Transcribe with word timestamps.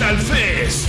Metal 0.00 0.18
Fest, 0.18 0.88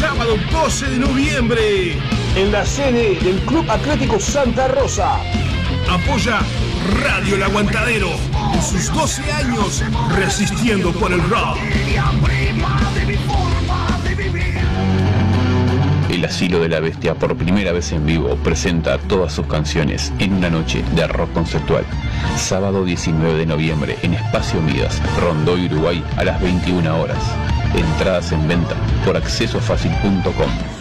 sábado 0.00 0.36
12 0.50 0.86
de 0.86 0.98
noviembre, 0.98 1.92
En 2.34 2.50
la 2.50 2.66
sede 2.66 3.16
del 3.20 3.38
Club 3.42 3.64
Atlético 3.70 4.18
Santa 4.18 4.66
Rosa. 4.66 5.20
Apoya 5.88 6.40
Radio 7.04 7.36
El 7.36 7.44
Aguantadero 7.44 8.10
en 8.52 8.60
sus 8.60 8.92
12 8.92 9.30
años 9.30 9.84
resistiendo 10.16 10.90
por 10.90 11.12
el 11.12 11.20
rock. 11.30 11.56
El 16.10 16.24
Asilo 16.24 16.58
de 16.58 16.68
la 16.68 16.80
Bestia 16.80 17.14
por 17.14 17.36
primera 17.36 17.70
vez 17.70 17.92
en 17.92 18.06
vivo 18.06 18.34
presenta 18.42 18.98
todas 18.98 19.32
sus 19.32 19.46
canciones 19.46 20.12
en 20.18 20.32
una 20.32 20.50
noche 20.50 20.82
de 20.96 21.06
rock 21.06 21.32
conceptual. 21.32 21.84
Sábado 22.36 22.84
19 22.84 23.38
de 23.38 23.46
noviembre 23.46 23.96
en 24.02 24.14
Espacio 24.14 24.60
Midas, 24.60 25.00
Rondó, 25.20 25.52
Uruguay 25.52 26.02
a 26.16 26.24
las 26.24 26.42
21 26.42 27.00
horas. 27.00 27.22
Entradas 27.74 28.32
en 28.32 28.46
venta 28.48 28.76
por 29.04 29.16
accesofacil.com. 29.16 30.77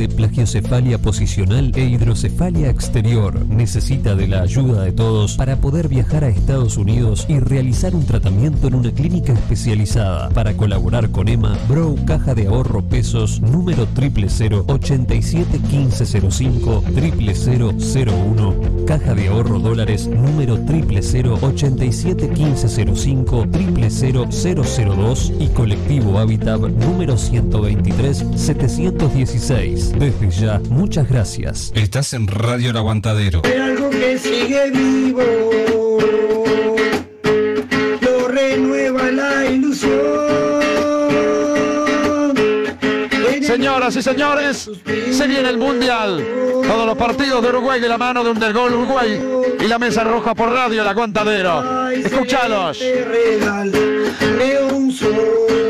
de 0.00 0.08
plagiocefalia 0.08 0.96
posicional 0.96 1.72
e 1.74 1.84
hidrocefalia 1.84 2.70
exterior. 2.70 3.44
Necesita 3.44 4.14
de 4.14 4.28
la 4.28 4.40
ayuda 4.40 4.84
de 4.84 4.92
todos 4.92 5.36
para 5.36 5.56
poder 5.56 5.88
viajar 5.88 6.24
a 6.24 6.30
Estados 6.30 6.78
Unidos 6.78 7.26
y 7.28 7.38
realizar 7.38 7.94
un 7.94 8.06
tratamiento 8.06 8.68
en 8.68 8.76
una 8.76 8.92
clínica 8.92 9.34
especializada. 9.34 10.30
Para 10.30 10.56
colaborar 10.56 11.10
con 11.10 11.28
Emma, 11.28 11.58
Bro 11.68 11.96
Caja 12.06 12.34
de 12.34 12.46
Ahorro 12.46 12.80
Pesos 12.80 13.42
número 13.42 13.86
000 13.94 14.64
87 14.66 15.58
1505 15.58 16.82
0001 16.94 18.54
Caja 18.86 19.14
de 19.14 19.28
Ahorro 19.28 19.58
Dólares 19.58 20.06
número 20.06 20.56
000 20.56 21.38
87 21.42 22.26
1505 22.26 23.46
00002 23.52 25.32
y 25.38 25.48
Colectivo 25.48 26.18
Habitat 26.18 26.60
número 26.60 27.18
123 27.18 28.24
716. 28.34 29.89
Desde 29.98 30.30
ya, 30.30 30.60
muchas 30.70 31.08
gracias. 31.08 31.72
Estás 31.74 32.12
en 32.14 32.26
Radio 32.26 32.70
El 32.70 32.76
Aguantadero. 32.76 33.42
Hay 33.44 33.52
algo 33.52 33.90
que 33.90 34.18
sigue 34.18 34.70
vivo, 34.70 35.22
lo 38.00 38.28
renueva 38.28 39.10
la 39.10 39.46
ilusión. 39.46 40.30
Señoras 43.42 43.96
y 43.96 44.02
señores, 44.02 44.70
se 45.10 45.26
viene 45.26 45.48
el 45.48 45.58
Mundial. 45.58 46.24
Todos 46.66 46.86
los 46.86 46.96
partidos 46.96 47.42
de 47.42 47.48
Uruguay 47.48 47.80
de 47.80 47.88
la 47.88 47.98
mano 47.98 48.22
de 48.22 48.30
Undergol 48.30 48.74
Uruguay 48.74 49.20
y 49.58 49.66
la 49.66 49.78
Mesa 49.78 50.04
Roja 50.04 50.34
por 50.34 50.50
Radio 50.50 50.82
El 50.82 50.88
Aguantadero. 50.88 51.62
Un 54.72 54.92
sol. 54.92 55.69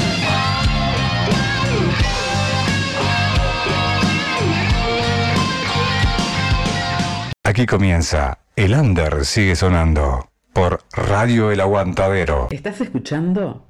Aquí 7.51 7.65
comienza 7.65 8.39
El 8.55 8.73
Under 8.73 9.25
sigue 9.25 9.57
sonando 9.57 10.29
por 10.53 10.85
Radio 10.93 11.51
El 11.51 11.59
Aguantadero. 11.59 12.47
¿Estás 12.49 12.79
escuchando? 12.79 13.67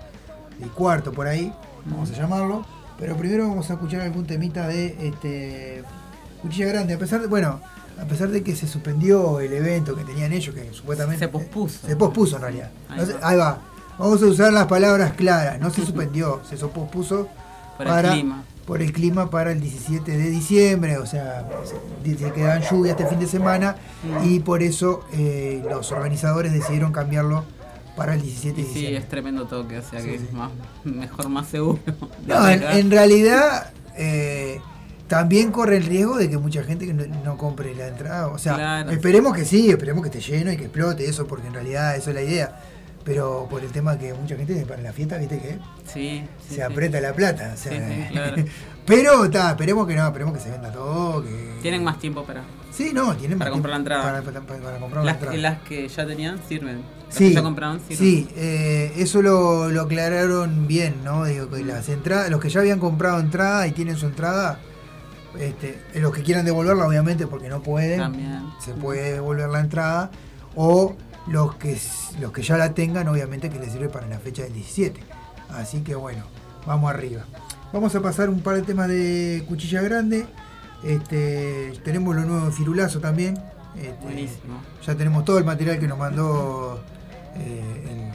del 0.59 0.71
cuarto 0.71 1.12
por 1.12 1.26
ahí, 1.26 1.52
vamos 1.85 2.11
a 2.12 2.14
llamarlo. 2.14 2.64
Pero 2.99 3.14
primero 3.18 3.47
vamos 3.47 3.68
a 3.68 3.75
escuchar 3.75 4.00
algún 4.00 4.25
temita 4.25 4.66
de 4.68 4.97
este 5.06 5.85
Cuchilla 6.42 6.66
Grande, 6.66 6.94
a 6.94 6.99
pesar 6.99 7.20
de, 7.22 7.26
bueno, 7.28 7.61
a 8.00 8.04
pesar 8.04 8.28
de 8.28 8.42
que 8.42 8.54
se 8.56 8.66
suspendió 8.66 9.40
el 9.40 9.52
evento 9.52 9.94
que 9.94 10.04
tenían 10.04 10.32
ellos, 10.32 10.54
que 10.54 10.72
supuestamente 10.72 11.25
Se 11.25 11.28
pospuso. 11.28 11.87
se 11.87 11.96
pospuso 11.96 12.37
en 12.37 12.42
realidad. 12.42 12.70
Ahí 12.88 12.99
No 13.00 13.06
se- 13.06 13.12
va. 13.14 13.28
ahí 13.28 13.37
va. 13.37 13.58
Vamos 13.99 14.22
a 14.22 14.26
usar 14.26 14.52
las 14.52 14.66
palabras 14.66 15.12
claras, 15.12 15.61
no 15.61 15.70
se 15.70 15.82
suspendió, 15.87 16.40
se 16.49 16.56
pospuso 16.56 17.28
Por 17.76 17.87
el 17.87 17.92
para 17.92 18.12
clima. 18.12 18.42
por 18.66 18.80
el 18.82 18.92
clima 18.92 19.30
para 19.30 19.52
el 19.52 19.61
17 19.61 20.11
de 20.16 20.30
diciembre, 20.30 20.99
o 20.99 21.06
sea, 21.06 21.46
se, 21.64 22.16
se 22.18 22.32
quedaban 22.32 22.62
lluvias 22.62 22.96
este 22.99 23.08
fin 23.08 23.20
de 23.20 23.26
semana 23.26 23.76
Mm. 24.02 24.28
y 24.30 24.40
por 24.40 24.62
eso 24.62 25.04
eh, 25.12 25.62
los 25.70 25.92
organizadores 25.92 26.52
decidieron 26.52 26.90
cambiarlo 26.92 27.44
para 27.96 28.14
el 28.14 28.22
17 28.22 28.56
de 28.56 28.62
Y 28.62 28.64
sí, 28.64 28.72
diciembre. 28.75 28.96
es 29.02 29.08
tremendo 29.08 29.46
toque, 29.46 29.78
o 29.78 29.82
sea 29.82 30.00
que 30.00 30.18
sí. 30.18 30.25
es 30.26 30.32
más, 30.32 30.50
mejor, 30.82 31.28
más 31.28 31.46
seguro. 31.49 31.78
No, 32.26 32.49
en 32.49 32.90
realidad 32.90 33.70
eh, 33.96 34.61
también 35.12 35.52
corre 35.52 35.76
el 35.76 35.83
riesgo 35.85 36.16
de 36.16 36.31
que 36.31 36.38
mucha 36.38 36.62
gente 36.64 36.87
no, 36.95 37.04
no 37.23 37.37
compre 37.37 37.75
la 37.75 37.88
entrada. 37.88 38.28
O 38.28 38.38
sea, 38.38 38.54
Claro. 38.54 38.90
esperemos 38.90 39.35
que 39.37 39.45
sí, 39.45 39.69
esperemos 39.69 40.02
que 40.02 40.09
esté 40.19 40.33
lleno 40.33 40.50
y 40.50 40.57
que 40.57 40.64
explote 40.64 41.04
eso, 41.07 41.26
porque 41.26 41.49
en 41.49 41.52
realidad 41.52 41.95
eso 41.97 42.09
es 42.09 42.14
la 42.16 42.23
idea. 42.23 42.57
Pero 43.04 43.47
por 43.50 43.62
el 43.62 43.71
tema 43.73 43.99
que 43.99 44.14
mucha 44.14 44.37
gente 44.37 44.64
para 44.64 44.81
la 44.81 44.90
fiesta, 44.95 45.19
viste 45.19 45.38
que 45.38 45.59
Sí. 45.92 46.25
sí, 46.40 46.49
se 46.49 46.54
sí. 46.54 46.61
aprieta 46.62 46.99
la 46.99 47.12
plata. 47.12 47.52
o 47.52 47.59
sea, 47.59 48.09
claro. 48.11 48.37
pero 48.87 49.25
está, 49.26 49.50
esperemos 49.50 49.87
que 49.87 49.95
no, 49.97 50.07
esperemos 50.07 50.33
que 50.35 50.40
se 50.40 50.50
venda 50.50 50.73
todo. 50.73 51.23
Que... 51.23 51.59
Tienen 51.61 51.85
más 51.85 51.99
tiempo 51.99 52.25
para, 52.25 52.42
Sí, 52.71 52.92
no, 52.95 53.14
tienen 53.14 53.38
para 53.38 53.50
más 53.50 53.57
comprar 53.57 53.73
la 53.73 53.76
entrada. 53.78 54.02
Para, 54.04 54.23
para- 54.23 54.40
para 54.62 54.78
comprar 54.78 55.04
la 55.04 55.12
las, 55.12 55.14
entrada. 55.16 55.35
que, 55.37 55.42
las 55.42 55.59
que 55.62 55.88
ya 55.88 56.07
tenían 56.07 56.40
sirven. 56.49 56.76
Las 57.09 57.14
Sí, 57.19 57.28
que 57.28 57.35
ya 57.35 57.42
compraron 57.42 57.81
sirven. 57.81 57.99
sí 57.99 58.28
eh, 58.35 58.92
eso 58.97 59.21
lo, 59.21 59.69
lo 59.69 59.83
aclararon 59.83 60.66
bien, 60.66 60.95
¿no? 61.04 61.26
Digo 61.26 61.50
que 61.50 61.62
las 61.64 61.90
entradas, 61.90 62.31
los 62.31 62.40
que 62.40 62.49
ya 62.49 62.61
habían 62.61 62.78
comprado 62.78 63.21
entrada 63.21 63.66
y 63.66 63.73
tienen 63.73 63.97
su 63.97 64.07
entrada, 64.07 64.59
este, 65.38 65.80
los 65.94 66.12
que 66.12 66.22
quieran 66.22 66.44
devolverla, 66.44 66.86
obviamente, 66.86 67.26
porque 67.26 67.48
no 67.48 67.62
pueden, 67.62 67.98
También. 67.98 68.42
se 68.60 68.72
puede 68.72 69.14
devolver 69.14 69.48
la 69.48 69.60
entrada, 69.60 70.10
o 70.54 70.94
los 71.26 71.54
que 71.56 71.78
los 72.20 72.32
que 72.32 72.42
ya 72.42 72.56
la 72.56 72.74
tengan, 72.74 73.08
obviamente, 73.08 73.50
que 73.50 73.58
les 73.58 73.72
sirve 73.72 73.88
para 73.88 74.06
la 74.06 74.18
fecha 74.18 74.42
del 74.42 74.52
17. 74.52 75.00
Así 75.50 75.82
que 75.82 75.94
bueno, 75.94 76.24
vamos 76.66 76.90
arriba. 76.90 77.24
Vamos 77.72 77.94
a 77.94 78.00
pasar 78.02 78.28
un 78.28 78.40
par 78.40 78.56
de 78.56 78.62
temas 78.62 78.88
de 78.88 79.44
cuchilla 79.48 79.82
grande. 79.82 80.26
Este, 80.84 81.72
tenemos 81.84 82.14
lo 82.14 82.22
nuevo 82.22 82.46
de 82.46 82.52
Firulazo 82.52 83.00
también. 83.00 83.38
Este, 83.76 84.04
Buenísimo. 84.04 84.60
ya 84.84 84.94
tenemos 84.94 85.24
todo 85.24 85.38
el 85.38 85.44
material 85.44 85.78
que 85.78 85.88
nos 85.88 85.96
mandó 85.98 86.82
eh, 87.36 87.88
el, 87.90 88.12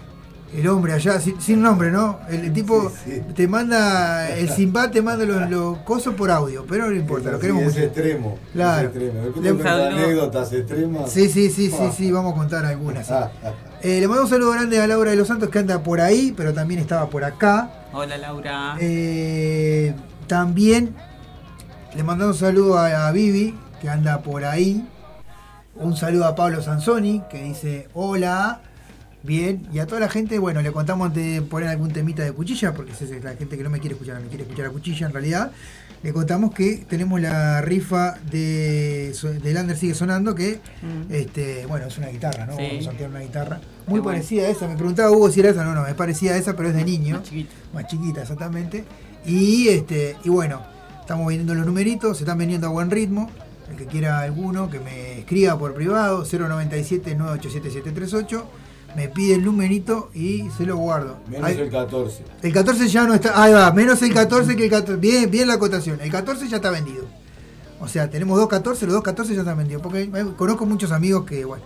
el 0.55 0.67
hombre 0.69 0.93
allá, 0.93 1.19
sin, 1.19 1.39
sin 1.41 1.61
nombre, 1.61 1.91
¿no? 1.91 2.19
El, 2.29 2.45
el 2.45 2.53
tipo 2.53 2.91
te 3.35 3.47
manda, 3.47 4.29
el 4.29 4.49
Simba 4.49 4.89
te 4.89 5.01
manda 5.01 5.25
los, 5.25 5.49
los 5.49 5.77
cosos 5.79 6.15
por 6.15 6.31
audio, 6.31 6.65
pero 6.67 6.89
no 6.89 6.95
importa, 6.95 7.31
lo 7.31 7.39
queremos 7.39 7.63
es 7.63 7.69
mucho. 7.73 7.79
extremo. 7.85 8.37
Claro. 8.53 8.89
Es 8.89 8.95
extremo. 8.95 9.41
Le- 9.63 9.69
anécdotas 9.69 10.53
extremas. 10.53 11.11
Sí, 11.11 11.29
sí, 11.29 11.49
sí, 11.49 11.69
sí, 11.69 11.89
sí, 11.95 12.11
vamos 12.13 12.33
a 12.33 12.37
contar 12.37 12.65
algunas. 12.65 13.07
sí. 13.07 13.13
Eh, 13.83 13.99
le 13.99 14.07
mando 14.07 14.23
un 14.23 14.29
saludo 14.29 14.53
grande 14.53 14.81
a 14.81 14.87
Laura 14.87 15.11
de 15.11 15.17
los 15.17 15.27
Santos 15.27 15.49
que 15.49 15.59
anda 15.59 15.83
por 15.83 16.01
ahí, 16.01 16.33
pero 16.35 16.51
también 16.51 16.79
estaba 16.79 17.11
por 17.11 17.23
acá. 17.23 17.69
Hola 17.93 18.17
Laura. 18.17 18.75
Eh, 18.79 19.93
también 20.25 20.95
le 21.95 22.03
mandamos 22.03 22.37
un 22.37 22.39
saludo 22.47 22.79
a, 22.79 23.07
a 23.07 23.11
Vivi, 23.11 23.55
que 23.79 23.87
anda 23.87 24.23
por 24.23 24.45
ahí. 24.45 24.83
Un 25.75 25.95
saludo 25.95 26.25
a 26.25 26.33
Pablo 26.33 26.63
Sansoni, 26.63 27.21
que 27.29 27.43
dice 27.43 27.87
hola. 27.93 28.61
Bien, 29.27 29.67
y 29.73 29.79
a 29.79 29.85
toda 29.85 29.99
la 29.99 30.09
gente, 30.09 30.39
bueno, 30.39 30.61
le 30.61 30.71
contamos 30.71 31.07
antes 31.07 31.23
de 31.35 31.41
poner 31.41 31.67
algún 31.69 31.91
temita 31.91 32.23
de 32.23 32.31
cuchilla, 32.31 32.73
porque 32.73 32.93
esa 32.93 33.03
es 33.03 33.23
la 33.23 33.35
gente 33.35 33.57
que 33.57 33.63
no 33.63 33.69
me 33.69 33.79
quiere 33.79 33.93
escuchar, 33.95 34.21
me 34.21 34.27
quiere 34.29 34.43
escuchar 34.43 34.67
a 34.67 34.69
cuchilla 34.69 35.05
en 35.07 35.11
realidad. 35.13 35.51
Le 36.01 36.13
contamos 36.13 36.53
que 36.53 36.85
tenemos 36.87 37.19
la 37.19 37.59
rifa 37.61 38.17
de, 38.31 39.13
de 39.43 39.53
Lander 39.53 39.75
Sigue 39.77 39.95
Sonando, 39.95 40.33
que, 40.33 40.61
Mm. 40.81 41.11
este, 41.11 41.65
bueno, 41.65 41.87
es 41.87 41.97
una 41.97 42.07
guitarra, 42.07 42.45
¿no? 42.45 42.55
Sí. 42.55 42.61
Vamos 42.63 42.79
a 42.79 42.83
sortear 42.89 43.09
una 43.09 43.19
guitarra. 43.19 43.55
Muy 43.57 43.65
Qué 43.85 43.89
bueno. 43.89 44.03
parecida 44.05 44.43
a 44.43 44.47
esa, 44.49 44.65
me 44.67 44.75
preguntaba 44.77 45.11
Hugo 45.11 45.29
si 45.29 45.41
era 45.41 45.49
esa, 45.49 45.65
no, 45.65 45.75
no, 45.75 45.85
es 45.87 45.93
parecida 45.95 46.33
a 46.33 46.37
esa, 46.37 46.55
pero 46.55 46.69
es 46.69 46.75
de 46.75 46.85
niño 46.85 47.15
Más 47.17 47.23
chiquita. 47.23 47.53
más 47.73 47.87
chiquita 47.87 48.21
exactamente. 48.21 48.85
Y 49.25 49.67
este, 49.69 50.15
y 50.23 50.29
bueno, 50.29 50.61
estamos 51.01 51.27
vendiendo 51.27 51.53
los 51.53 51.65
numeritos, 51.65 52.15
se 52.17 52.23
están 52.23 52.37
vendiendo 52.37 52.67
a 52.67 52.69
buen 52.69 52.89
ritmo. 52.89 53.29
El 53.69 53.75
que 53.75 53.85
quiera 53.87 54.21
alguno, 54.21 54.69
que 54.69 54.79
me 54.79 55.19
escriba 55.19 55.59
por 55.59 55.73
privado, 55.73 56.23
097-987-738. 56.25 58.43
Me 58.97 59.07
pide 59.09 59.35
el 59.35 59.45
numerito 59.45 60.09
y 60.15 60.49
se 60.57 60.65
lo 60.65 60.75
guardo. 60.77 61.17
Menos 61.29 61.47
Ahí- 61.47 61.55
el 61.59 61.69
14. 61.69 62.23
el 62.41 62.51
14 62.51 62.87
ya 62.87 63.03
no 63.05 63.13
está. 63.13 63.39
Ahí 63.41 63.53
va, 63.53 63.71
menos 63.71 64.01
el 64.01 64.11
14 64.11 64.55
que 64.55 64.63
el 64.65 64.71
14. 64.71 64.99
Bien, 64.99 65.29
bien 65.29 65.47
la 65.47 65.53
acotación. 65.53 66.01
El 66.01 66.11
14 66.11 66.47
ya 66.49 66.55
está 66.55 66.71
vendido. 66.71 67.05
O 67.79 67.87
sea, 67.87 68.09
tenemos 68.09 68.39
dos 68.39 68.47
14, 68.49 68.87
los 68.87 68.95
dos 68.95 69.03
14 69.03 69.35
ya 69.35 69.41
están 69.41 69.55
vendidos. 69.55 69.83
Porque 69.83 70.09
conozco 70.35 70.65
muchos 70.65 70.91
amigos 70.91 71.25
que, 71.27 71.45
bueno. 71.45 71.63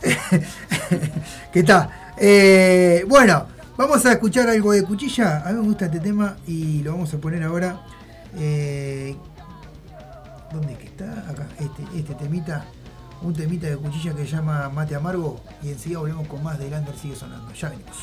que 1.52 1.58
está. 1.58 2.12
Eh, 2.16 3.04
bueno, 3.08 3.46
vamos 3.76 4.06
a 4.06 4.12
escuchar 4.12 4.48
algo 4.48 4.70
de 4.70 4.84
cuchilla. 4.84 5.42
A 5.44 5.50
mí 5.50 5.58
me 5.58 5.66
gusta 5.66 5.86
este 5.86 5.98
tema 5.98 6.36
y 6.46 6.82
lo 6.84 6.92
vamos 6.92 7.12
a 7.12 7.18
poner 7.18 7.42
ahora. 7.42 7.80
Eh, 8.38 9.16
¿Dónde 10.52 10.74
es 10.74 10.78
que 10.78 10.86
está? 10.86 11.28
Acá, 11.28 11.48
este, 11.58 11.98
este 11.98 12.14
temita. 12.14 12.64
Un 13.22 13.34
temita 13.34 13.66
de 13.66 13.76
cuchilla 13.76 14.14
que 14.14 14.24
se 14.24 14.30
llama 14.36 14.68
Mate 14.70 14.94
Amargo. 14.94 15.40
Y 15.62 15.70
enseguida 15.70 15.98
volvemos 15.98 16.26
con 16.26 16.42
más 16.42 16.58
de 16.58 16.70
Lander 16.70 16.96
sigue 16.96 17.16
sonando. 17.16 17.52
Ya 17.52 17.68
venimos. 17.68 17.96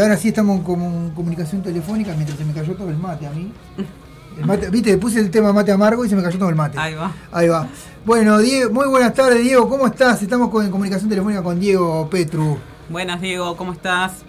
Y 0.00 0.02
ahora 0.02 0.16
sí 0.16 0.28
estamos 0.28 0.62
como 0.62 0.86
en 0.86 1.10
comunicación 1.10 1.62
telefónica 1.62 2.14
mientras 2.14 2.38
se 2.38 2.44
me 2.46 2.54
cayó 2.54 2.74
todo 2.74 2.88
el 2.88 2.96
mate 2.96 3.26
a 3.26 3.30
mí. 3.32 3.52
El 4.38 4.46
mate, 4.46 4.70
Viste, 4.70 4.96
puse 4.96 5.20
el 5.20 5.30
tema 5.30 5.52
mate 5.52 5.72
amargo 5.72 6.06
y 6.06 6.08
se 6.08 6.16
me 6.16 6.22
cayó 6.22 6.38
todo 6.38 6.48
el 6.48 6.54
mate. 6.54 6.78
Ahí 6.78 6.94
va. 6.94 7.12
Ahí 7.30 7.48
va. 7.48 7.68
Bueno, 8.06 8.38
Diego, 8.38 8.72
muy 8.72 8.88
buenas 8.88 9.12
tardes, 9.12 9.42
Diego. 9.42 9.68
¿Cómo 9.68 9.86
estás? 9.86 10.22
Estamos 10.22 10.48
con, 10.48 10.64
en 10.64 10.70
comunicación 10.70 11.10
telefónica 11.10 11.42
con 11.42 11.60
Diego 11.60 12.08
Petru. 12.08 12.58
Buenas, 12.88 13.20
Diego, 13.20 13.54
¿cómo 13.58 13.74
estás? 13.74 14.24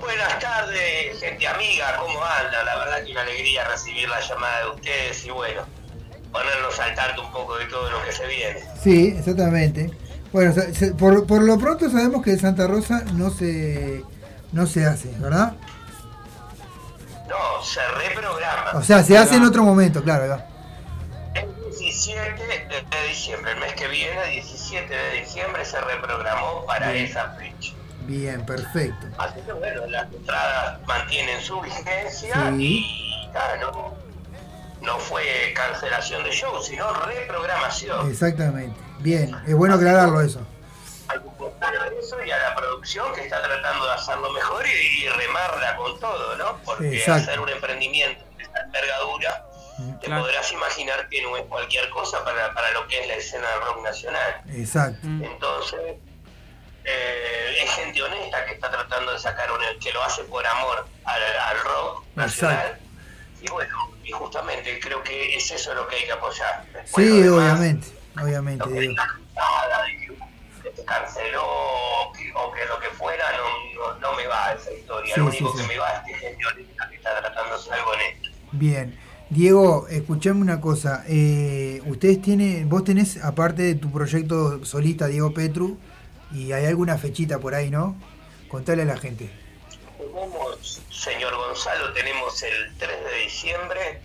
Buenas 0.00 0.38
tardes, 0.38 1.18
gente 1.18 1.48
amiga, 1.48 1.96
¿cómo 1.98 2.20
anda? 2.22 2.62
La 2.62 2.76
verdad 2.76 3.04
que 3.04 3.10
una 3.10 3.22
alegría 3.22 3.66
recibir 3.66 4.08
la 4.08 4.20
llamada 4.20 4.60
de 4.60 4.70
ustedes 4.76 5.26
y 5.26 5.30
bueno, 5.30 5.62
ponernos 6.30 6.78
al 6.78 6.94
tanto 6.94 7.26
un 7.26 7.32
poco 7.32 7.58
de 7.58 7.66
todo 7.66 7.90
lo 7.90 8.04
que 8.04 8.12
se 8.12 8.28
viene. 8.28 8.60
Sí, 8.80 9.16
exactamente. 9.18 9.91
Bueno, 10.32 10.54
por, 10.98 11.26
por 11.26 11.42
lo 11.42 11.58
pronto 11.58 11.90
sabemos 11.90 12.22
que 12.22 12.38
Santa 12.38 12.66
Rosa 12.66 13.04
no 13.14 13.30
se, 13.30 14.02
no 14.52 14.66
se 14.66 14.86
hace, 14.86 15.08
¿verdad? 15.18 15.54
No, 17.28 17.62
se 17.62 17.80
reprograma. 18.08 18.72
O 18.74 18.82
sea, 18.82 19.02
se 19.02 19.16
hace 19.16 19.36
en 19.36 19.44
otro 19.44 19.62
momento, 19.62 20.02
claro. 20.02 20.28
va. 20.28 20.46
El 21.34 21.48
17 21.78 22.22
de 22.46 23.08
diciembre, 23.08 23.52
el 23.52 23.60
mes 23.60 23.74
que 23.74 23.88
viene, 23.88 24.26
17 24.32 24.94
de 24.94 25.20
diciembre, 25.20 25.64
se 25.64 25.80
reprogramó 25.80 26.64
para 26.66 26.92
Bien. 26.92 27.04
esa 27.06 27.30
fecha. 27.38 27.72
Bien, 28.06 28.44
perfecto. 28.44 29.06
Así 29.18 29.40
que 29.46 29.52
bueno, 29.52 29.86
las 29.86 30.12
entradas 30.12 30.80
mantienen 30.86 31.40
su 31.40 31.60
vigencia 31.60 32.52
Sí. 32.56 32.84
y 32.84 33.30
nada, 33.32 33.56
no, 34.82 34.98
fue 34.98 35.52
cancelación 35.54 36.24
de 36.24 36.30
show, 36.30 36.62
sino 36.62 36.92
reprogramación. 37.04 38.10
Exactamente. 38.10 38.78
Bien, 38.98 39.34
es 39.46 39.54
bueno 39.54 39.74
aclararlo 39.74 40.20
eso. 40.20 40.40
Hay 41.08 41.18
que 41.18 41.98
eso 41.98 42.22
y 42.24 42.30
a 42.30 42.38
la 42.38 42.54
producción 42.54 43.12
que 43.14 43.22
está 43.22 43.42
tratando 43.42 43.84
de 43.86 43.92
hacerlo 43.92 44.30
mejor 44.32 44.64
y, 44.66 45.02
y 45.04 45.08
remarla 45.08 45.76
con 45.76 45.98
todo, 46.00 46.36
¿no? 46.36 46.58
Porque 46.64 46.96
Exacto. 46.98 47.22
hacer 47.30 47.40
un 47.40 47.48
emprendimiento 47.48 48.24
de 48.36 48.44
esta 48.44 48.60
envergadura, 48.62 49.44
te 50.00 50.06
Claro. 50.06 50.22
podrás 50.22 50.50
imaginar 50.52 51.08
que 51.08 51.22
no 51.22 51.36
es 51.36 51.44
cualquier 51.44 51.88
cosa 51.90 52.24
para, 52.24 52.52
para 52.54 52.70
lo 52.72 52.86
que 52.88 53.00
es 53.00 53.06
la 53.08 53.14
escena 53.14 53.48
del 53.50 53.60
rock 53.62 53.82
nacional. 53.84 54.42
Exacto. 54.50 55.06
Entonces, 55.06 55.80
eh, 56.84 57.56
es 57.62 57.70
gente 57.72 58.02
honesta 58.02 58.44
que 58.46 58.52
está 58.54 58.70
tratando 58.70 59.12
de 59.12 59.18
sacar 59.18 59.50
un 59.52 59.58
que 59.80 59.92
lo 59.92 60.02
hace 60.02 60.24
por 60.24 60.44
amor 60.46 60.86
al, 61.04 61.22
al 61.22 61.60
rock 61.60 62.04
nacional. 62.16 62.78
Y 63.40 63.48
bueno, 63.50 63.91
y 64.04 64.10
justamente 64.12 64.78
creo 64.80 65.02
que 65.02 65.36
es 65.36 65.50
eso 65.50 65.74
lo 65.74 65.86
que 65.88 65.96
hay 65.96 66.04
que 66.04 66.12
apoyar. 66.12 66.64
Después 66.72 67.06
Sí, 67.06 67.22
demás, 67.22 67.52
obviamente. 67.52 67.86
Obviamente, 68.20 68.68
Diego. 68.68 68.94
nada 69.34 69.84
de 69.84 69.96
que 70.76 70.84
canceló 70.84 71.42
o 71.44 72.12
que, 72.12 72.30
o 72.34 72.52
que 72.52 72.64
lo 72.66 72.78
que 72.78 72.88
fuera, 72.96 73.24
no, 73.32 73.92
no, 73.94 73.98
no 74.00 74.16
me 74.16 74.26
va 74.26 74.52
esa 74.52 74.72
historia. 74.72 75.14
Sí, 75.14 75.20
lo 75.20 75.26
único 75.26 75.54
que 75.56 75.62
me 75.64 75.78
va 75.78 75.88
es 76.06 76.20
que 76.20 76.26
está. 76.28 76.52
Bien. 78.52 78.98
Diego, 79.30 79.86
escuchame 79.88 80.42
una 80.42 80.60
cosa. 80.60 81.04
eh, 81.08 81.80
ustedes 81.86 82.20
tienen, 82.20 82.68
vos 82.68 82.84
tenés, 82.84 83.22
aparte 83.24 83.62
de 83.62 83.74
tu 83.76 83.90
proyecto 83.90 84.62
solista, 84.64 85.06
Diego 85.06 85.32
Petru, 85.32 85.78
y 86.32 86.52
hay 86.52 86.66
alguna 86.66 86.98
fechita 86.98 87.38
por 87.38 87.54
ahí, 87.54 87.70
¿no? 87.70 87.96
Contale 88.48 88.82
a 88.82 88.84
la 88.84 88.96
gente. 88.98 89.30
Tenemos, 89.98 90.82
señor 91.02 91.34
Gonzalo, 91.34 91.92
tenemos 91.92 92.40
el 92.44 92.76
3 92.78 93.04
de 93.04 93.14
diciembre 93.24 94.00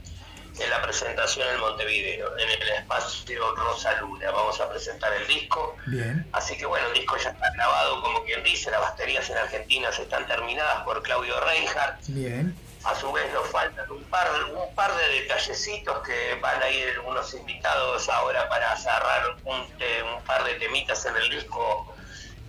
en 0.59 0.69
la 0.71 0.81
presentación 0.81 1.47
en 1.53 1.59
Montevideo, 1.59 2.35
en 2.39 2.49
el 2.49 2.69
espacio 2.69 3.55
Rosa 3.55 4.01
Luna. 4.01 4.31
Vamos 4.31 4.59
a 4.59 4.67
presentar 4.67 5.13
el 5.13 5.27
disco. 5.27 5.75
Bien. 5.85 6.27
Así 6.31 6.57
que 6.57 6.65
bueno, 6.65 6.87
el 6.87 6.93
disco 6.95 7.15
ya 7.17 7.29
está 7.29 7.51
grabado, 7.53 8.01
como 8.01 8.23
quien 8.23 8.43
dice, 8.43 8.71
las 8.71 8.81
baterías 8.81 9.29
en 9.29 9.37
Argentina 9.37 9.91
se 9.91 10.03
están 10.03 10.25
terminadas 10.25 10.83
por 10.85 11.03
Claudio 11.03 11.39
Reinhardt. 11.41 11.99
Bien. 12.07 12.57
A 12.83 12.95
su 12.95 13.11
vez 13.11 13.31
nos 13.31 13.47
faltan 13.49 13.91
un 13.91 14.03
par, 14.05 14.27
un 14.51 14.73
par 14.73 14.91
de 14.95 15.21
detallecitos 15.21 15.99
que 15.99 16.39
van 16.41 16.63
a 16.63 16.69
ir 16.69 16.99
unos 17.01 17.31
invitados 17.35 18.09
ahora 18.09 18.49
para 18.49 18.75
cerrar 18.75 19.37
un, 19.43 20.23
par 20.25 20.43
de 20.45 20.55
temitas 20.55 21.05
en 21.05 21.15
el 21.15 21.29
disco. 21.29 21.93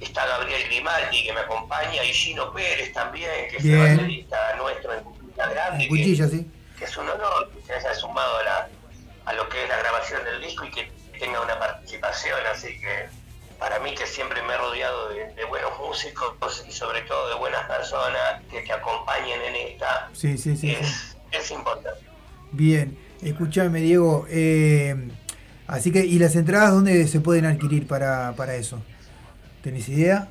Está 0.00 0.26
Gabriel 0.26 0.62
Grimaldi 0.68 1.24
que 1.24 1.32
me 1.32 1.40
acompaña 1.40 2.04
y 2.04 2.12
Gino 2.12 2.52
Pérez 2.52 2.92
también, 2.92 3.30
que 3.50 3.56
es 3.56 3.64
el 3.64 3.78
baterista 3.78 4.36
nuestro 4.56 4.92
en 4.94 5.04
Cuchilla 5.04 5.46
Grande, 5.48 5.84
que, 5.84 5.88
Cuchilla, 5.88 6.28
sí. 6.28 6.46
que 6.78 6.84
es 6.84 6.96
un 6.96 7.08
honor 7.08 7.50
que 7.52 7.62
se 7.66 7.72
haya 7.74 7.94
sumado 7.94 8.36
a, 8.38 8.42
la- 8.44 8.68
a 9.24 9.32
lo 9.32 9.48
que 9.48 9.62
es 9.64 9.68
la 9.68 9.76
grabación 9.78 10.24
del 10.24 10.40
disco 10.40 10.64
y 10.66 10.70
que 10.70 10.90
tenga 11.18 11.40
una 11.42 11.58
participación. 11.58 12.38
Así 12.52 12.78
que 12.80 13.06
para 13.58 13.80
mí 13.80 13.92
que 13.94 14.06
siempre 14.06 14.40
me 14.42 14.54
he 14.54 14.56
rodeado 14.56 15.08
de, 15.08 15.34
de 15.34 15.44
buenos 15.46 15.72
músicos 15.80 16.64
y 16.68 16.70
sobre 16.72 17.02
todo 17.02 17.28
de 17.30 17.34
buenas 17.34 17.66
personas 17.66 18.40
que 18.50 18.60
te 18.62 18.72
acompañen 18.72 19.42
en 19.42 19.56
esta 19.72 20.08
Sí, 20.12 20.38
sí, 20.38 20.56
sí. 20.56 20.70
es, 20.70 21.16
es 21.32 21.50
importante. 21.50 22.00
Bien. 22.52 22.96
Escuchame, 23.20 23.80
Diego. 23.80 24.26
eh, 24.30 24.94
así 25.66 25.90
que, 25.90 26.04
¿y 26.06 26.20
las 26.20 26.36
entradas 26.36 26.70
dónde 26.70 27.08
se 27.08 27.18
pueden 27.20 27.46
adquirir 27.46 27.88
para, 27.88 28.32
para 28.36 28.54
eso? 28.54 28.80
¿Tenés 29.68 29.86
idea? 29.90 30.26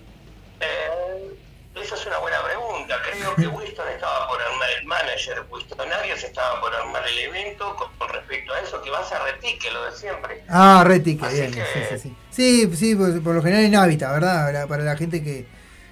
Eh, 0.59 1.37
esa 1.79 1.93
es 1.93 2.05
una 2.07 2.17
buena 2.17 2.41
pregunta. 2.43 2.95
Creo 3.07 3.35
que 3.35 3.45
Winston 3.47 3.87
estaba 3.89 4.27
por 4.27 4.41
armar, 4.41 4.67
el 4.79 4.85
manager 4.87 5.45
Winston 5.51 5.91
Arias 5.93 6.23
estaba 6.23 6.59
por 6.59 6.73
armar 6.73 7.07
el 7.07 7.19
evento 7.19 7.75
con, 7.75 7.93
con 7.99 8.09
respecto 8.09 8.51
a 8.51 8.61
eso, 8.61 8.81
que 8.81 8.89
vas 8.89 9.11
a 9.11 9.19
retique, 9.25 9.69
lo 9.69 9.85
de 9.85 9.91
siempre. 9.95 10.43
Ah, 10.49 10.83
Retic, 10.83 11.21
Así 11.21 11.35
bien, 11.35 11.51
que- 11.53 11.63
sí, 11.65 11.79
sí, 11.87 11.99
sí. 11.99 12.15
Sí, 12.31 12.75
sí, 12.75 12.95
por, 12.95 13.21
por 13.21 13.35
lo 13.35 13.43
general 13.43 13.65
en 13.65 13.75
hábitat, 13.75 14.11
¿verdad? 14.11 14.67
Para 14.67 14.81
la 14.83 14.97
gente 14.97 15.23
que. 15.23 15.45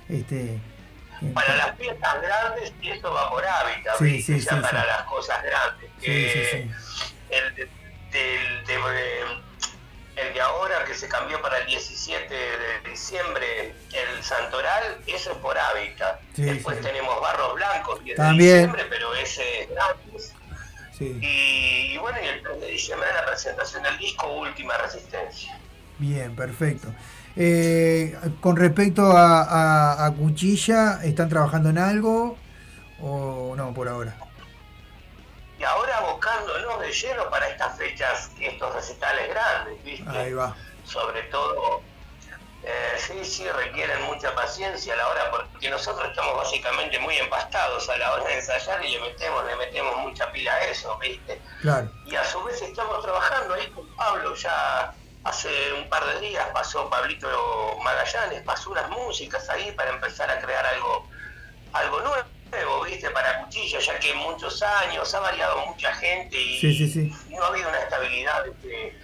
Este, 0.09 0.59
Para 1.35 1.55
las 1.55 1.77
fiestas 1.77 2.21
grandes, 2.23 2.73
y 2.81 2.89
eso 2.89 3.13
va 3.13 3.29
por 3.29 3.45
hábitat, 3.45 3.95
Sí, 3.99 4.23
sí, 4.23 4.41
sí, 4.41 4.47
para 4.47 4.85
las 4.87 5.03
cosas 5.03 5.37
grandes. 5.43 5.91
que 6.01 6.29
sí, 6.31 6.57
sí. 6.57 6.71
El, 7.29 7.53
de, 7.53 7.69
del- 8.11 8.65
de- 8.65 9.45
el 10.15 10.33
de 10.33 10.41
ahora, 10.41 10.83
que 10.85 10.93
se 10.93 11.07
cambió 11.07 11.41
para 11.41 11.57
el 11.59 11.65
17 11.67 12.33
de 12.33 12.89
diciembre, 12.89 13.73
el 13.93 14.23
Santoral, 14.23 14.97
eso 15.07 15.31
es 15.31 15.37
por 15.37 15.57
hábitat. 15.57 16.19
Sí, 16.35 16.43
Después 16.43 16.77
sí, 16.77 16.83
tenemos 16.83 17.19
Barros 17.21 17.55
Blancos, 17.55 17.99
que 17.99 18.11
es 18.11 18.17
de 18.17 18.23
También. 18.23 18.53
diciembre, 18.55 18.85
pero 18.89 19.13
ese 19.15 19.61
es 19.63 19.69
gratis. 19.69 20.33
Sí. 20.97 21.17
Y, 21.21 21.93
y 21.93 21.97
bueno, 21.97 22.17
y 22.23 22.27
el 22.27 22.41
3 22.41 22.61
de 22.61 22.67
diciembre 22.67 23.07
la 23.13 23.25
presentación 23.25 23.83
del 23.83 23.97
disco 23.97 24.31
Última 24.31 24.77
Resistencia. 24.77 25.59
Bien, 25.99 26.35
perfecto. 26.35 26.87
Eh, 27.35 28.15
con 28.39 28.55
respecto 28.55 29.11
a, 29.11 29.41
a- 29.43 30.05
a 30.05 30.11
Cuchilla, 30.13 30.99
¿están 31.03 31.27
trabajando 31.27 31.69
en 31.69 31.77
algo 31.77 32.37
o 33.01 33.53
no 33.57 33.73
por 33.73 33.89
ahora? 33.89 34.15
Y 35.57 35.63
ahora 35.63 35.97
abocándonos 35.97 36.79
de 36.81 36.91
lleno 36.91 37.29
para 37.29 37.47
estas 37.49 37.77
fechas, 37.77 38.31
estos 38.39 38.73
recitales 38.73 39.29
grandes, 39.29 39.83
¿viste? 39.83 40.17
Ahí 40.17 40.33
va. 40.33 40.55
Sobre 40.83 41.23
todo, 41.23 41.81
eh, 42.63 42.95
sí, 42.97 43.23
sí, 43.23 43.49
requieren 43.49 44.01
mucha 44.03 44.35
paciencia 44.35 44.93
a 44.93 44.97
la 44.97 45.07
hora, 45.07 45.31
porque 45.31 45.69
nosotros 45.69 46.09
estamos 46.09 46.35
básicamente 46.37 46.99
muy 46.99 47.15
empastados 47.17 47.87
a 47.89 47.97
la 47.97 48.13
hora 48.13 48.25
de 48.25 48.35
ensayar 48.35 48.83
y 48.83 48.91
le 48.91 48.99
metemos, 48.99 49.45
le 49.45 49.55
metemos 49.55 49.97
mucha 49.97 50.31
pila 50.31 50.53
a 50.53 50.65
eso, 50.65 50.97
¿viste? 50.97 51.41
Claro. 51.61 51.89
Y 52.05 52.15
a 52.15 52.25
su 52.25 52.43
vez 52.43 52.61
estamos 52.61 53.01
trabajando 53.01 53.53
ahí 53.53 53.67
con 53.67 53.87
Pablo 53.95 54.35
ya 54.35 54.93
hace 55.25 55.49
un 55.73 55.89
par 55.89 56.05
de 56.05 56.19
días 56.21 56.47
pasó 56.53 56.87
Pablito 56.89 57.27
Magallanes, 57.83 58.43
pasó 58.43 58.69
unas 58.71 58.89
músicas 58.89 59.49
ahí 59.49 59.71
para 59.71 59.89
empezar 59.89 60.29
a 60.29 60.39
crear 60.39 60.65
algo, 60.65 61.07
algo 61.73 61.99
nuevo, 62.01 62.27
viste, 62.85 63.09
para 63.11 63.41
Cuchilla, 63.43 63.79
ya 63.79 63.99
que 63.99 64.13
muchos 64.13 64.61
años 64.61 65.13
ha 65.13 65.19
variado 65.19 65.65
mucha 65.65 65.93
gente 65.95 66.39
y 66.39 66.59
Sí, 66.59 66.73
sí, 66.75 66.89
sí. 66.89 67.13
no 67.29 67.43
ha 67.43 67.47
habido 67.47 67.69
una 67.69 67.79
estabilidad 67.79 68.47
este, 68.47 68.97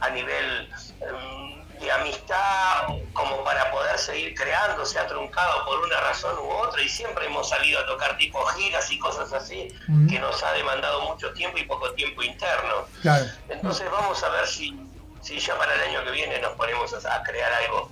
a 0.00 0.10
nivel 0.10 0.68
em, 1.00 1.60
de 1.80 1.90
amistad 1.90 2.88
como 3.14 3.42
para 3.42 3.70
poder 3.70 3.98
seguir 3.98 4.34
creando, 4.34 4.84
se 4.84 4.98
ha 4.98 5.06
truncado 5.06 5.64
por 5.64 5.78
una 5.80 5.98
razón 6.00 6.36
u 6.38 6.50
otra 6.50 6.82
y 6.82 6.88
siempre 6.88 7.24
hemos 7.26 7.48
salido 7.48 7.80
a 7.80 7.86
tocar 7.86 8.16
tipo 8.18 8.44
giras 8.46 8.90
y 8.90 8.98
cosas 8.98 9.32
así 9.32 9.68
que 10.08 10.18
nos 10.18 10.42
ha 10.42 10.52
demandado 10.52 11.00
mucho 11.02 11.32
tiempo 11.32 11.56
y 11.58 11.64
poco 11.64 11.90
tiempo 11.94 12.22
interno. 12.22 12.86
Claro. 13.00 13.24
Entonces 13.48 13.90
vamos 13.90 14.22
a 14.22 14.28
ver 14.28 14.46
si, 14.46 14.78
si 15.22 15.38
ya 15.38 15.56
para 15.56 15.74
el 15.74 15.80
año 15.88 16.04
que 16.04 16.10
viene 16.10 16.38
nos 16.40 16.52
ponemos 16.52 16.92
a, 17.04 17.14
a 17.16 17.22
crear 17.22 17.50
algo 17.52 17.90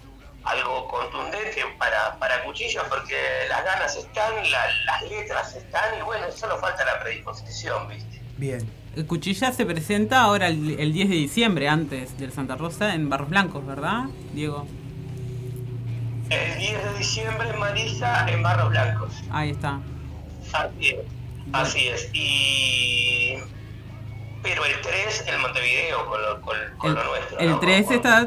algo 0.50 0.88
contundente 0.88 1.62
para, 1.78 2.18
para 2.18 2.42
Cuchillo, 2.44 2.82
porque 2.88 3.16
las 3.48 3.64
ganas 3.64 3.96
están, 3.96 4.32
la- 4.50 4.70
las 4.86 5.02
letras 5.10 5.54
están 5.56 5.98
y 5.98 6.02
bueno, 6.02 6.26
solo 6.32 6.58
falta 6.58 6.84
la 6.84 7.00
predisposición, 7.00 7.88
¿viste? 7.88 8.20
Bien. 8.36 8.78
El 8.96 9.06
Cuchilla 9.06 9.52
se 9.52 9.64
presenta 9.66 10.22
ahora 10.22 10.48
el, 10.48 10.78
el 10.80 10.92
10 10.92 11.08
de 11.10 11.14
diciembre, 11.16 11.68
antes 11.68 12.18
del 12.18 12.32
Santa 12.32 12.56
Rosa, 12.56 12.94
en 12.94 13.08
Barros 13.08 13.28
Blancos, 13.28 13.64
¿verdad, 13.66 14.04
Diego? 14.32 14.66
El 16.30 16.58
10 16.58 16.84
de 16.84 16.98
diciembre 16.98 17.48
en 17.50 17.58
Marisa, 17.58 18.28
en 18.28 18.42
Barros 18.42 18.70
Blancos. 18.70 19.12
Ahí 19.30 19.50
está. 19.50 19.78
Así 20.52 20.88
es, 20.88 20.98
así 21.52 21.88
es. 21.88 22.10
Y... 22.12 23.36
Pero 24.42 24.64
el 24.64 24.80
3 24.80 25.24
en 25.26 25.40
Montevideo 25.40 26.06
con 26.06 26.22
lo, 26.22 26.40
con, 26.40 26.56
con 26.78 26.94
lo 26.94 27.04
nuestro. 27.04 27.38
El 27.38 27.50
¿no? 27.50 27.60
3 27.60 27.86
Con- 27.86 27.94
está 27.96 28.26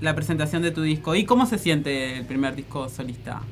la 0.00 0.14
presentación 0.14 0.62
de 0.62 0.70
tu 0.70 0.82
disco. 0.82 1.14
¿Y 1.14 1.24
cómo 1.24 1.46
se 1.46 1.58
siente 1.58 2.16
el 2.16 2.26
primer 2.26 2.54
disco 2.54 2.88
solista? 2.88 3.42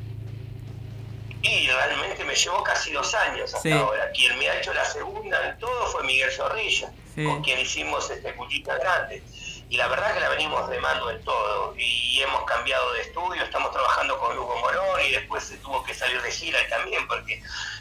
Y 1.43 1.67
realmente 1.69 2.23
me 2.25 2.35
llevó 2.35 2.63
casi 2.63 2.93
dos 2.93 3.15
años 3.15 3.47
hasta 3.55 3.61
Sí. 3.69 3.73
ahora. 3.73 4.11
Quien 4.13 4.39
me 4.39 4.49
ha 4.49 4.59
hecho 4.59 4.73
la 4.75 4.85
segunda 4.85 5.49
en 5.49 5.59
todo 5.59 5.87
fue 5.87 6.05
Miguel 6.05 6.31
Zorrilla, 6.31 6.93
Sí. 7.15 7.25
con 7.25 7.43
quien 7.43 7.59
hicimos 7.59 8.11
este 8.11 8.35
Cuchita 8.35 8.77
Grande. 8.79 9.23
Y 9.71 9.77
la 9.77 9.87
verdad 9.89 10.13
que 10.13 10.21
la 10.21 10.29
venimos 10.29 10.69
remando 10.69 11.11
en 11.11 11.23
todo. 11.25 11.75
Y 11.79 12.21
hemos 12.21 12.43
cambiado 12.45 12.93
de 12.93 13.03
estudio, 13.03 13.43
estamos 13.43 13.73
trabajando 13.73 14.19
con 14.19 14.37
Hugo 14.39 14.59
Morón 14.61 15.01
y 15.09 15.13
después 15.13 15.45
se 15.45 15.57
tuvo 15.59 15.83
que 15.85 15.95
salir 15.95 16.21
de 16.21 16.31
gira 16.31 16.59
también 16.69 17.07
porque 17.09 17.41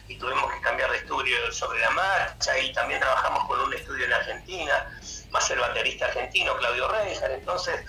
y 0.10 0.16
tuvimos 0.18 0.52
que 0.52 0.60
cambiar 0.62 0.92
de 0.92 0.98
estudio 0.98 1.52
sobre 1.52 1.80
la 1.80 1.92
marcha 1.92 2.58
y 2.58 2.74
también 2.74 3.00
trabajamos 3.00 3.46
con 3.48 3.60
un 3.62 3.74
estudio 3.74 4.06
en 4.06 4.14
Argentina, 4.14 4.90
más 5.30 5.50
el 5.52 5.60
baterista 5.60 6.06
argentino 6.06 6.58
Claudio 6.58 6.88
Reijar. 6.88 7.32
Entonces, 7.32 7.80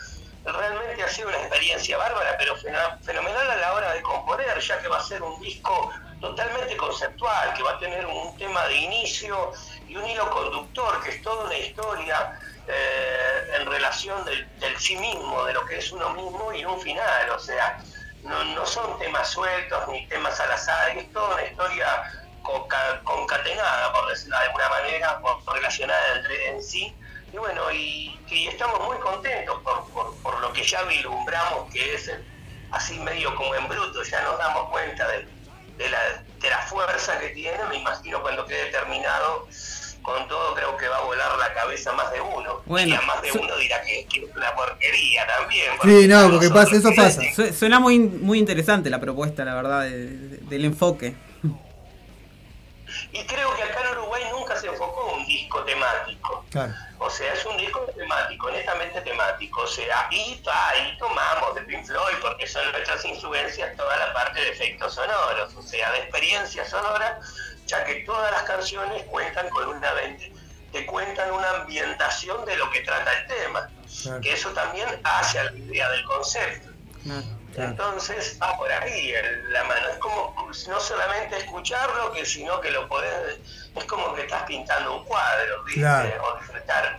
realmente 0.45 1.03
ha 1.03 1.09
sido 1.09 1.29
una 1.29 1.39
experiencia 1.39 1.97
bárbara, 1.97 2.37
pero 2.39 2.57
fenomenal 2.57 3.51
a 3.51 3.57
la 3.57 3.73
hora 3.73 3.95
de 3.95 4.03
componer, 4.03 4.61
ya 4.61 4.81
que 4.83 4.89
va 4.89 4.99
a 4.99 5.03
ser 5.03 5.23
un 5.23 5.41
disco 5.41 5.91
totalmente 6.21 6.77
conceptual, 6.77 7.55
que 7.55 7.63
va 7.63 7.73
a 7.73 7.79
tener 7.79 8.05
un 8.05 8.37
tema 8.37 8.67
de 8.67 8.77
inicio 8.77 9.53
y 9.89 9.97
un 9.97 10.07
hilo 10.07 10.29
conductor, 10.29 11.03
que 11.03 11.13
es 11.13 11.23
toda 11.23 11.47
una 11.47 11.57
historia 11.57 12.39
eh, 12.69 13.57
en 13.59 13.67
relación 13.67 14.23
del, 14.27 14.47
del 14.59 14.79
sí 14.79 14.95
mismo, 14.97 15.43
de 15.47 15.55
lo 15.55 15.65
que 15.65 15.79
es 15.79 15.91
uno 15.91 16.11
mismo 16.11 16.53
y 16.53 16.67
un 16.67 16.79
final, 16.83 17.31
o 17.31 17.39
sea, 17.39 17.83
no, 18.23 18.45
no 18.45 18.67
son 18.67 18.99
temas 18.99 19.29
sueltos 19.29 19.89
ni 19.89 20.07
temas 20.09 20.39
al 20.41 20.53
azar, 20.53 20.97
es 20.97 21.11
toda 21.13 21.35
una 21.35 21.45
historia 21.45 21.87
conca- 22.43 23.01
concatenada, 23.05 23.93
por 23.93 24.09
decirlo 24.09 24.39
de 24.39 24.45
alguna 24.47 24.69
manera, 24.69 25.21
relacionada 25.53 26.17
entre 26.17 26.49
en 26.51 26.63
sí. 26.63 26.95
Y 27.33 27.37
bueno, 27.37 27.71
y, 27.71 28.19
estamos 28.49 28.81
muy 28.81 28.99
contentos 28.99 29.61
por, 29.63 29.89
por, 29.93 30.17
por 30.23 30.41
lo 30.41 30.53
que 30.53 30.63
ya 30.65 30.83
vislumbramos, 30.83 31.71
que 31.73 31.95
es 31.95 32.09
el- 32.09 32.25
así 32.73 32.99
medio 33.01 33.35
como 33.37 33.55
en 33.55 33.69
bruto, 33.69 34.03
ya 34.03 34.23
nos 34.23 34.39
damos 34.39 34.69
cuenta 34.71 35.07
de, 35.09 35.27
de 35.77 35.89
la, 35.91 35.99
de 36.39 36.51
la 36.51 36.59
fuerza 36.59 37.19
que 37.19 37.31
tiene, 37.31 37.63
me 37.65 37.77
imagino 37.77 38.21
cuando 38.23 38.47
quede 38.47 38.67
terminado, 38.67 39.47
con 40.03 40.27
todo 40.29 40.55
creo 40.55 40.77
que 40.77 40.89
va 40.89 40.99
a 40.99 41.03
volar 41.03 41.37
la 41.39 41.53
cabeza 41.55 41.93
más 41.93 42.11
de 42.13 42.21
uno. 42.21 42.63
Bueno, 42.67 42.89
y 42.95 42.97
a 42.97 43.01
más 43.03 43.21
de 43.23 43.31
su- 43.33 43.39
uno 43.41 43.57
dirá 43.57 43.83
que, 43.83 44.07
que 44.07 44.25
es 44.25 44.37
una 44.37 44.55
porquería 44.55 45.27
también. 45.27 45.73
Sí, 45.83 46.09
no, 46.09 46.31
porque 46.31 46.49
pasa, 46.51 46.77
eso 46.77 46.91
pasa. 46.97 47.21
Su- 47.35 47.53
Suena 47.53 47.79
muy, 47.81 47.99
muy 47.99 48.39
interesante 48.39 48.89
la 48.91 49.01
propuesta, 49.01 49.45
la 49.45 49.55
verdad, 49.55 49.83
de- 49.83 50.07
de- 50.07 50.37
del 50.39 50.65
enfoque. 50.65 51.15
Y 53.13 53.25
creo 53.25 53.55
que 53.57 53.63
acá 53.63 53.81
en 53.83 53.99
Uruguay 53.99 54.23
nunca 54.33 54.57
se 54.57 54.67
enfocó 54.67 55.13
un 55.17 55.25
disco 55.27 55.63
temático. 55.65 56.45
Claro. 56.51 56.75
O 56.99 57.09
sea, 57.09 57.33
es 57.33 57.45
un 57.47 57.57
disco 57.57 57.81
temático, 57.97 58.51
netamente 58.51 59.01
temático. 59.03 59.63
O 59.63 59.67
sea, 59.67 60.09
y 60.11 60.41
ahí 60.53 60.97
tomamos 60.99 61.55
de 61.55 61.63
Pink 61.63 61.87
Floyd, 61.87 62.17
porque 62.21 62.47
son 62.47 62.71
nuestras 62.73 63.05
influencias, 63.05 63.77
toda 63.77 63.97
la 63.97 64.13
parte 64.13 64.41
de 64.41 64.51
efectos 64.51 64.95
sonoros, 64.95 65.55
o 65.55 65.63
sea, 65.63 65.93
de 65.93 65.99
experiencia 66.01 66.65
sonora, 66.69 67.21
ya 67.71 67.85
que 67.85 67.95
todas 68.07 68.31
las 68.33 68.43
canciones 68.43 69.05
cuentan 69.05 69.49
con 69.51 69.69
una 69.69 69.93
te 70.73 70.87
cuentan 70.87 71.31
una 71.33 71.51
ambientación 71.51 72.45
de 72.45 72.57
lo 72.57 72.71
que 72.71 72.81
trata 72.81 73.13
el 73.13 73.27
tema. 73.27 73.69
Claro. 74.03 74.21
Que 74.21 74.33
eso 74.33 74.51
también 74.51 74.89
hace 75.05 75.39
a 75.39 75.45
la 75.45 75.53
idea 75.57 75.89
del 75.91 76.05
concepto. 76.05 76.69
Entonces 77.57 78.39
va 78.41 78.57
por 78.57 78.71
ahí 78.71 79.11
el- 79.13 79.53
la 79.53 79.65
mano. 79.65 79.89
Es 79.89 79.99
como 79.99 80.51
no 80.69 80.81
solamente 80.81 81.37
escucharlo, 81.39 82.13
que 82.13 82.25
sino 82.25 82.61
que 82.61 82.71
lo 82.71 82.89
podés. 82.89 83.39
Es 83.75 83.85
como 83.85 84.15
que 84.15 84.23
estás 84.23 84.45
pintando 84.45 84.97
un 84.99 85.05
cuadro, 85.05 85.65
¿viste? 85.65 85.81
Claro. 85.81 86.25
O 86.25 86.39
disfrutar 86.39 86.99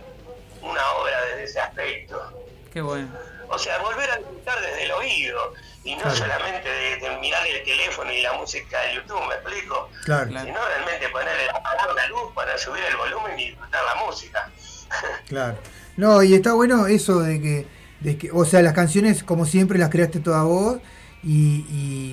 una 0.60 0.90
obra 0.92 1.20
desde 1.26 1.44
ese 1.44 1.60
aspecto. 1.60 2.44
Qué 2.72 2.80
bueno. 2.82 3.08
O 3.48 3.58
sea, 3.58 3.78
volver 3.78 4.10
a 4.10 4.16
disfrutar 4.16 4.60
desde 4.60 4.84
el 4.84 4.92
oído 4.92 5.54
y 5.84 5.94
no 5.96 6.02
Claro. 6.02 6.16
solamente 6.16 6.68
de, 6.68 6.96
de 6.96 7.16
mirar 7.18 7.46
el 7.46 7.64
teléfono 7.64 8.12
y 8.12 8.22
la 8.22 8.32
música 8.34 8.80
de 8.82 8.94
YouTube, 8.96 9.20
¿me 9.28 9.34
explico? 9.34 9.90
Claro. 10.04 10.26
Sino 10.28 10.42
realmente 10.44 11.08
ponerle 11.08 11.50
apagar 11.50 11.92
la 11.94 12.06
luz 12.08 12.32
para 12.34 12.56
subir 12.58 12.82
el 12.84 12.96
volumen 12.96 13.38
y 13.38 13.50
disfrutar 13.50 13.80
la 13.84 14.04
música. 14.04 14.50
Claro. 15.28 15.56
No, 15.96 16.22
y 16.22 16.34
está 16.34 16.52
bueno 16.52 16.86
eso 16.86 17.20
de 17.20 17.40
que, 17.40 17.66
de 18.00 18.18
que, 18.18 18.30
o 18.32 18.44
sea, 18.44 18.60
las 18.62 18.74
canciones 18.74 19.22
como 19.24 19.46
siempre 19.46 19.78
las 19.78 19.88
creaste 19.90 20.20
toda 20.20 20.42
vos 20.42 20.76
y, 21.22 21.64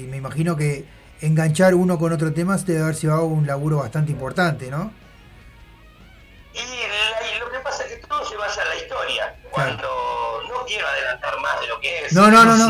y 0.03 0.07
me 0.09 0.17
imagino 0.17 0.55
que 0.55 0.85
enganchar 1.21 1.75
uno 1.75 1.97
con 1.99 2.13
otro 2.13 2.33
tema 2.33 2.57
te 2.57 2.71
debe 2.73 2.85
haber 2.85 2.95
llevado 2.95 3.25
un 3.25 3.45
laburo 3.45 3.77
bastante 3.77 4.11
importante, 4.13 4.69
¿no? 4.69 4.91
Y, 6.53 6.57
la- 6.59 7.35
y 7.35 7.39
lo 7.39 7.51
que 7.51 7.59
pasa 7.59 7.83
es 7.85 7.89
que 7.99 8.07
todo 8.07 8.25
se 8.27 8.35
basa 8.37 8.61
en 8.63 8.69
la 8.69 8.75
historia. 8.75 9.35
Cuando 9.51 9.87
no 10.49 10.65
quiero 10.65 10.87
adelantar 10.87 11.39
más 11.39 11.59
de 11.61 11.67
lo 11.67 11.79
que 11.79 12.05
es, 12.05 12.13
No, 12.13 12.29
no, 12.31 12.43
no, 12.45 12.55
no. 12.57 12.67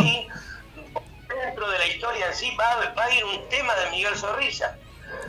Dentro 1.59 1.71
de 1.71 1.79
la 1.79 1.87
historia 1.87 2.27
en 2.27 2.33
sí 2.33 2.55
va, 2.57 2.93
va 2.97 3.03
a 3.05 3.11
ir 3.13 3.25
un 3.25 3.49
tema 3.49 3.75
de 3.75 3.89
Miguel 3.91 4.15
Zorrilla. 4.15 4.77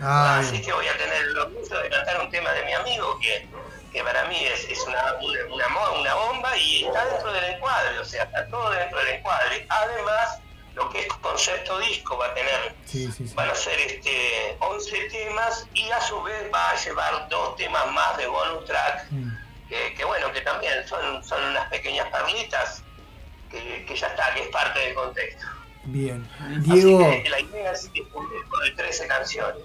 Ah, 0.01 0.39
Así 0.39 0.53
bien. 0.53 0.65
que 0.65 0.73
voy 0.73 0.87
a 0.87 0.97
tener 0.97 1.23
el 1.23 1.39
orgullo 1.39 1.79
de 1.83 1.89
cantar 1.91 2.21
un 2.21 2.31
tema 2.31 2.53
de 2.53 2.65
mi 2.67 2.73
amigo 2.73 3.19
que, 3.21 3.49
que 3.93 4.05
para 4.05 4.25
mí 4.27 4.37
es, 4.45 4.65
es 4.69 4.79
una, 4.87 5.15
una, 5.51 6.15
bomba 6.15 6.57
y 6.57 6.85
está 6.85 7.05
dentro 7.07 7.33
del 7.33 7.45
encuadre, 7.55 7.99
o 7.99 8.05
sea, 8.05 8.25
está 8.25 8.47
todo 8.49 8.71
dentro 8.71 8.99
del 9.01 9.09
encuadre. 9.17 9.67
Además, 9.69 10.39
lo 10.75 10.89
que 10.91 11.01
es 11.01 11.13
concepto 11.15 11.79
disco 11.81 12.17
va 12.17 12.27
a 12.27 12.35
tener 12.35 12.75
Sí, 12.85 13.11
sí, 13.11 13.27
sí. 13.27 13.35
van 13.35 13.51
a 13.51 13.55
ser 13.55 13.79
este 13.81 14.57
11 14.61 14.99
temas 15.11 15.67
y 15.75 15.91
a 15.91 16.01
su 16.01 16.23
vez 16.23 16.49
va 16.55 16.71
a 16.71 16.77
llevar 16.77 17.29
dos 17.29 17.57
temas 17.57 17.91
más 17.91 18.17
de 18.19 18.27
bonus 18.29 18.65
track 18.67 19.07
Mm. 19.11 19.37
que, 19.69 19.95
que 19.95 20.05
bueno, 20.05 20.31
que 20.33 20.43
también 20.43 20.87
son, 20.87 21.25
son 21.25 21.43
unas 21.43 21.69
pequeñas 21.71 22.07
perlitas 22.11 22.83
que, 23.51 23.85
que 23.87 23.97
ya 23.97 24.07
está, 24.07 24.33
que 24.35 24.43
es 24.43 24.49
parte 24.49 24.79
del 24.79 24.95
contexto. 24.95 25.45
Bien. 25.93 26.27
Así 26.41 26.61
Diego, 26.61 26.99
que 27.23 27.29
la 27.31 27.41
idea 27.41 27.73
es 27.73 27.89
que 27.93 28.03
de 28.03 28.71
13 28.77 29.07
canciones. 29.09 29.63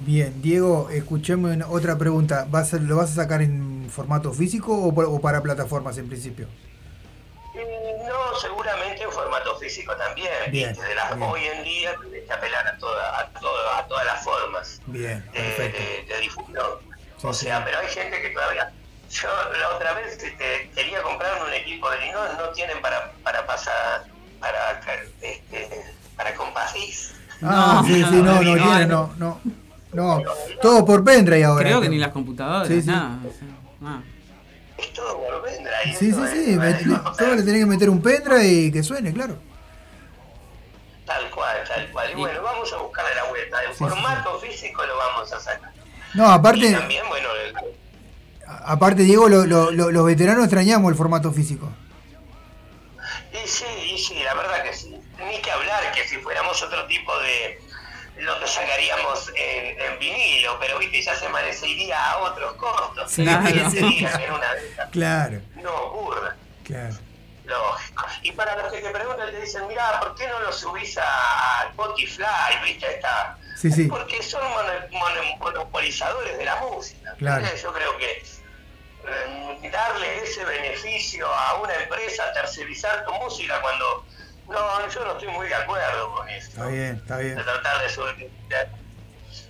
bien, 0.00 0.40
Diego, 0.42 0.88
escuchame 0.90 1.52
una- 1.54 1.68
otra 1.68 1.96
pregunta. 1.96 2.46
¿Vas 2.48 2.74
a- 2.74 2.78
¿Lo 2.78 2.96
vas 2.96 3.12
a 3.12 3.22
sacar 3.22 3.40
en 3.42 3.88
formato 3.90 4.32
físico 4.32 4.72
o, 4.76 5.20
para 5.20 5.40
plataformas 5.42 5.96
en 5.98 6.08
principio? 6.08 6.46
Mm, 7.54 8.06
No, 8.06 8.38
seguramente 8.40 9.02
en 9.02 9.10
formato 9.10 9.56
físico 9.58 9.94
también. 9.96 10.28
Bien. 10.50 10.74
De 10.74 10.94
las- 10.94 11.16
bien. 11.16 11.28
hoy 11.28 11.40
en 11.44 11.64
día 11.64 11.94
que 12.26 12.32
apelar 12.32 12.66
a, 12.68 12.76
toda, 12.78 13.20
a, 13.20 13.26
toda- 13.40 13.78
a 13.78 13.86
todas 13.88 14.04
las 14.06 14.22
formas 14.24 14.80
Bien, 14.86 15.24
de, 15.32 15.40
perfecto. 15.40 15.82
de- 15.82 16.14
de 16.14 16.20
difusión. 16.20 16.66
Sí, 17.18 17.26
o 17.26 17.32
sí. 17.34 17.46
sea, 17.46 17.64
pero 17.64 17.78
hay 17.78 17.88
gente 17.88 18.20
que 18.22 18.28
todavía... 18.30 18.72
Yo 19.10 19.28
la 19.60 19.70
otra 19.76 19.92
vez 19.94 20.20
este, 20.22 20.70
quería 20.74 21.00
comprarme 21.02 21.46
un 21.46 21.52
equipo 21.54 21.88
de 21.90 22.12
no, 22.12 22.32
no 22.34 22.48
tienen 22.50 22.80
para, 22.82 23.12
para 23.22 23.46
pasar, 23.46 24.04
para, 24.40 24.80
este, 25.22 25.84
para 26.16 26.34
compartir. 26.34 26.94
Ah, 27.42 27.82
sí, 27.86 27.94
sí, 27.94 28.00
no, 28.22 28.40
no, 28.42 28.54
tiene, 28.54 28.86
no, 28.86 29.12
no. 29.18 29.40
No, 29.92 30.22
todo 30.60 30.84
por 30.84 31.02
pendrive 31.04 31.44
ahora. 31.44 31.64
Creo 31.64 31.80
que 31.80 31.88
ni 31.88 31.96
las 31.98 32.10
computadoras, 32.12 32.68
Sí, 32.68 32.82
sí. 32.82 32.88
nada. 32.88 33.18
o 33.26 33.30
sea, 33.32 33.48
nada. 33.80 34.02
Es 34.76 34.92
todo 34.92 35.16
por 35.22 35.42
pendrive. 35.42 35.96
Sí, 35.98 36.12
sí, 36.12 36.20
sí. 36.84 36.90
todo 37.18 37.34
le 37.36 37.42
tenés 37.42 37.60
que 37.60 37.66
meter 37.66 37.88
un 37.88 38.02
pendrive 38.02 38.46
y 38.46 38.72
que 38.72 38.82
suene, 38.82 39.12
claro. 39.12 39.36
Tal 41.06 41.30
cual, 41.30 41.56
tal 41.68 41.90
cual. 41.92 42.10
Y 42.10 42.14
bueno, 42.14 42.42
vamos 42.42 42.70
a 42.72 42.76
buscarle 42.78 43.14
la 43.14 43.24
vuelta. 43.28 43.56
En 43.64 43.74
formato 43.74 44.38
físico 44.40 44.84
lo 44.84 44.96
vamos 44.96 45.32
a 45.32 45.40
sacar. 45.40 45.70
No, 46.14 46.24
Y 46.26 46.30
aparte, 46.32 46.72
también, 46.72 47.04
bueno, 47.08 47.28
el- 47.46 47.54
aparte 48.66 49.02
Diego, 49.02 49.28
lo- 49.28 49.46
lo- 49.46 49.70
lo- 49.70 49.90
los 49.92 50.04
veteranos 50.06 50.44
extrañamos 50.44 50.90
el 50.90 50.96
formato 50.96 51.32
físico. 51.32 51.70
Y 53.44 53.48
sí, 53.48 53.64
y 53.92 53.98
sí, 53.98 54.22
la 54.22 54.34
verdad 54.34 54.62
que 54.62 54.72
sí. 54.72 55.00
Ni 55.18 55.38
que 55.40 55.50
hablar 55.50 55.92
que 55.92 56.06
si 56.08 56.16
fuéramos 56.18 56.60
otro 56.62 56.86
tipo 56.86 57.16
de... 57.20 57.60
lo 58.18 58.38
que 58.40 58.46
sacaríamos 58.46 59.30
en, 59.34 59.80
en 59.80 59.98
vinilo, 59.98 60.58
pero 60.60 60.78
viste, 60.78 61.02
ya 61.02 61.14
se 61.14 61.28
merecería 61.28 62.10
a 62.12 62.18
otros 62.18 62.54
costos. 62.54 63.12
Claro. 63.14 63.48
en 63.48 64.32
una 64.32 64.54
de 64.54 64.68
esas. 64.70 64.90
Claro, 64.90 65.40
No 65.56 65.74
ocurre. 65.74 66.30
claro. 66.64 66.94
Lógico. 67.44 68.04
Y 68.22 68.32
para 68.32 68.56
los 68.56 68.72
que 68.72 68.80
te 68.80 68.90
preguntan, 68.90 69.30
te 69.30 69.40
dicen, 69.40 69.68
mira, 69.68 70.00
¿por 70.00 70.16
qué 70.16 70.26
no 70.26 70.40
lo 70.40 70.52
subís 70.52 70.98
a 71.00 71.66
Spotify? 71.70 72.24
¿Viste? 72.64 72.92
Esta... 72.96 73.38
Sí, 73.56 73.70
sí. 73.70 73.84
Porque 73.84 74.20
son 74.22 74.42
mono- 74.50 74.72
mono- 74.90 75.36
monopolizadores 75.38 76.36
de 76.38 76.44
la 76.44 76.56
música. 76.56 77.14
Claro. 77.18 77.46
Yo 77.62 77.72
creo 77.72 77.96
que 77.98 78.24
darle 79.70 80.22
ese 80.22 80.44
beneficio 80.44 81.26
a 81.26 81.60
una 81.60 81.74
empresa, 81.74 82.32
tercerizar 82.32 83.04
tu 83.04 83.12
música 83.14 83.60
cuando... 83.60 84.04
No, 84.48 84.88
yo 84.88 85.04
no 85.04 85.12
estoy 85.12 85.28
muy 85.28 85.48
de 85.48 85.54
acuerdo 85.54 86.14
con 86.14 86.28
eso. 86.28 86.48
Está 86.48 86.66
bien, 86.66 86.96
está 86.96 87.18
bien. 87.18 87.36
De 87.36 87.42
tratar 87.42 87.82
de 87.82 87.88
subir... 87.88 88.30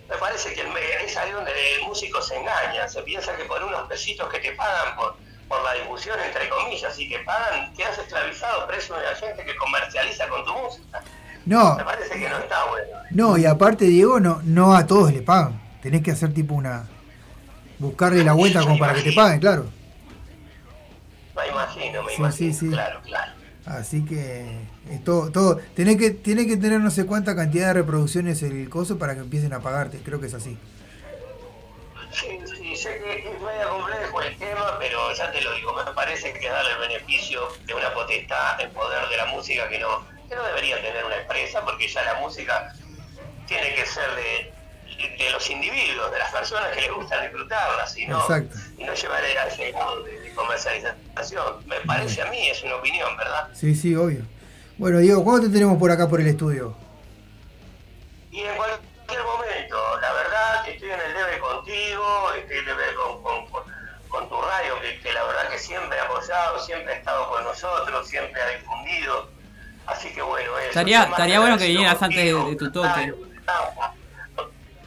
Me 0.09 0.17
parece 0.19 0.55
que 0.55 0.63
es 1.05 1.17
ahí 1.17 1.33
donde 1.33 1.51
el 1.75 1.83
músico 1.83 2.23
se 2.23 2.37
engaña. 2.37 2.89
Se 2.89 3.03
piensa 3.03 3.37
que 3.37 3.45
por 3.45 3.63
unos 3.63 3.89
pesitos 3.89 4.33
que 4.33 4.39
te 4.39 4.53
pagan 4.53 4.97
por, 4.97 5.17
por 5.49 5.63
la 5.65 5.75
difusión, 5.75 6.19
entre 6.21 6.49
comillas, 6.49 6.99
y 6.99 7.09
que 7.09 7.19
pagan, 7.21 7.75
quedas 7.75 7.99
esclavizado, 7.99 8.67
preso 8.67 8.97
de 8.97 9.05
la 9.05 9.15
gente 9.17 9.45
que 9.45 9.57
comercializa 9.57 10.29
con 10.29 10.45
tu 10.45 10.55
música. 10.55 11.03
No, 11.45 11.77
Me 11.77 11.85
parece 11.85 12.19
que 12.19 12.29
no 12.29 12.39
está 12.39 12.65
bueno. 12.65 12.99
no, 13.11 13.39
y 13.39 13.47
aparte 13.47 13.85
Diego, 13.85 14.19
no, 14.19 14.41
no 14.45 14.75
a 14.75 14.87
todos 14.87 15.13
le 15.13 15.23
pagan. 15.23 15.61
Tenés 15.83 16.03
que 16.03 16.11
hacer 16.13 16.33
tipo 16.33 16.55
una... 16.55 16.89
Buscarle 17.79 18.25
la 18.25 18.33
vuelta 18.33 18.61
como 18.61 18.79
para 18.79 18.95
que 18.95 19.03
te 19.03 19.13
paguen, 19.13 19.41
claro. 19.41 19.67
Me 21.37 21.49
imagino, 21.49 22.03
me 22.03 22.11
Sí, 22.11 22.17
imagino. 22.19 22.53
sí, 22.53 22.59
sí. 22.59 22.69
Claro, 22.71 23.01
claro. 23.03 23.33
Así 23.67 24.05
que 24.05 24.47
es 24.91 25.05
todo, 25.05 25.31
todo. 25.31 25.57
Tenés 25.75 25.97
que, 25.97 26.11
tiene 26.13 26.47
que 26.47 26.57
tener 26.57 26.81
no 26.81 26.91
sé 26.91 27.05
cuánta 27.05 27.35
cantidad 27.37 27.69
de 27.69 27.73
reproducciones 27.75 28.43
el 28.43 28.69
coso 28.71 28.97
para 28.99 29.15
que 29.15 29.21
empiecen 29.21 29.53
a 29.53 29.61
pagarte. 29.61 29.99
Creo 29.99 30.21
que 30.21 30.27
es 30.29 30.35
así. 30.35 30.57
Sí, 32.13 32.39
sí, 32.57 32.77
sé 32.77 32.99
que 33.03 33.19
es 33.29 33.41
medio 33.43 33.69
complejo 33.69 34.23
el 34.23 34.37
tema, 34.39 34.77
pero 34.79 35.13
ya 35.13 35.31
te 35.33 35.43
lo 35.43 35.53
digo, 35.55 35.75
me 35.75 35.93
parece 35.93 36.33
que 36.33 36.49
darle 36.49 36.73
el 36.73 36.79
beneficio 36.79 37.43
de 37.67 37.75
una 37.75 37.93
potestad 37.93 38.59
en 38.61 38.71
poder 38.71 39.07
de 39.11 39.17
la 39.19 39.27
música 39.27 39.69
que 39.69 39.79
no, 39.81 40.03
que 40.27 40.35
no 40.35 40.43
debería 40.45 40.77
tener 40.81 41.05
una 41.05 41.17
empresa, 41.17 41.63
porque 41.63 41.87
ya 41.89 42.03
la 42.05 42.15
música 42.21 42.73
tiene 43.47 43.75
que 43.75 43.85
ser 43.85 44.09
de, 44.15 44.53
de 44.97 45.31
los 45.31 45.51
individuos, 45.51 46.11
de 46.11 46.19
las 46.19 46.33
personas 46.33 46.69
que 46.75 46.81
les 46.83 46.93
gusta 46.93 47.21
disfrutarlas, 47.23 47.97
y 47.97 48.07
no, 48.07 48.21
Exacto. 48.21 48.57
y 48.79 48.85
no 48.85 48.95
llevar 48.95 49.23
a 49.25 49.47
ese 49.47 49.71
grado 49.73 50.03
de, 50.03 50.21
de 50.21 50.35
comercialización. 50.35 51.67
Me 51.67 51.77
parece 51.81 52.23
a 52.23 52.27
mí, 52.31 52.49
es 52.49 52.63
una 52.63 52.77
opinión, 52.77 53.17
¿verdad? 53.17 53.49
Sí, 53.55 53.75
sí, 53.75 53.95
obvio. 53.95 54.23
Bueno, 54.79 54.99
Diego, 54.99 55.23
¿cuándo 55.25 55.47
te 55.47 55.53
tenemos 55.53 55.79
por 55.79 55.91
acá 55.91 56.09
por 56.09 56.21
el 56.21 56.27
estudio? 56.27 56.77
Y 58.31 58.41
en 58.41 58.57
cualquier 58.57 59.23
momento, 59.25 60.01
la 60.01 60.13
verdad, 60.13 60.69
estoy 60.69 60.91
en 60.91 61.01
el 61.01 61.15
debe 61.15 61.39
contigo, 61.39 62.33
estoy 62.39 62.57
en 62.59 62.69
el 62.69 62.77
debe 62.77 62.95
con, 62.95 63.23
con, 63.23 63.47
con- 63.51 63.77
con 64.09 64.29
tu 64.29 64.41
radio, 64.41 64.81
que, 64.81 65.01
que 65.01 65.13
la 65.13 65.23
verdad 65.25 65.49
que 65.51 65.59
siempre 65.59 65.99
ha 65.99 66.05
apoyado, 66.05 66.59
siempre 66.65 66.95
ha 66.95 66.97
estado 66.97 67.29
con 67.29 67.43
nosotros, 67.45 68.07
siempre 68.09 68.41
ha 68.41 68.49
difundido. 68.57 69.29
Así 69.87 70.13
que 70.15 70.23
bueno, 70.23 70.57
eso. 70.59 70.69
Estaría, 70.69 71.03
estaría 71.05 71.41
bueno 71.41 71.59
que 71.59 71.67
vinieras 71.67 72.01
antes 72.01 72.17
de, 72.25 72.33
de 72.33 72.57
tu 72.57 72.71
toque. 72.73 73.13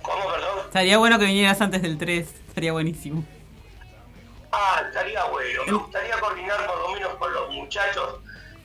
¿Cómo, 0.01 0.23
perdón? 0.31 0.59
Estaría 0.65 0.97
bueno 0.97 1.19
que 1.19 1.25
vinieras 1.25 1.59
antes 1.61 1.81
del 1.81 1.97
3. 1.97 2.27
Estaría 2.47 2.71
buenísimo. 2.71 3.23
Ah, 4.51 4.81
estaría 4.87 5.23
bueno. 5.25 5.61
Me 5.67 5.73
gustaría 5.73 6.19
coordinar 6.19 6.65
por 6.65 6.77
lo 6.79 6.93
menos 6.93 7.15
con 7.15 7.33
los 7.33 7.51
muchachos 7.53 8.15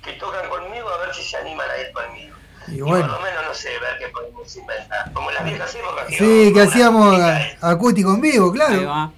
que 0.03 0.13
tocan 0.15 0.49
conmigo 0.49 0.89
a 0.89 0.99
ver 1.07 1.15
si 1.15 1.23
se 1.23 1.37
animan 1.37 1.69
a 1.71 1.79
ir 1.81 1.93
conmigo. 1.93 2.37
Y 2.69 2.77
Y 2.77 2.81
bueno. 2.81 3.07
por 3.07 3.17
lo 3.21 3.27
menos, 3.27 3.45
no 3.49 3.55
sé, 3.55 3.69
ver 3.79 3.99
qué 3.99 4.09
podemos 4.09 4.57
inventar. 4.57 5.13
Como 5.13 5.29
en 5.31 5.35
las 5.35 5.45
viejas 5.45 5.75
épocas. 5.75 6.07
Sí, 6.09 6.53
que 6.55 6.61
hacíamos 6.63 7.19
acústico 7.61 8.15
en 8.15 8.21
vivo, 8.23 8.53
claro. 8.53 9.13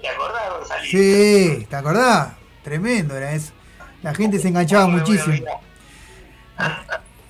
¿Te 0.00 0.08
acordás, 0.08 0.50
Gonzalito? 0.58 0.90
Sí, 0.90 1.66
¿te 1.68 1.76
acordás? 1.76 2.28
Tremendo 2.64 3.16
era 3.16 3.32
eso. 3.32 3.52
La 4.02 4.14
gente 4.14 4.38
se 4.38 4.48
enganchaba 4.48 4.86
muchísimo. 4.86 5.44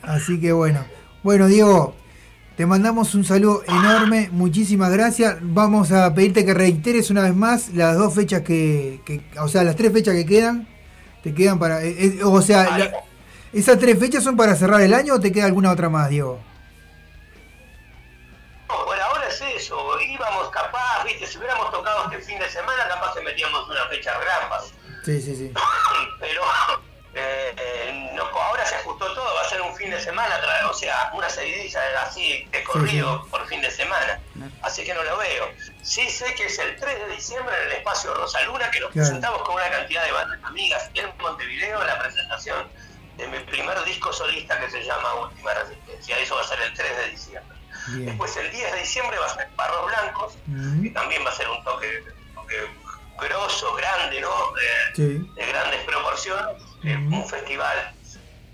Así 0.03 0.41
que 0.41 0.53
bueno. 0.53 0.85
Bueno, 1.23 1.47
Diego, 1.49 1.95
te 2.61 2.67
mandamos 2.67 3.15
un 3.15 3.25
saludo 3.25 3.63
enorme. 3.67 4.29
Muchísimas 4.33 4.93
gracias. 4.93 5.39
Vamos 5.41 5.93
a 5.93 6.13
pedirte 6.15 6.45
que 6.45 6.53
reiteres 6.53 7.09
una 7.09 7.23
vez 7.23 7.35
más 7.35 7.71
las 7.71 7.97
dos 7.97 8.15
fechas 8.15 8.43
que, 8.43 9.01
que- 9.07 9.23
o 9.41 9.49
sea, 9.49 9.65
las 9.65 9.77
tres 9.77 9.91
fechas 9.95 10.15
que 10.15 10.27
quedan. 10.27 10.69
Te 11.23 11.33
quedan 11.35 11.59
para, 11.59 11.83
eh, 11.83 11.97
eh, 11.99 12.21
o 12.23 12.43
sea, 12.43 12.77
la- 12.77 12.91
esas 13.55 13.79
tres 13.79 13.99
fechas 13.99 14.23
son 14.23 14.37
para 14.37 14.55
cerrar 14.57 14.83
el 14.83 14.93
año 14.93 15.15
o 15.15 15.21
te 15.21 15.33
queda 15.33 15.47
alguna 15.47 15.71
otra 15.73 15.89
más, 15.89 16.11
Diego. 16.11 16.39
No, 18.69 18.85
por 18.85 19.01
ahora 19.01 19.27
es 19.29 19.41
eso. 19.57 19.79
Íbamos 19.99 20.51
capaz, 20.51 21.03
viste, 21.07 21.27
si 21.27 21.39
hubiéramos 21.39 21.71
tocado 21.71 22.11
este 22.13 22.19
fin 22.31 22.39
de 22.41 22.49
semana, 22.51 22.83
capaz 22.91 23.15
que 23.15 23.23
metíamos 23.23 23.67
una 23.71 23.87
fecha 23.89 24.11
rampas. 24.13 24.71
Sí, 25.07 25.23
sí, 25.23 25.35
sí. 25.35 25.51
Pero 26.21 26.43
eh, 27.15 27.55
eh, 27.57 28.11
no, 28.15 28.23
ahora 28.25 28.67
se 28.67 28.75
ajustó 28.75 29.07
todo, 29.15 29.25
fin 29.81 29.91
de 29.91 30.01
semana, 30.01 30.39
o 30.71 30.75
sea, 30.75 31.11
una 31.15 31.29
seguidilla 31.31 31.81
así 32.03 32.47
de 32.53 32.63
corrido 32.65 33.27
por 33.31 33.47
fin 33.49 33.61
de 33.63 33.71
semana. 33.71 34.21
Así 34.63 34.85
que 34.85 34.93
no 34.95 35.03
lo 35.03 35.17
veo. 35.17 35.51
Sí 35.83 36.09
sé 36.11 36.35
que 36.35 36.45
es 36.47 36.59
el 36.59 36.77
3 36.77 36.99
de 37.09 37.15
diciembre 37.17 37.55
en 37.63 37.67
el 37.71 37.73
espacio 37.79 38.13
Rosaluna, 38.15 38.71
que 38.71 38.81
nos 38.81 38.91
Claro. 38.91 39.07
presentamos 39.09 39.43
con 39.43 39.55
una 39.55 39.71
cantidad 39.71 40.05
de 40.05 40.13
bandas 40.13 40.39
amigas 40.45 40.91
en 40.95 41.11
Montevideo, 41.19 41.83
la 41.85 41.99
presentación 41.99 42.69
de 43.17 43.27
mi 43.29 43.39
primer 43.41 43.83
disco 43.85 44.13
solista 44.13 44.61
que 44.61 44.71
se 44.71 44.83
llama 44.85 45.15
Última 45.15 45.55
Resistencia. 45.55 46.19
Eso 46.19 46.35
va 46.37 46.43
a 46.43 46.45
ser 46.45 46.61
el 46.61 46.75
3 46.75 46.97
de 46.99 47.09
diciembre. 47.11 47.59
Bien. 47.89 48.07
Después 48.07 48.37
el 48.37 48.51
10 48.51 48.73
de 48.73 48.79
diciembre 48.81 49.19
va 49.19 49.27
a 49.27 49.35
ser 49.35 49.49
Barros 49.57 49.87
Blancos, 49.87 50.35
que 50.83 50.91
también 50.91 51.25
va 51.25 51.31
a 51.31 51.35
ser 51.35 51.49
un 51.49 51.65
toque, 51.65 52.05
toque 52.35 52.57
grosso, 53.19 53.75
grande, 53.75 54.21
¿no? 54.21 54.29
Eh, 54.29 54.93
Sí. 54.95 55.31
de 55.35 55.47
grandes 55.47 55.81
proporciones, 55.85 56.63
eh, 56.85 56.97
un 56.97 57.27
festival. 57.29 57.95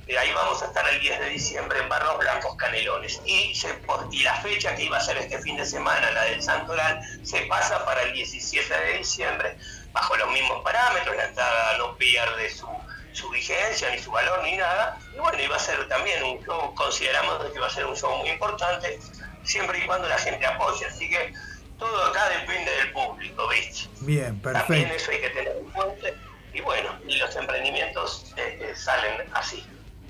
Eh, 0.09 0.16
ahí 0.16 0.33
vamos 0.35 0.62
a 0.62 0.66
estar 0.66 0.88
el 0.88 1.01
10 1.01 1.19
de 1.19 1.29
diciembre 1.31 1.81
en 1.81 1.88
Barros 1.88 2.19
Blancos 2.19 2.55
Canelones. 2.57 3.21
Y, 3.25 3.55
se- 3.55 3.81
y 4.12 4.23
la 4.23 4.35
fecha 4.37 4.75
que 4.77 4.85
iba 4.85 4.99
a 4.99 5.01
ser 5.01 5.16
este 5.16 5.38
fin 5.40 5.57
de 5.57 5.66
semana, 5.66 6.11
la 6.12 6.23
del 6.25 6.42
Santoral, 6.42 7.01
se 7.25 7.40
pasa 7.47 7.85
para 7.85 8.03
el 8.03 8.12
17 8.12 8.73
de 8.73 8.99
diciembre, 8.99 9.57
bajo 9.92 10.16
los 10.16 10.31
mismos 10.31 10.62
parámetros, 10.62 11.16
la 11.16 11.25
entrada 11.27 11.77
no 11.79 11.97
pierde 11.97 12.51
su, 12.51 12.69
su 13.12 13.29
vigencia, 13.31 13.90
ni 13.90 13.99
su 13.99 14.11
valor, 14.12 14.45
ni 14.45 14.57
nada. 14.57 14.97
Y 15.12 15.19
bueno, 15.19 15.42
iba 15.42 15.57
a 15.57 15.59
ser 15.59 15.88
también 15.88 16.23
un 16.23 16.45
show, 16.45 16.73
consideramos 16.75 17.45
que 17.53 17.59
va 17.59 17.66
a 17.66 17.71
ser 17.71 17.87
un 17.87 17.97
show 17.97 18.16
muy 18.19 18.29
importante, 18.31 19.01
siempre 19.42 19.79
y 19.81 19.87
cuando 19.87 20.09
la 20.09 20.19
gente 20.19 20.47
apoye. 20.47 20.87
Así 20.87 21.11
que 21.11 21.33
todo 21.81 22.05
acá 22.07 22.29
depende 22.29 22.71
del 22.71 22.92
público, 22.92 23.49
¿viste? 23.49 23.88
Bien, 24.03 24.40
También 24.40 24.88
perfecto. 24.88 24.95
eso 24.95 25.11
hay 25.11 25.21
que 25.21 25.31
tener 25.31 25.57
en 25.57 25.71
cuenta. 25.73 26.09
Y 26.55 26.61
bueno, 26.61 26.97
y 27.09 27.16
los 27.16 27.35
emprendimientos 27.37 28.33
eh, 28.37 28.59
eh, 28.62 28.75
salen 28.77 29.29
así. 29.35 29.66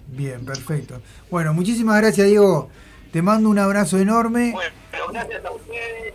Bien, 0.08 0.44
perfecto. 0.44 1.00
Bueno, 1.30 1.52
muchísimas 1.52 2.00
gracias, 2.00 2.26
Diego. 2.28 2.70
Te 3.12 3.22
mando 3.22 3.48
un 3.48 3.58
abrazo 3.58 3.98
enorme. 3.98 4.52
Bueno, 4.52 4.74
gracias 5.12 5.44
a 5.44 5.50
ustedes. 5.50 6.14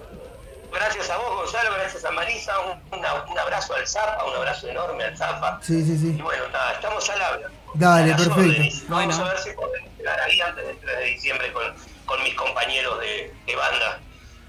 gracias 0.72 1.10
a 1.10 1.18
vos, 1.18 1.36
Gonzalo, 1.36 1.70
gracias 1.78 2.06
a 2.06 2.12
Marisa, 2.12 2.54
un, 2.62 2.98
una- 3.00 3.24
un 3.26 3.38
abrazo 3.40 3.74
al 3.76 3.88
Zapa, 3.88 4.24
un 4.26 4.36
abrazo 4.36 4.68
enorme 4.70 5.04
al 5.04 5.18
Zapa. 5.18 5.60
Sí, 5.62 5.84
sí, 5.86 5.98
sí. 5.98 6.16
Y 6.18 6.22
bueno, 6.22 6.48
nada, 6.50 6.74
estamos 6.74 7.10
al 7.10 7.22
habla. 7.22 7.50
Dale, 7.74 8.12
perfecto. 8.14 8.34
órdenes. 8.40 8.88
Vamos 8.90 9.20
a 9.20 9.24
ver 9.26 9.38
si 9.40 9.52
podemos 9.52 9.90
llegar 9.98 10.20
ahí 10.22 10.40
antes 10.42 10.66
del 10.68 10.78
3 10.78 10.98
de 11.00 11.06
diciembre 11.06 11.54
con, 11.54 11.64
con 12.06 12.24
mis 12.24 12.34
compañeros 12.36 13.00
de, 13.00 13.34
de 13.46 13.56
banda 13.56 14.00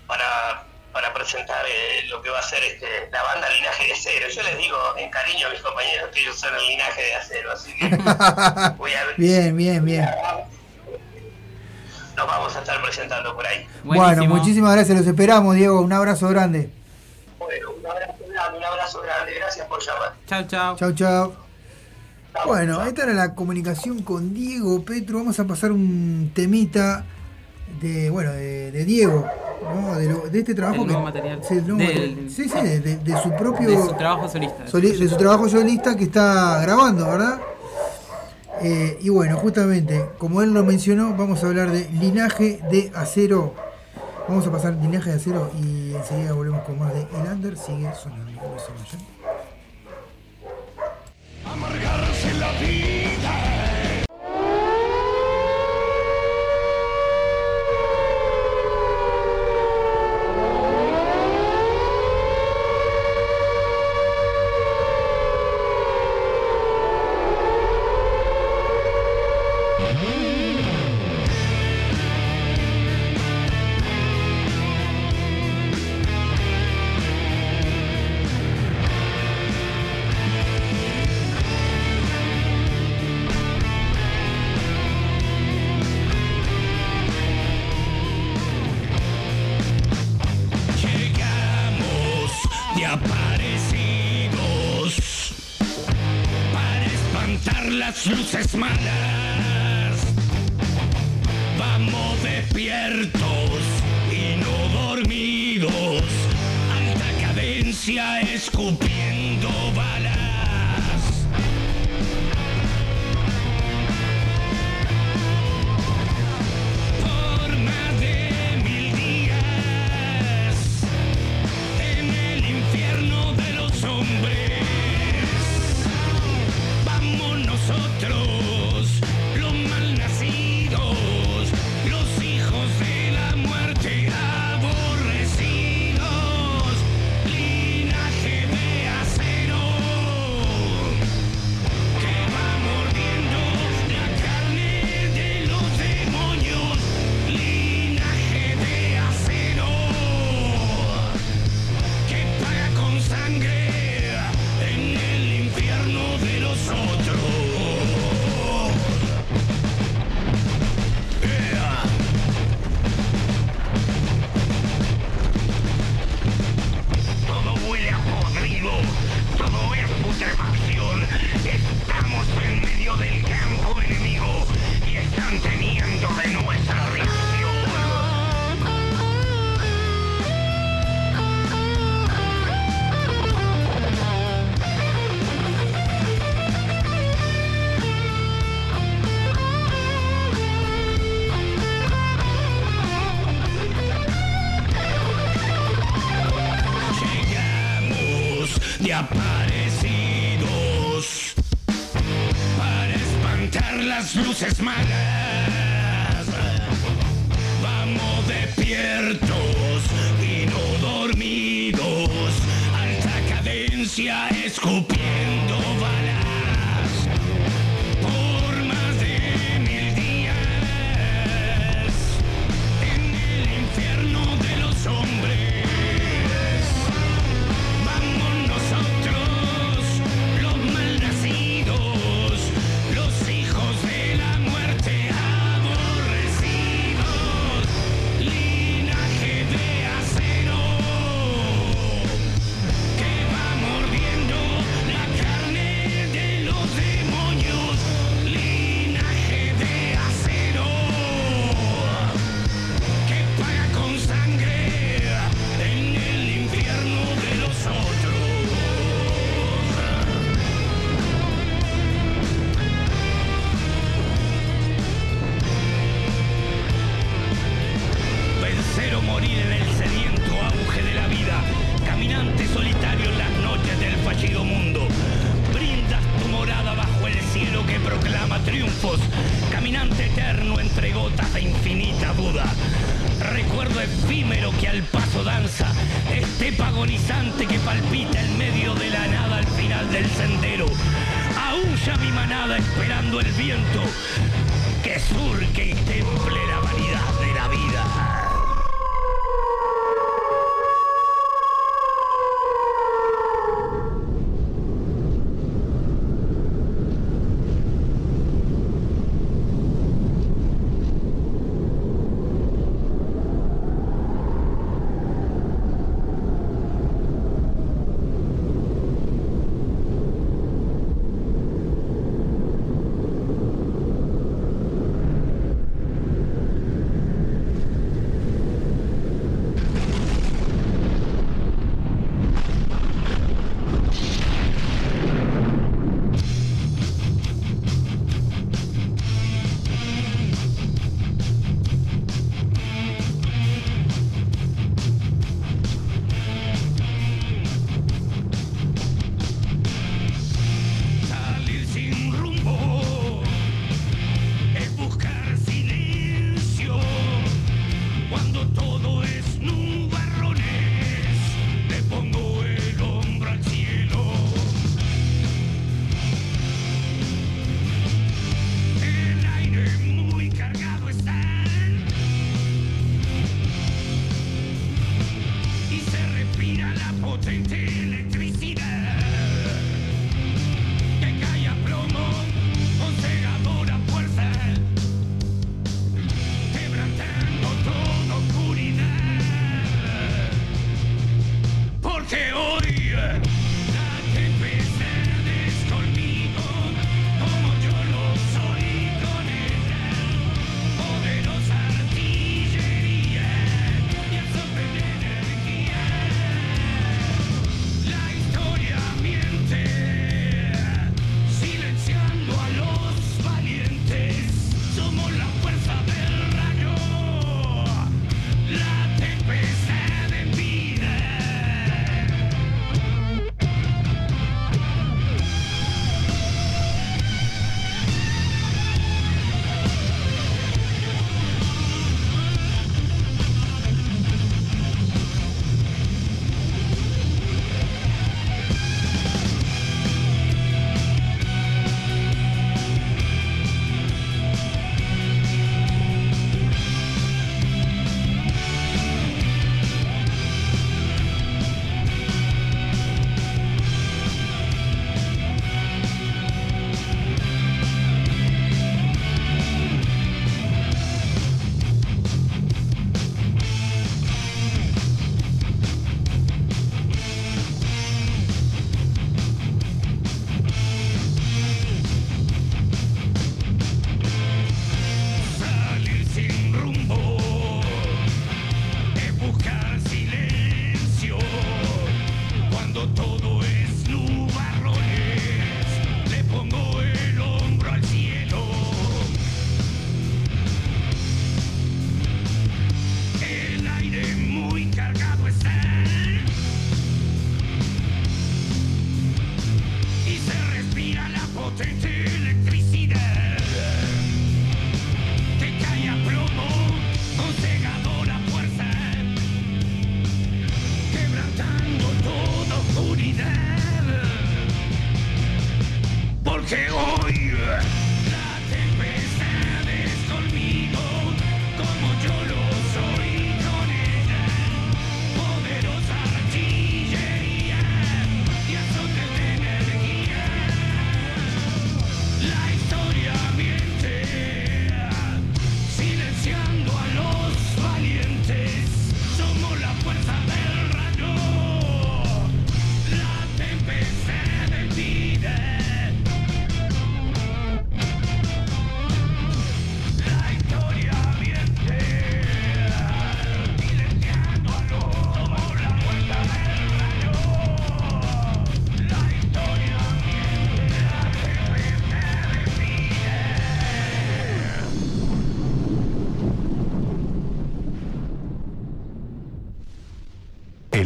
para, 0.07 0.65
para 0.93 1.13
presentar 1.15 1.65
eh, 1.67 2.07
lo 2.09 2.21
que 2.23 2.31
va 2.31 2.39
a 2.39 2.43
ser 2.43 2.63
este, 2.65 2.87
la 3.11 3.23
banda 3.23 3.49
Linaje 3.51 3.87
de 3.87 3.93
Acero. 3.95 4.29
Yo 4.29 4.43
les 4.43 4.59
digo 4.59 4.77
en 4.99 5.11
cariño 5.11 5.47
a 5.47 5.51
mis 5.51 5.61
compañeros 5.61 6.11
que 6.13 6.21
ellos 6.21 6.39
son 6.39 6.55
el 6.55 6.67
Linaje 6.69 7.03
de 7.03 7.15
Acero, 7.15 7.53
así 7.53 7.75
que 7.77 7.89
voy 8.77 8.93
a 8.93 9.05
ver 9.07 9.15
Bien, 9.17 9.57
bien, 9.57 9.85
bien. 9.85 10.07
nos 12.17 12.27
vamos 12.27 12.55
a 12.55 12.61
estar 12.61 12.83
presentando 12.83 13.35
por 13.35 13.47
ahí. 13.47 13.67
Bueno, 13.85 14.27
muchísimas 14.27 14.75
gracias, 14.75 14.99
los 14.99 15.07
esperamos, 15.07 15.55
Diego. 15.57 15.81
Un 15.81 15.93
abrazo 15.93 16.29
grande. 16.29 16.71
Bueno, 17.39 17.71
un 17.71 17.87
abrazo 17.87 18.15
grande, 18.29 18.59
un 18.59 18.65
abrazo 18.65 19.01
grande, 19.01 19.35
gracias 19.35 19.67
por 19.67 19.83
llamar. 19.83 20.13
Chao, 20.27 20.47
chao. 20.47 20.77
Chau, 20.77 20.93
chau. 20.93 21.35
Bueno, 22.47 22.83
esta 22.85 23.03
era 23.05 23.13
la 23.13 23.35
comunicación 23.35 24.03
con 24.03 24.33
Diego 24.33 24.83
Petro. 24.85 25.19
Vamos 25.19 25.39
a 25.39 25.47
pasar 25.47 25.71
un 25.73 26.33
temita 26.35 27.05
de, 27.81 28.09
bueno, 28.11 28.33
de, 28.33 28.71
de 28.71 28.85
Diego, 28.85 29.29
¿no? 29.63 29.95
de, 29.99 30.07
lo- 30.09 30.29
de 30.29 30.39
este 30.39 30.55
trabajo 30.55 30.77
El 30.83 30.87
que 30.89 30.93
nuevo 30.93 31.03
material. 31.05 31.41
Sí, 31.47 31.55
el 31.55 31.67
nuevo 31.67 31.79
Del- 31.79 32.11
material. 32.11 32.31
sí, 32.31 32.49
sí, 32.49 32.61
de, 32.61 32.81
de- 32.81 32.97
de 32.97 33.23
su 33.23 33.31
propio 33.37 33.69
De 33.71 33.77
su 33.77 33.93
trabajo 33.95 34.29
solista. 34.29 34.67
soli- 34.69 34.93
de 34.97 35.09
su 35.09 35.17
trabajo 35.17 35.49
solista 35.49 35.97
que 35.97 36.05
está 36.05 36.61
grabando, 36.63 37.07
¿verdad? 37.07 37.41
Eh, 38.61 38.99
y 39.01 39.09
bueno, 39.09 39.37
justamente, 39.39 40.05
como 40.19 40.41
él 40.43 40.53
lo 40.53 40.63
mencionó, 40.63 41.15
vamos 41.17 41.43
a 41.43 41.47
hablar 41.49 41.71
de 41.71 41.89
linaje 41.91 42.61
de 42.71 42.93
acero. 42.95 43.55
Vamos 44.29 44.47
a 44.47 44.53
pasar 44.53 44.75
linaje 44.75 45.11
de 45.11 45.17
acero 45.17 45.51
y 45.61 45.95
enseguida 45.95 46.33
volvemos 46.33 46.63
con 46.63 46.79
más 46.79 46.95
de 46.95 47.01
El 47.01 47.33
Under. 47.33 47.57
Sigue 47.57 47.91
sonando. 47.95 48.31
No 48.31 48.59
se 48.59 48.71
vayan. 48.73 49.03
Amargarse 51.53 52.35
la 52.35 52.53
vida. 52.61 53.12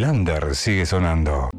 El 0.06 0.10
under 0.12 0.54
sigue 0.54 0.86
sonando. 0.86 1.50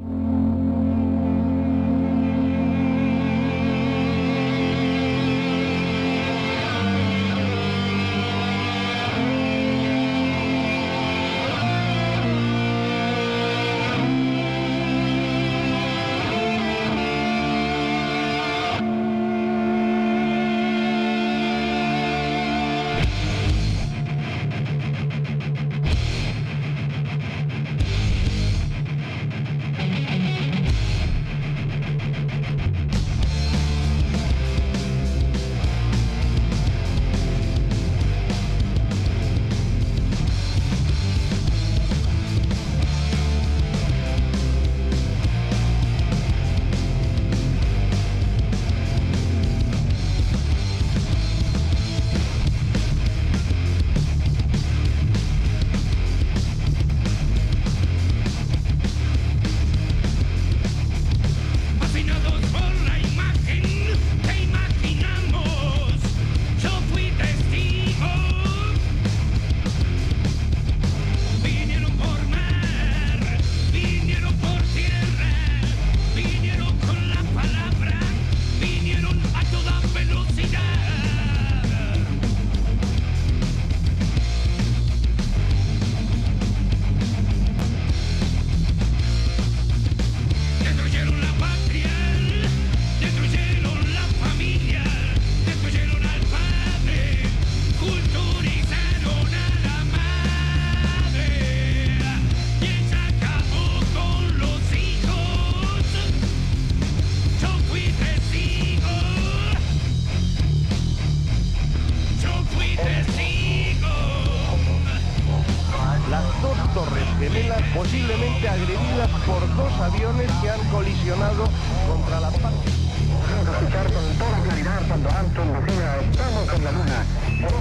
Terriblemente 118.40 118.50
agredidas 118.50 119.10
por 119.26 119.56
dos 119.56 119.74
aviones 119.82 120.32
que 120.42 120.50
han 120.50 120.60
colisionado 120.70 121.50
contra 121.88 122.20
la 122.20 122.30
parte. 122.30 122.70
escuchar 122.70 123.94
con 123.94 124.04
toda 124.18 124.44
claridad 124.44 124.82
cuando 124.88 125.10
Anton 125.10 125.66
decía 125.66 125.98
estamos 126.12 126.54
en 126.54 126.64
la 126.64 126.72
luna. 126.72 127.06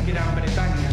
Gran 0.06 0.34
Bretaña 0.34 0.90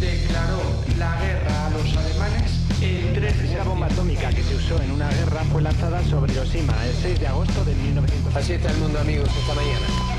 declaró 0.00 0.62
la 0.98 1.20
guerra 1.20 1.66
a 1.66 1.70
los 1.70 1.96
alemanes 1.96 2.52
el 2.80 3.14
3 3.14 3.14
de 3.14 3.20
La 3.20 3.30
septiembre. 3.30 3.64
bomba 3.68 3.86
atómica 3.86 4.28
que 4.30 4.42
se 4.42 4.54
usó 4.54 4.80
en 4.82 4.90
una 4.90 5.08
guerra 5.08 5.42
fue 5.52 5.62
lanzada 5.62 6.02
sobre 6.04 6.32
Hiroshima 6.32 6.74
el 6.86 6.94
6 6.94 7.20
de 7.20 7.26
agosto 7.26 7.64
de 7.64 7.74
1900. 7.74 8.36
Así 8.36 8.52
está 8.54 8.70
el 8.70 8.78
mundo 8.78 9.00
amigos 9.00 9.28
esta 9.28 9.54
mañana. 9.54 10.15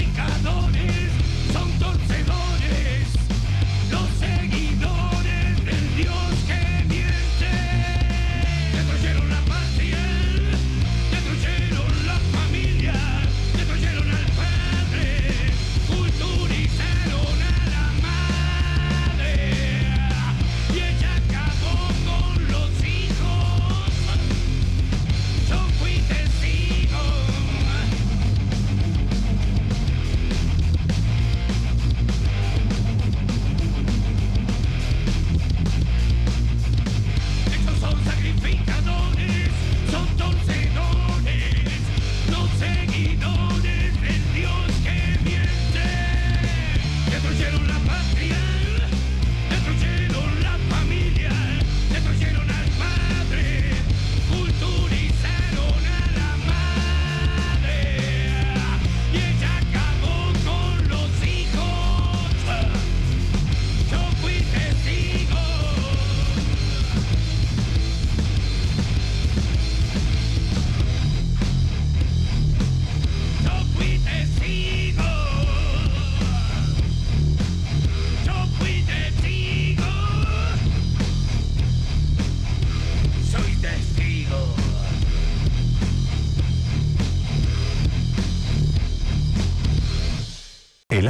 Son 0.00 0.87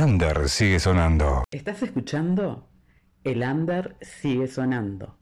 under 0.08 0.48
sigue 0.48 0.80
sonando. 0.80 1.44
¿Estás 1.50 1.82
escuchando? 1.82 2.66
El 3.24 3.42
under 3.42 3.98
sigue 4.00 4.48
sonando. 4.48 5.18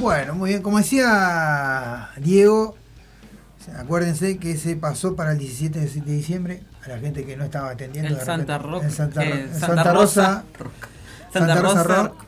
Bueno, 0.00 0.34
muy 0.34 0.50
bien. 0.50 0.62
Como 0.62 0.78
decía 0.78 2.10
Diego, 2.20 2.77
acuérdense 3.76 4.38
que 4.38 4.56
se 4.56 4.76
pasó 4.76 5.14
para 5.16 5.32
el 5.32 5.38
17 5.38 5.78
de 5.80 6.12
diciembre 6.12 6.62
a 6.84 6.88
la 6.88 6.98
gente 6.98 7.24
que 7.24 7.36
no 7.36 7.44
estaba 7.44 7.70
atendiendo. 7.70 8.18
En 8.18 8.24
Santa 8.24 8.58
Rock, 8.58 8.84
En 8.84 8.90
Santa, 8.90 9.24
eh, 9.24 9.42
en 9.42 9.48
Santa 9.54 9.66
Santa 9.66 9.92
Rosa. 9.92 10.44
Rock. 10.58 10.72
Santa, 11.32 11.38
Santa 11.38 11.54
Rosa 11.62 11.82
Rosa 11.82 12.02
Rock. 12.08 12.24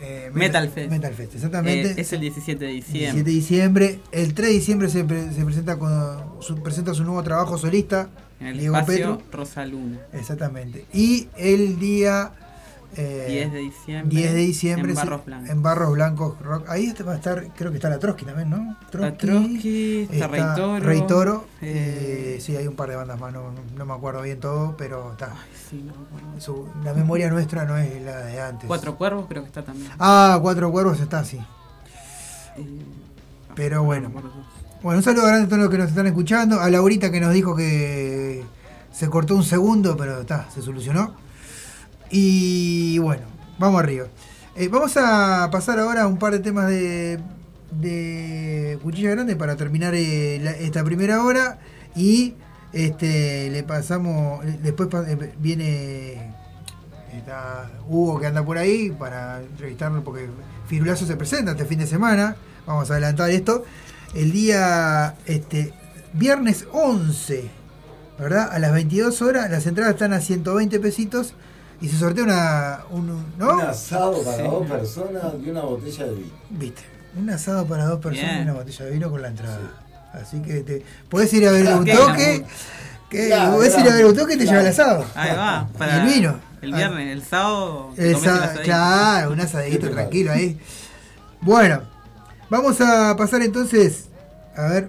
eh, 0.00 0.30
Metal 0.32 0.68
Fest. 0.68 0.90
Metal 0.90 1.14
Fest, 1.14 1.34
exactamente. 1.34 1.90
Eh, 1.92 1.94
es 1.98 2.12
el 2.12 2.20
17 2.20 2.64
de 2.64 2.70
17 2.72 2.98
diciembre. 2.98 3.22
de 3.24 3.30
diciembre. 3.30 4.00
El 4.12 4.34
3 4.34 4.48
de 4.48 4.54
diciembre 4.54 4.88
se, 4.88 5.04
pre- 5.04 5.32
se 5.32 5.44
presenta, 5.44 5.78
con, 5.78 6.42
su, 6.42 6.62
presenta 6.62 6.94
su 6.94 7.04
nuevo 7.04 7.22
trabajo 7.22 7.56
solista. 7.58 8.08
En 8.40 8.48
el 8.48 8.58
Diego 8.58 8.76
espacio 8.76 9.18
Petru. 9.18 9.38
Rosa 9.38 9.64
Luna. 9.64 9.98
Exactamente. 10.12 10.84
Y 10.92 11.28
el 11.36 11.78
día 11.78 12.32
eh, 12.96 13.26
10 13.28 13.52
de 13.52 13.58
diciembre. 13.58 14.16
10 14.16 14.32
de 14.32 14.38
diciembre 14.38 14.90
En 14.92 14.96
Barros 14.96 15.24
Blancos. 15.24 15.50
en 15.50 15.62
Barros 15.62 15.92
Blancos 15.92 16.40
Rock. 16.42 16.68
Ahí 16.68 16.86
este 16.86 17.02
va 17.02 17.12
a 17.12 17.16
estar, 17.16 17.46
creo 17.56 17.70
que 17.70 17.76
está 17.78 17.88
la 17.90 17.98
Trotsky 17.98 18.24
también, 18.24 18.50
¿no? 18.50 18.76
Está 18.82 19.16
Trotsky, 19.16 20.08
está 20.10 20.28
Rey 20.28 20.42
Toro. 20.56 20.80
Rey 20.84 21.06
Toro. 21.06 21.44
eh, 21.62 22.34
eh, 22.36 22.40
sí, 22.40 22.56
hay 22.56 22.66
un 22.66 22.74
par 22.76 22.88
de 22.90 22.96
bandas 22.96 23.18
más, 23.20 23.32
no, 23.32 23.50
no 23.76 23.84
me 23.86 23.92
acuerdo 23.94 24.22
bien 24.22 24.40
todo, 24.40 24.74
pero 24.76 25.12
está. 25.12 25.32
sí, 25.70 25.82
no. 25.86 26.40
Su- 26.40 26.68
la 26.84 26.92
memoria 26.94 27.30
nuestra 27.30 27.64
no 27.64 27.76
es 27.78 28.02
la 28.02 28.18
de 28.18 28.40
antes. 28.40 28.66
Cuatro 28.66 28.96
Cuervos 28.96 29.26
creo 29.28 29.42
que 29.42 29.48
está 29.48 29.62
también. 29.64 29.90
Ah, 29.98 30.38
Cuatro 30.42 30.70
Cuervos 30.70 31.00
está 31.00 31.20
así. 31.20 31.38
Eh, 32.56 32.66
Pero 33.54 33.76
no 33.76 33.84
bueno. 33.84 34.10
Bueno, 34.82 34.98
un 34.98 35.02
saludo 35.02 35.26
grande 35.26 35.46
a 35.46 35.48
todos 35.48 35.62
los 35.62 35.70
que 35.70 35.78
nos 35.78 35.88
están 35.88 36.06
escuchando. 36.06 36.60
A 36.60 36.68
Laurita 36.70 37.10
que 37.10 37.20
nos 37.20 37.32
dijo 37.32 37.56
que 37.56 38.44
se 38.92 39.08
cortó 39.08 39.34
un 39.34 39.42
segundo, 39.44 39.96
pero 39.96 40.20
está, 40.20 40.48
se 40.50 40.60
solucionó. 40.62 41.14
Y 42.16 42.96
bueno, 43.00 43.24
vamos 43.58 43.82
arriba. 43.82 44.06
Eh, 44.54 44.68
vamos 44.68 44.96
a 44.96 45.48
pasar 45.50 45.80
ahora 45.80 46.02
a 46.02 46.06
un 46.06 46.16
par 46.16 46.32
de 46.32 46.38
temas 46.38 46.68
de, 46.68 47.18
Cuchilla 48.84 49.10
Grande 49.10 49.34
para 49.34 49.56
terminar 49.56 49.96
eh, 49.96 50.36
esta 50.64 50.84
primera 50.84 51.24
hora. 51.24 51.58
Y 51.96 52.34
este 52.72 53.50
le 53.50 53.64
pasamos, 53.64 54.44
después 54.62 54.88
eh, 55.08 55.34
viene 55.40 56.32
Hugo 57.88 58.20
que 58.20 58.28
anda 58.28 58.44
por 58.44 58.58
ahí 58.58 58.90
para 58.90 59.40
entrevistarlo 59.40 60.04
porque 60.04 60.28
Firulazo 60.68 61.06
se 61.06 61.16
presenta 61.16 61.50
este 61.50 61.64
fin 61.64 61.80
de 61.80 61.88
semana. 61.88 62.36
Vamos 62.64 62.88
a 62.92 62.92
adelantar 62.92 63.30
esto. 63.30 63.64
El 64.14 64.30
día 64.30 65.16
este 65.26 65.74
viernes 66.12 66.68
11, 66.70 67.50
¿verdad? 68.20 68.50
A 68.52 68.60
las 68.60 68.72
22 68.72 69.20
horas, 69.20 69.50
las 69.50 69.66
entradas 69.66 69.94
están 69.94 70.12
a 70.12 70.20
120 70.20 70.78
pesitos 70.78 71.34
y 71.84 71.88
se 71.88 71.98
sortea 71.98 72.24
una 72.24 72.78
un, 72.90 73.24
¿no? 73.38 73.54
Un 73.54 73.60
asado 73.62 74.22
para 74.22 74.36
Sí. 74.38 74.42
dos 74.42 74.66
personas 74.66 75.22
y 75.44 75.50
una 75.50 75.60
botella 75.62 76.04
de 76.06 76.14
vino. 76.14 76.32
¿Viste? 76.50 76.82
Un 77.16 77.30
asado 77.30 77.66
para 77.66 77.84
dos 77.86 78.00
personas 78.00 78.30
Bien. 78.30 78.38
y 78.46 78.50
una 78.50 78.52
botella 78.54 78.84
de 78.86 78.90
vino 78.90 79.10
con 79.10 79.22
la 79.22 79.28
entrada. 79.28 79.60
Así 80.12 80.40
que 80.42 80.60
te 80.60 80.84
puedes 81.08 81.32
ir 81.32 81.46
a 81.46 81.50
ver 81.52 81.66
un 81.74 81.84
¿Qué? 81.84 81.94
toque. 81.94 82.44
Que 83.10 83.26
Claro, 83.28 83.56
puedes 83.56 83.78
ir 83.78 83.88
a 83.88 83.94
ver 83.94 84.06
un 84.06 84.16
toque 84.16 84.34
y 84.34 84.38
te 84.38 84.46
lleva 84.46 84.60
el 84.60 84.66
asado. 84.68 85.04
Ahí 85.14 85.36
va. 85.36 85.68
Y 85.72 85.78
Para 85.78 86.02
el 86.02 86.12
vino. 86.14 86.36
El 86.62 86.72
viernes, 86.72 87.08
el 87.12 87.22
sábado. 87.22 87.90
El 87.96 88.16
claro, 88.62 89.32
un 89.32 89.40
asadito 89.40 89.90
tranquilo 89.90 90.32
ahí. 90.32 90.58
Bueno, 91.42 91.82
vamos 92.48 92.80
a 92.80 93.14
pasar 93.16 93.42
entonces. 93.42 94.06
A 94.56 94.62
ver, 94.68 94.88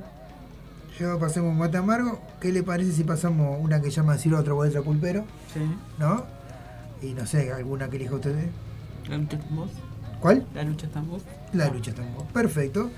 yo 1.00 1.20
pasemos 1.20 1.54
mate 1.54 1.78
amargo. 1.78 2.22
¿Qué 2.40 2.52
le 2.54 2.64
parece 2.64 2.92
si 2.94 3.04
pasamos 3.04 3.58
una 3.62 3.82
que 3.82 3.90
llama 3.90 4.18
Ciro 4.18 4.40
otro 4.40 4.64
letra 4.64 4.82
pulpero? 4.82 5.26
Sí. 5.54 5.60
¿No? 6.00 6.24
Y 7.02 7.14
no 7.14 7.26
sé, 7.26 7.52
alguna 7.52 7.90
que 7.90 7.98
elija 7.98 8.16
usted. 8.16 8.36
La 9.10 9.18
lucha 9.18 9.38
está 9.38 9.48
en 9.48 9.56
vos. 9.56 9.72
¿Cuál? 10.20 10.46
La 10.54 10.64
lucha 10.64 10.88
está 10.88 11.00
en 11.00 11.10
vos. 11.10 11.22
La 11.54 11.70
lucha 11.70 11.92
está 11.92 12.04
en 12.04 12.14
vos. 12.16 12.26
Perfecto. 12.34 12.90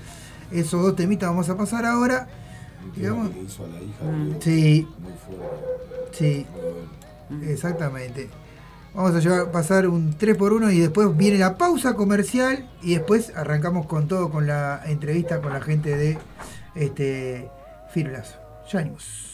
Esos 0.50 0.82
dos 0.82 0.96
temitas 0.96 1.28
vamos 1.28 1.48
a 1.48 1.56
pasar 1.56 1.84
ahora. 1.84 2.26
Digamos. 2.96 3.30
que 3.30 3.40
hizo 3.40 3.64
a 3.64 3.68
la 3.68 3.80
hija. 3.80 4.04
Mm. 4.04 4.40
Sí. 4.40 4.88
Muy 5.00 5.12
fuerte. 5.12 5.56
Sí, 6.12 6.46
Muy 7.28 7.48
exactamente. 7.48 8.28
Vamos 8.94 9.14
a 9.14 9.20
llevar, 9.20 9.52
pasar 9.52 9.86
un 9.86 10.16
3x1 10.18 10.72
y 10.72 10.80
después 10.80 11.16
viene 11.16 11.38
la 11.38 11.58
pausa 11.58 11.94
comercial 11.94 12.68
y 12.82 12.94
después 12.94 13.32
arrancamos 13.36 13.86
con 13.86 14.08
todo 14.08 14.30
con 14.30 14.46
la 14.46 14.82
entrevista 14.86 15.40
con 15.40 15.52
la 15.52 15.60
gente 15.60 15.96
de 15.96 16.18
este 16.74 17.50
Firulazo. 17.92 18.38
Ya 18.72 18.78
venimos. 18.78 19.28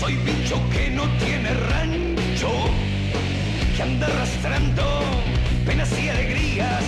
Soy 0.00 0.14
pincho 0.24 0.56
que 0.70 0.88
no 0.88 1.06
tiene 1.18 1.52
rancho, 1.52 2.50
que 3.76 3.82
anda 3.82 4.06
arrastrando 4.06 5.02
penas 5.66 5.90
y 6.02 6.08
alegrías. 6.08 6.84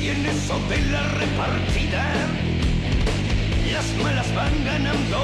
Y 0.00 0.10
en 0.10 0.24
eso 0.26 0.56
de 0.68 0.80
la 0.92 1.02
repartida, 1.08 2.04
las 3.72 3.86
malas 4.04 4.34
van 4.36 4.64
ganando. 4.64 5.18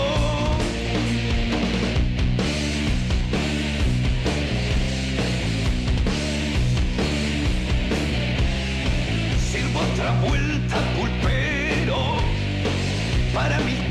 Sirvo 9.52 9.78
otra 9.92 10.12
vuelta 10.20 10.76
pulpero 10.96 12.16
para 13.32 13.60
mi 13.60 13.87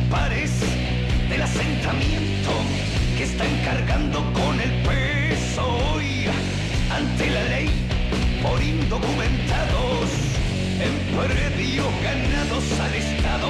asentamiento 1.48 2.52
que 3.18 3.24
están 3.24 3.54
cargando 3.64 4.20
con 4.34 4.60
el 4.60 4.72
peso 4.84 5.64
hoy 5.94 6.26
ante 6.92 7.30
la 7.30 7.44
ley 7.56 7.70
por 8.42 8.62
indocumentados 8.62 10.10
en 10.86 10.94
predio 11.16 11.84
ganados 12.04 12.66
al 12.86 12.94
Estado, 12.96 13.50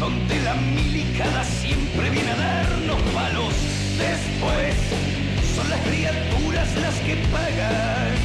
donde 0.00 0.40
la 0.40 0.54
milicada 0.54 1.44
siempre 1.44 2.10
viene 2.10 2.30
a 2.32 2.36
darnos 2.36 3.00
palos. 3.14 3.54
Después 3.98 4.74
son 5.54 5.70
las 5.70 5.80
criaturas 5.80 6.68
las 6.84 6.94
que 7.06 7.14
pagan. 7.34 8.16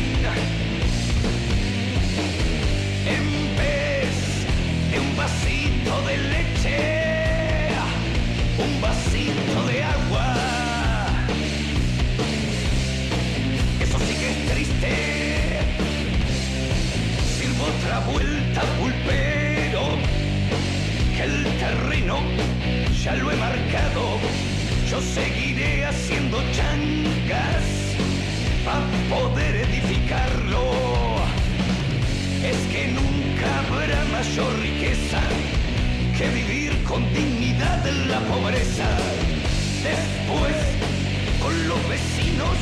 En 3.15 3.25
vez 3.61 4.13
de 4.91 4.99
un 4.99 5.15
vasito 5.15 5.93
de 6.07 6.17
leche 6.33 7.06
un 8.59 8.81
vasito 8.81 9.67
de 9.67 9.83
agua, 9.83 10.35
eso 13.79 13.99
sí 13.99 14.15
que 14.15 14.31
es 14.31 14.51
triste, 14.51 15.59
sirvo 17.37 17.65
otra 17.65 17.99
vuelta 18.11 18.61
pulpero, 18.79 19.83
que 21.15 21.23
el 21.23 21.43
terreno 21.59 22.17
ya 23.03 23.13
lo 23.15 23.31
he 23.31 23.35
marcado, 23.35 24.17
yo 24.89 25.01
seguiré 25.01 25.85
haciendo 25.85 26.37
chancas 26.51 27.63
para 28.65 28.87
poder 29.07 29.55
edificarlo, 29.67 30.65
es 32.43 32.57
que 32.73 32.87
nunca 32.87 33.59
habrá 33.59 34.03
mayor 34.11 34.59
riqueza 34.59 35.21
que 36.17 36.29
vivir 36.29 36.83
con 36.83 37.01
dignidad 37.13 37.87
en 37.87 38.09
la 38.09 38.19
pobreza. 38.21 38.87
Después, 39.83 40.55
con 41.39 41.67
los 41.67 41.77
vecinos, 41.87 42.57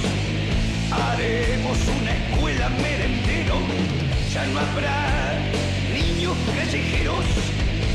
haremos 0.92 1.78
una 2.02 2.12
escuela 2.18 2.70
merendero. 2.70 3.56
Ya 4.34 4.46
no 4.48 4.60
habrá 4.60 5.40
niños 5.94 6.36
callejeros 6.54 7.24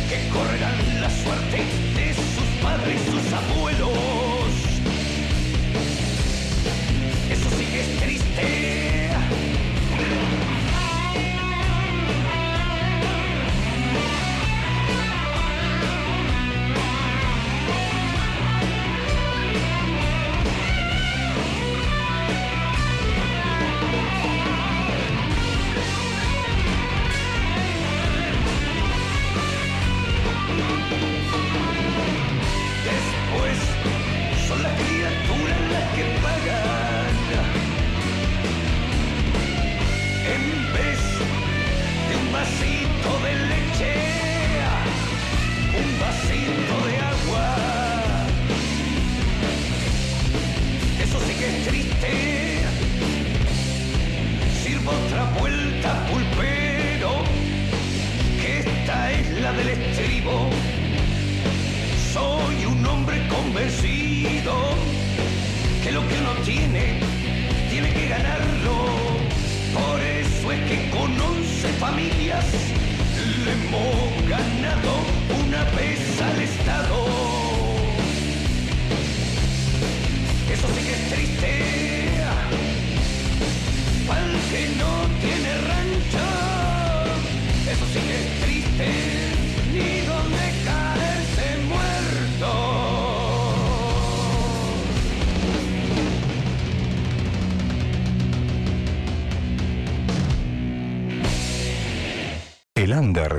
que 0.08 0.28
correrán 0.30 1.00
la 1.02 1.10
suerte 1.10 1.58
de 1.94 2.14
sus 2.14 2.48
padres 2.62 3.00
y 3.06 3.10
sus 3.10 3.32
abuelos. 3.32 3.90
Eso 7.30 7.50
sí 7.58 7.64
que 7.66 7.80
es 7.80 8.00
triste. 8.00 8.80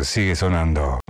sigue 0.04 0.36
sonando. 0.36 1.01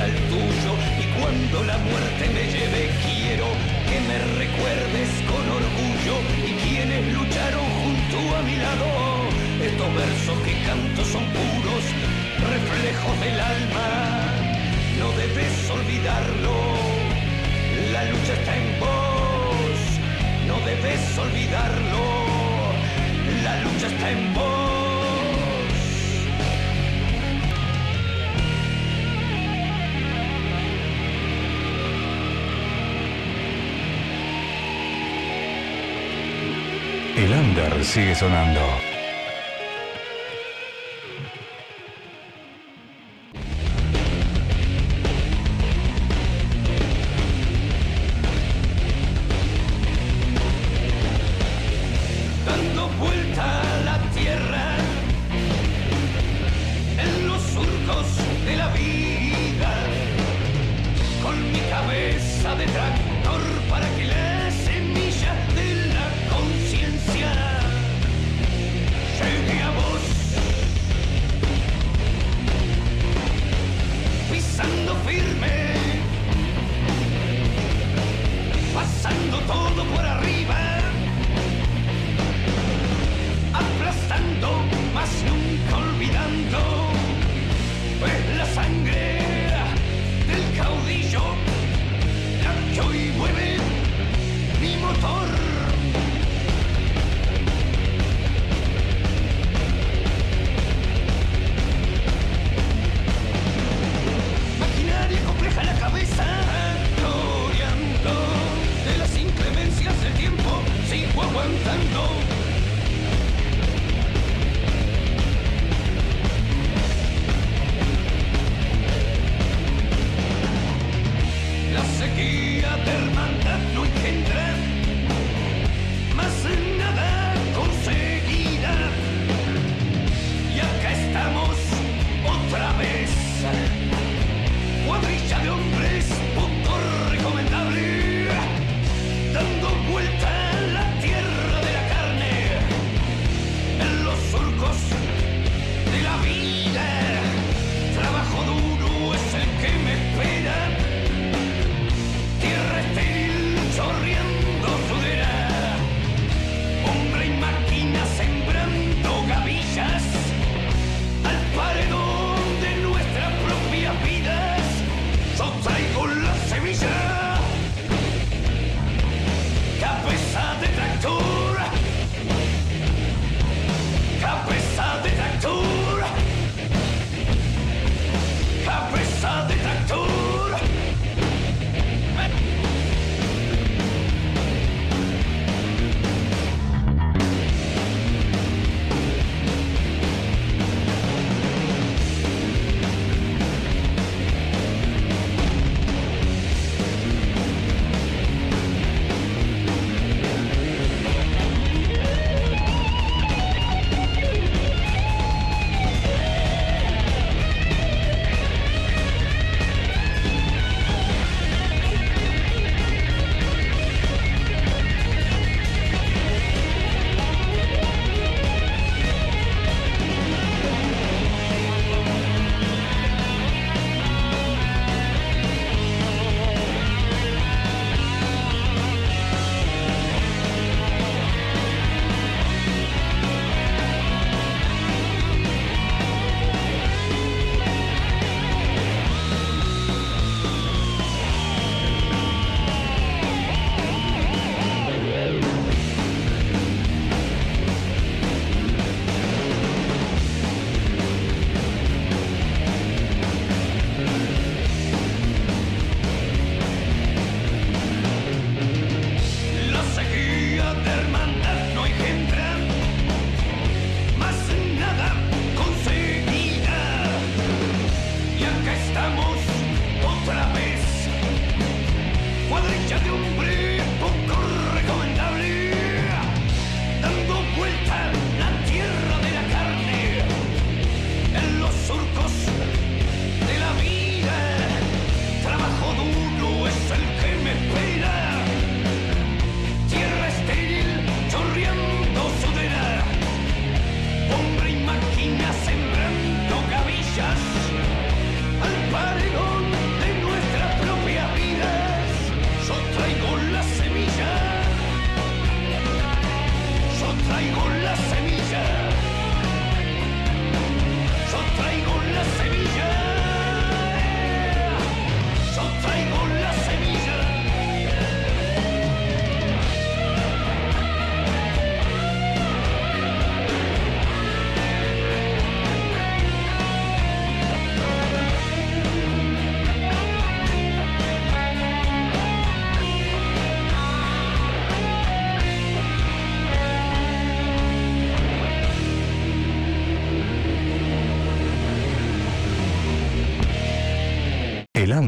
el 0.00 0.14
tuyo 0.32 0.72
y 0.98 1.04
cuando 1.20 1.64
la 1.64 1.76
muerte 1.76 2.24
me 2.32 2.44
lleve 2.50 2.90
quiero 3.04 3.46
que 3.88 4.00
me 4.08 4.18
recuerdes 4.40 5.10
con 5.28 5.44
orgullo 5.60 6.16
y 6.48 6.52
quienes 6.64 7.12
lucharon 7.12 7.66
junto 7.82 8.36
a 8.36 8.42
mi 8.42 8.56
lado. 8.56 8.86
Estos 9.60 9.94
versos 9.94 10.38
que 10.44 10.54
canto 10.64 11.04
son 11.04 11.24
puros 11.26 11.84
reflejos 12.40 13.20
del 13.20 13.38
alma, 13.38 13.88
no 14.98 15.12
debes 15.12 15.70
olvidarlo, 15.70 16.56
la 17.92 18.04
lucha 18.04 18.32
está 18.32 18.56
en 18.56 18.80
vos, 18.80 19.78
no 20.48 20.56
debes 20.66 21.18
olvidarlo, 21.18 22.02
la 23.44 23.60
lucha 23.60 23.86
está 23.86 24.10
en 24.10 24.34
vos. 24.34 24.71
El 37.22 37.32
under 37.34 37.84
sigue 37.84 38.16
sonando. 38.16 38.91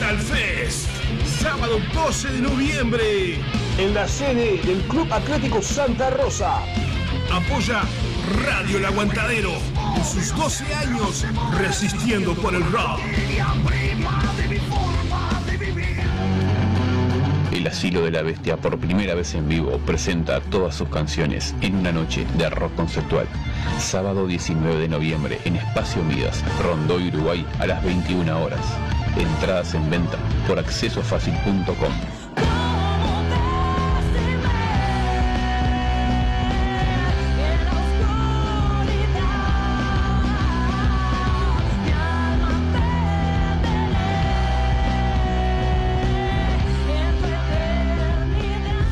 Metal 0.00 0.18
Fest, 0.18 0.88
sábado 1.42 1.78
12 1.92 2.28
de 2.28 2.40
noviembre. 2.40 3.34
En 3.76 3.92
la 3.92 4.08
sede 4.08 4.58
del 4.64 4.78
Club 4.88 5.12
Atlético 5.12 5.60
Santa 5.60 6.08
Rosa. 6.08 6.62
Apoya 7.30 7.82
Radio 8.46 8.78
El 8.78 8.86
Aguantadero 8.86 9.52
en 9.94 10.04
sus 10.04 10.34
12 10.34 10.74
años 10.74 11.26
resistiendo 11.58 12.34
por 12.34 12.54
el 12.54 12.62
rock. 12.72 12.98
El 17.52 17.66
Asilo 17.66 18.00
de 18.02 18.10
la 18.10 18.22
Bestia 18.22 18.56
por 18.56 18.78
primera 18.78 19.14
vez 19.14 19.34
en 19.34 19.48
vivo 19.48 19.78
presenta 19.84 20.40
todas 20.40 20.76
sus 20.76 20.88
canciones 20.88 21.54
en 21.60 21.76
una 21.76 21.92
noche 21.92 22.26
de 22.38 22.48
rock 22.48 22.74
conceptual. 22.74 23.26
Sábado 23.78 24.26
19 24.26 24.78
de 24.78 24.88
noviembre 24.88 25.38
en 25.44 25.56
Espacio 25.56 26.02
Midas, 26.04 26.42
Rondó, 26.62 26.96
Uruguay 26.96 27.44
a 27.58 27.66
las 27.66 27.84
21 27.84 28.42
horas. 28.42 28.64
Entradas 29.16 29.74
en 29.74 29.90
venta 29.90 30.18
por 30.46 30.58
accesofacil.com. 30.58 32.19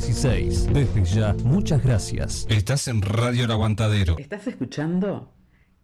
716. 0.00 0.72
Desde 0.72 1.04
ya, 1.04 1.34
muchas 1.44 1.82
gracias. 1.82 2.46
Estás 2.48 2.88
en 2.88 3.02
Radio 3.02 3.44
El 3.44 3.50
Aguantadero. 3.52 4.16
¿Estás 4.18 4.48
escuchando? 4.48 5.32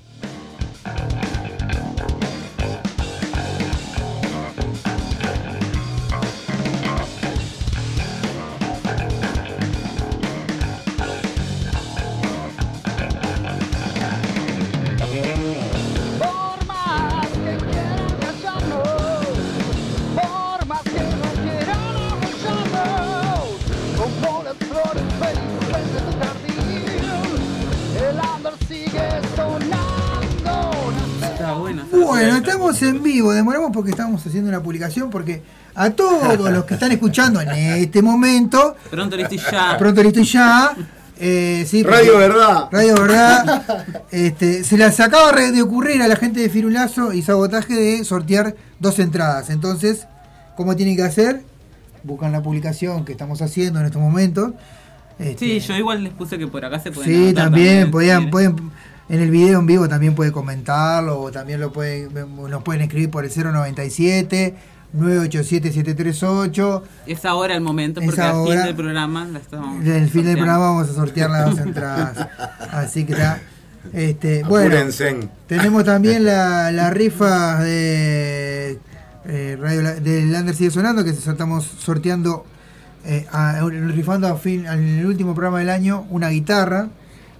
Bueno. 32.09 32.35
Estamos 32.37 32.81
en 32.81 33.01
vivo, 33.03 33.31
demoramos 33.33 33.71
porque 33.73 33.91
estamos 33.91 34.25
haciendo 34.25 34.49
una 34.49 34.61
publicación 34.61 35.09
porque 35.09 35.41
a 35.75 35.89
todos 35.91 36.37
los 36.51 36.65
que 36.65 36.73
están 36.75 36.91
escuchando 36.91 37.39
en 37.41 37.49
este 37.49 38.01
momento, 38.01 38.75
Pronto 38.91 39.15
listo 39.15 39.35
y 39.35 39.37
ya. 39.37 39.77
pronto 39.77 40.03
listo 40.03 40.19
y 40.19 40.25
ya, 40.25 40.71
eh, 41.19 41.65
sí, 41.67 41.83
Radio 41.83 42.13
porque- 42.13 42.27
Verdad. 42.27 42.67
Radio 42.71 42.95
Verdad, 42.95 43.85
este, 44.11 44.63
se 44.63 44.77
les 44.77 44.99
acaba 44.99 45.31
de 45.33 45.61
ocurrir 45.61 46.01
a 46.01 46.07
la 46.07 46.15
gente 46.15 46.39
de 46.41 46.49
Firulazo 46.49 47.13
y 47.13 47.21
Sabotaje 47.21 47.73
de 47.73 48.03
sortear 48.03 48.55
dos 48.79 48.99
entradas. 48.99 49.49
Entonces, 49.49 50.07
¿cómo 50.57 50.75
tienen 50.75 50.95
que 50.95 51.03
hacer? 51.03 51.43
Buscan 52.03 52.31
la 52.31 52.41
publicación 52.41 53.05
que 53.05 53.11
estamos 53.11 53.41
haciendo 53.41 53.79
en 53.79 53.85
estos 53.85 54.01
momentos. 54.01 54.51
Este, 55.19 55.37
Sí, 55.37 55.59
yo 55.59 55.75
igual 55.75 56.03
les 56.05 56.13
puse 56.13 56.37
que 56.37 56.47
por 56.47 56.63
acá 56.63 56.79
se 56.79 56.91
pueden 56.93 57.11
Sí, 57.11 57.23
anotar 57.27 57.43
también, 57.45 57.91
podían, 57.91 58.23
sí. 58.23 58.27
pueden, 58.29 58.71
en 59.09 59.19
el 59.21 59.31
video 59.31 59.59
en 59.59 59.65
vivo 59.65 59.89
también 59.89 60.15
puede 60.15 60.31
comentarlo, 60.31 61.19
o 61.19 61.31
también 61.31 61.59
lo 61.59 61.73
pueden, 61.73 62.09
nos 62.49 62.63
pueden 62.63 62.81
escribir 62.83 63.09
por 63.09 63.25
el 63.25 63.31
097 63.35 64.55
987 64.93 65.71
738. 65.71 66.83
Es 67.07 67.25
ahora 67.25 67.53
el 67.55 67.61
momento, 67.61 67.99
Es 67.99 68.05
porque 68.07 68.21
al 68.21 68.45
fin 68.47 68.63
del 68.63 68.75
programa 68.75 69.25
la 69.25 69.39
estamos. 69.39 69.85
En 69.85 69.91
el 69.91 70.09
fin 70.09 70.25
del 70.25 70.35
programa 70.35 70.59
vamos 70.69 70.89
a 70.89 70.93
sortear 70.93 71.29
las 71.29 71.49
dos 71.49 71.59
entradas. 71.59 72.27
Así 72.71 73.05
que 73.05 73.13
está. 73.13 73.39
Este, 73.93 74.43
bueno, 74.43 74.75
tenemos 75.47 75.83
también 75.85 76.25
la, 76.25 76.69
la 76.71 76.89
rifa 76.89 77.59
de 77.63 78.77
eh, 79.25 79.57
Radio 79.59 79.81
La- 79.81 79.93
del 79.95 80.31
Lander 80.31 80.53
sigue 80.53 80.69
sonando 80.69 81.03
que 81.03 81.11
estamos 81.11 81.65
sorteando 81.65 82.45
eh, 83.05 83.25
a- 83.31 83.61
rifando 83.69 84.27
a 84.27 84.35
fin, 84.37 84.65
en 84.65 84.99
el 84.99 85.05
último 85.05 85.33
programa 85.33 85.59
del 85.59 85.69
año 85.69 86.05
una 86.09 86.27
guitarra 86.29 86.89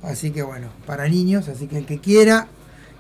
así 0.04 0.32
que 0.32 0.42
bueno 0.44 0.68
para 0.86 1.08
niños 1.08 1.48
así 1.48 1.68
que 1.68 1.78
el 1.78 1.86
que 1.86 2.00
quiera 2.00 2.48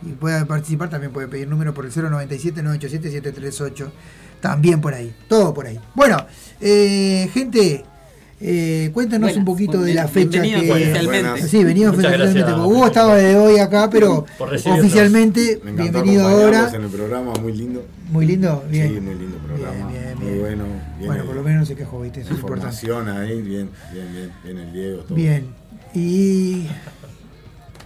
y 0.05 0.11
pueda 0.13 0.45
participar 0.45 0.89
también 0.89 1.11
puede 1.11 1.27
pedir 1.27 1.47
número 1.47 1.73
por 1.73 1.85
el 1.85 1.91
097 1.91 2.61
987 2.63 3.11
738 3.11 3.91
también 4.41 4.81
por 4.81 4.93
ahí 4.93 5.13
todo 5.27 5.53
por 5.53 5.67
ahí 5.67 5.79
bueno 5.95 6.17
eh, 6.61 7.29
gente 7.33 7.83
eh, 8.41 8.91
cuéntanos 8.93 9.27
Buenas, 9.31 9.37
un 9.37 9.43
poquito 9.43 9.81
de 9.81 9.93
la 9.93 10.07
fecha 10.07 10.41
que 10.41 11.41
sí 11.45 11.61
venimos 11.61 11.93
Muchas 11.97 12.13
oficialmente 12.13 12.39
gracias. 12.39 12.65
Hugo 12.67 12.87
estaba 12.87 13.15
de 13.17 13.35
hoy 13.35 13.59
acá 13.59 13.89
pero 13.89 14.25
oficialmente 14.39 15.59
Me 15.61 15.73
bienvenido 15.73 16.25
ahora 16.25 16.71
en 16.73 16.83
el 16.83 16.89
programa, 16.89 17.33
muy 17.33 17.51
lindo. 17.51 17.85
muy 18.09 18.25
lindo 18.25 18.63
bien 18.69 18.93
Sí, 18.93 19.01
muy 19.01 19.15
lindo 19.15 19.37
programa. 19.39 19.89
Bien, 19.89 19.91
bien, 19.91 20.17
muy 20.19 20.27
bien. 20.27 20.39
bueno. 20.39 20.63
Viene 20.97 21.07
bueno 21.07 21.25
por 21.25 21.35
lo 21.35 21.43
menos 21.43 21.59
no 21.59 21.65
se 21.65 21.75
quejó 21.75 21.99
viste 21.99 22.21
eso 22.21 22.33
es 22.33 22.39
importante 22.39 22.73
Información 22.77 23.09
ahí, 23.09 23.41
bien, 23.41 23.69
bien, 23.91 24.13
bien. 24.13 24.31
Viene 24.45 24.63
el 24.63 24.71
Diego, 24.73 25.01
todo. 25.01 25.15
bien 25.15 25.58
y 25.93 26.67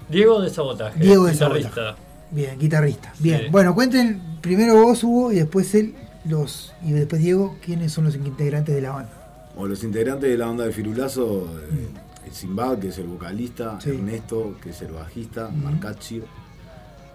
Diego 0.09 0.41
de 0.41 0.49
Sabotaje. 0.49 0.99
Diego 0.99 1.25
de 1.25 1.33
guitarrista. 1.33 1.69
Sabotaje. 1.73 2.01
Bien, 2.31 2.59
guitarrista. 2.59 3.13
Bien. 3.19 3.41
Sí. 3.41 3.47
Bueno, 3.51 3.73
cuenten 3.75 4.21
primero 4.41 4.81
vos, 4.81 5.03
Hugo, 5.03 5.31
y 5.31 5.35
después 5.35 5.73
él, 5.75 5.95
los. 6.25 6.73
Y 6.83 6.91
después 6.91 7.21
Diego, 7.21 7.57
quiénes 7.63 7.91
son 7.91 8.05
los 8.05 8.15
integrantes 8.15 8.73
de 8.75 8.81
la 8.81 8.91
banda. 8.91 9.51
O 9.55 9.67
los 9.67 9.83
integrantes 9.83 10.29
de 10.29 10.37
la 10.37 10.47
banda 10.47 10.65
de 10.65 10.71
Firulazo, 10.71 11.47
eh, 11.71 11.89
Simbad, 12.31 12.79
que 12.79 12.87
es 12.87 12.97
el 12.97 13.05
vocalista, 13.07 13.79
Sí. 13.79 13.91
Ernesto, 13.91 14.55
que 14.61 14.71
es 14.71 14.81
el 14.81 14.91
bajista. 14.93 15.49
Marcaccio, 15.49 16.23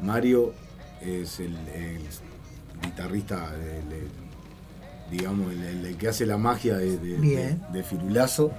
Mario 0.00 0.54
es 1.02 1.40
el, 1.40 1.56
el 1.74 1.98
guitarrista, 2.82 3.50
el- 3.56 3.92
el- 3.92 4.08
digamos, 5.10 5.52
el, 5.52 5.64
el- 5.64 5.84
el 5.86 5.96
que 5.96 6.08
hace 6.08 6.24
la 6.26 6.36
magia 6.38 6.76
de, 6.76 6.96
de- 6.98 7.16
Bien. 7.16 7.60
de- 7.72 7.78
de 7.78 7.82
Firulazo. 7.84 8.52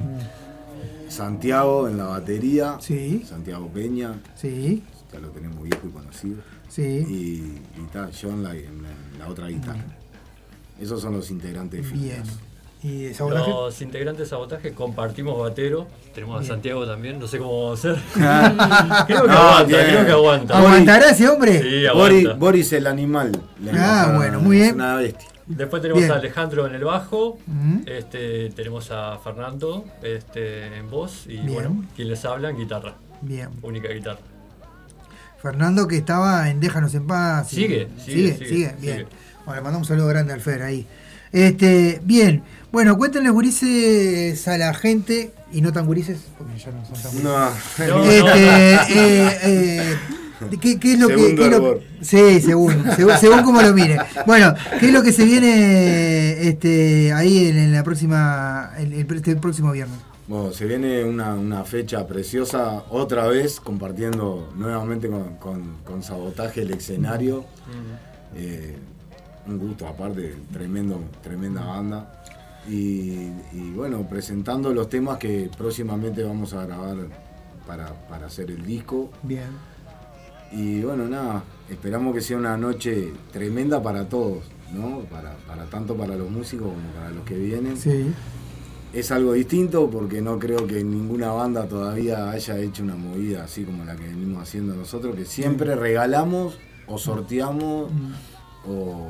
Santiago 1.08 1.88
en 1.88 1.98
la 1.98 2.06
batería, 2.06 2.78
Sí. 2.80 3.24
Santiago 3.28 3.68
Peña, 3.70 4.14
Sí, 4.36 4.84
ya 5.12 5.20
lo 5.20 5.30
tenemos 5.30 5.64
viejo 5.64 5.88
y 5.88 5.92
conocido. 5.92 6.38
sí. 6.68 6.82
Y, 6.84 7.80
y 7.82 7.86
ta, 7.92 8.10
yo 8.12 8.30
en 8.30 8.44
la, 8.44 8.52
en 8.56 8.84
la- 8.84 8.90
en 9.14 9.20
la 9.20 9.28
otra 9.28 9.48
guitarra. 9.48 9.84
Esos 10.80 11.02
son 11.02 11.14
los 11.14 11.30
integrantes 11.32 11.84
de 11.84 11.92
Bien. 11.98 12.24
Firulazo. 12.24 12.40
¿Y 12.82 13.02
de 13.04 13.14
sabotaje? 13.14 13.50
Los 13.50 13.82
integrantes 13.82 14.26
de 14.28 14.30
sabotaje 14.30 14.72
compartimos 14.74 15.38
batero. 15.38 15.86
Tenemos 16.16 16.42
a. 16.42 16.48
Santiago 16.48 16.86
también, 16.86 17.20
no 17.20 17.28
sé 17.28 17.38
cómo 17.38 17.64
vamos 17.66 17.84
a 17.86 17.92
hacer. 17.92 18.04
Ah. 18.22 19.04
creo 19.08 19.24
que 19.24 19.28
No, 19.28 19.34
aguanta, 19.34 19.66
bien. 19.78 19.86
creo 19.90 20.06
que 20.06 20.12
aguanta. 20.14 20.58
¿Aguantará 20.58 21.10
ese 21.10 21.28
hombre? 21.28 21.62
Sí, 21.62 21.84
Boris, 21.94 22.20
aguanta. 22.26 22.34
Boris 22.40 22.72
el 22.74 22.88
animal. 22.88 23.32
Ah, 23.74 24.14
bueno, 24.16 24.40
muy 24.40 24.58
es 24.58 24.64
bien. 24.64 24.76
una 24.76 24.96
bestia. 24.96 25.28
Después 25.50 25.82
tenemos 25.82 26.04
Bien. 26.04 26.12
a 26.14 26.16
Alejandro 26.18 26.68
en 26.68 26.76
el 26.76 26.84
bajo, 26.84 27.30
Ujú. 27.32 27.82
este, 27.88 28.50
tenemos 28.52 28.92
a 28.92 29.18
Fernando 29.18 29.84
este, 30.04 30.78
en 30.78 30.90
voz 30.90 31.26
y 31.26 31.38
Bien. 31.38 31.54
bueno, 31.54 31.86
quien 31.96 32.08
les 32.08 32.24
habla 32.24 32.52
en 32.52 32.58
guitarra, 32.58 32.96
Bien. 33.22 33.50
única 33.64 33.90
guitarra. 33.90 34.20
Fernando 35.42 35.88
que 35.88 35.98
estaba 35.98 36.50
en 36.50 36.60
Déjanos 36.60 36.94
en 36.94 37.08
paz. 37.08 37.52
y- 37.54 37.56
Sigue, 37.56 37.88
sigue, 37.98 37.98
sigue, 37.98 38.34
sigue, 38.34 38.48
sigue, 38.50 38.76
bien. 38.80 38.98
sigue. 38.98 39.08
Bueno, 39.46 39.56
le 39.56 39.62
mandamos 39.64 39.90
un 39.90 39.96
saludo 39.96 40.08
grande 40.08 40.34
al 40.34 40.42
Fer 40.42 40.62
ahí. 40.62 40.86
Este, 41.32 42.00
bien, 42.04 42.44
bueno, 42.72 42.98
cuéntenle 42.98 43.30
gurises 43.32 44.48
a 44.48 44.58
la 44.58 44.74
gente, 44.74 45.32
y 45.52 45.62
no 45.62 45.72
tan 45.74 45.86
gurises, 45.88 46.20
porque 46.38 46.58
ya 46.60 46.72
no 46.72 46.86
son 46.86 47.02
tan 47.02 47.24
No, 47.24 48.00
gurises. 48.00 48.24
Este, 48.30 49.28
eh, 49.28 49.40
eh, 49.44 49.98
¿qué, 50.62 50.80
qué 50.80 50.94
es 50.94 51.00
lo 51.00 51.08
que, 51.08 51.50
lo-. 51.50 51.80
Sí, 52.02 52.40
según, 52.42 52.84
según, 52.96 53.18
según 53.20 53.44
como 53.44 53.62
lo 53.62 53.74
mire. 53.74 53.98
Bueno, 54.26 54.54
¿qué 54.80 54.88
es 54.88 54.94
lo 54.94 55.04
que 55.04 55.12
se 55.12 55.26
viene 55.26 56.48
este, 56.48 57.12
ahí 57.14 57.48
en, 57.48 57.58
en 57.58 57.72
la 57.74 57.84
próxima, 57.84 58.72
el, 58.78 58.94
el- 58.94 59.12
este 59.16 59.36
próximo 59.36 59.72
viernes? 59.72 59.98
Bueno, 60.28 60.52
se 60.54 60.66
viene 60.66 61.04
una, 61.04 61.34
una 61.34 61.64
fecha 61.64 62.06
preciosa, 62.06 62.84
otra 62.90 63.28
vez 63.28 63.60
compartiendo 63.60 64.54
nuevamente 64.56 65.10
con, 65.10 65.36
con- 65.38 65.78
con 65.84 66.04
Sabotaje 66.04 66.62
el 66.62 66.72
escenario. 66.72 67.46
Eh, 68.36 68.78
un 69.48 69.58
gusto, 69.58 69.88
aparte, 69.88 70.36
tremendo, 70.54 71.02
tremenda 71.24 71.66
banda. 71.66 72.24
Y, 72.70 73.32
y 73.54 73.72
bueno, 73.76 74.08
presentando 74.08 74.72
los 74.74 74.90
temas 74.90 75.18
que 75.18 75.50
próximamente 75.58 76.22
vamos 76.24 76.54
a 76.54 76.66
grabar 76.68 76.98
para, 77.66 77.94
para 78.08 78.28
hacer 78.28 78.52
el 78.52 78.64
disco. 78.64 79.10
Bien. 79.24 79.48
Y 80.52 80.82
bueno, 80.82 81.08
nada, 81.08 81.44
esperamos 81.70 82.14
que 82.14 82.22
sea 82.22 82.38
una 82.38 82.58
noche 82.58 83.14
tremenda 83.32 83.82
para 83.82 84.08
todos, 84.10 84.44
¿no? 84.74 85.02
Para, 85.12 85.36
para 85.48 85.66
tanto 85.66 85.96
para 85.96 86.16
los 86.16 86.30
músicos 86.30 86.68
como 86.68 86.90
para 86.94 87.12
los 87.12 87.24
que 87.24 87.36
vienen. 87.38 87.78
Sí. 87.78 88.12
Es 88.92 89.12
algo 89.12 89.34
distinto 89.34 89.88
porque 89.90 90.20
no 90.22 90.40
creo 90.40 90.66
que 90.66 90.84
ninguna 90.84 91.32
banda 91.32 91.68
todavía 91.68 92.32
haya 92.32 92.58
hecho 92.58 92.82
una 92.84 92.96
movida 92.96 93.44
así 93.44 93.64
como 93.64 93.86
la 93.86 93.96
que 93.96 94.08
venimos 94.08 94.42
haciendo 94.42 94.74
nosotros, 94.74 95.16
que 95.16 95.26
siempre 95.26 95.76
regalamos 95.76 96.58
o 96.88 96.98
sorteamos 96.98 97.92
o 98.68 99.10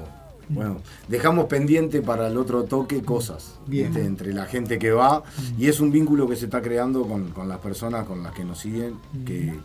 bueno, 0.49 0.77
dejamos 1.07 1.45
pendiente 1.45 2.01
para 2.01 2.27
el 2.27 2.35
otro 2.35 2.63
toque 2.63 3.03
cosas 3.03 3.59
Bien. 3.67 3.87
¿viste? 3.93 4.05
entre 4.05 4.33
la 4.33 4.45
gente 4.45 4.79
que 4.79 4.91
va 4.91 5.23
y 5.57 5.67
es 5.67 5.79
un 5.79 5.91
vínculo 5.91 6.27
que 6.27 6.35
se 6.35 6.45
está 6.45 6.61
creando 6.61 7.03
con, 7.03 7.29
con 7.29 7.47
las 7.47 7.59
personas 7.59 8.05
con 8.05 8.23
las 8.23 8.33
que 8.33 8.43
nos 8.43 8.59
siguen, 8.59 8.95
que 9.25 9.39
que 9.39 9.59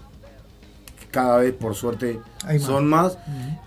cada 1.14 1.38
vez 1.38 1.54
por 1.54 1.74
suerte 1.74 2.20
más. 2.44 2.60
son 2.62 2.86
más 2.86 3.16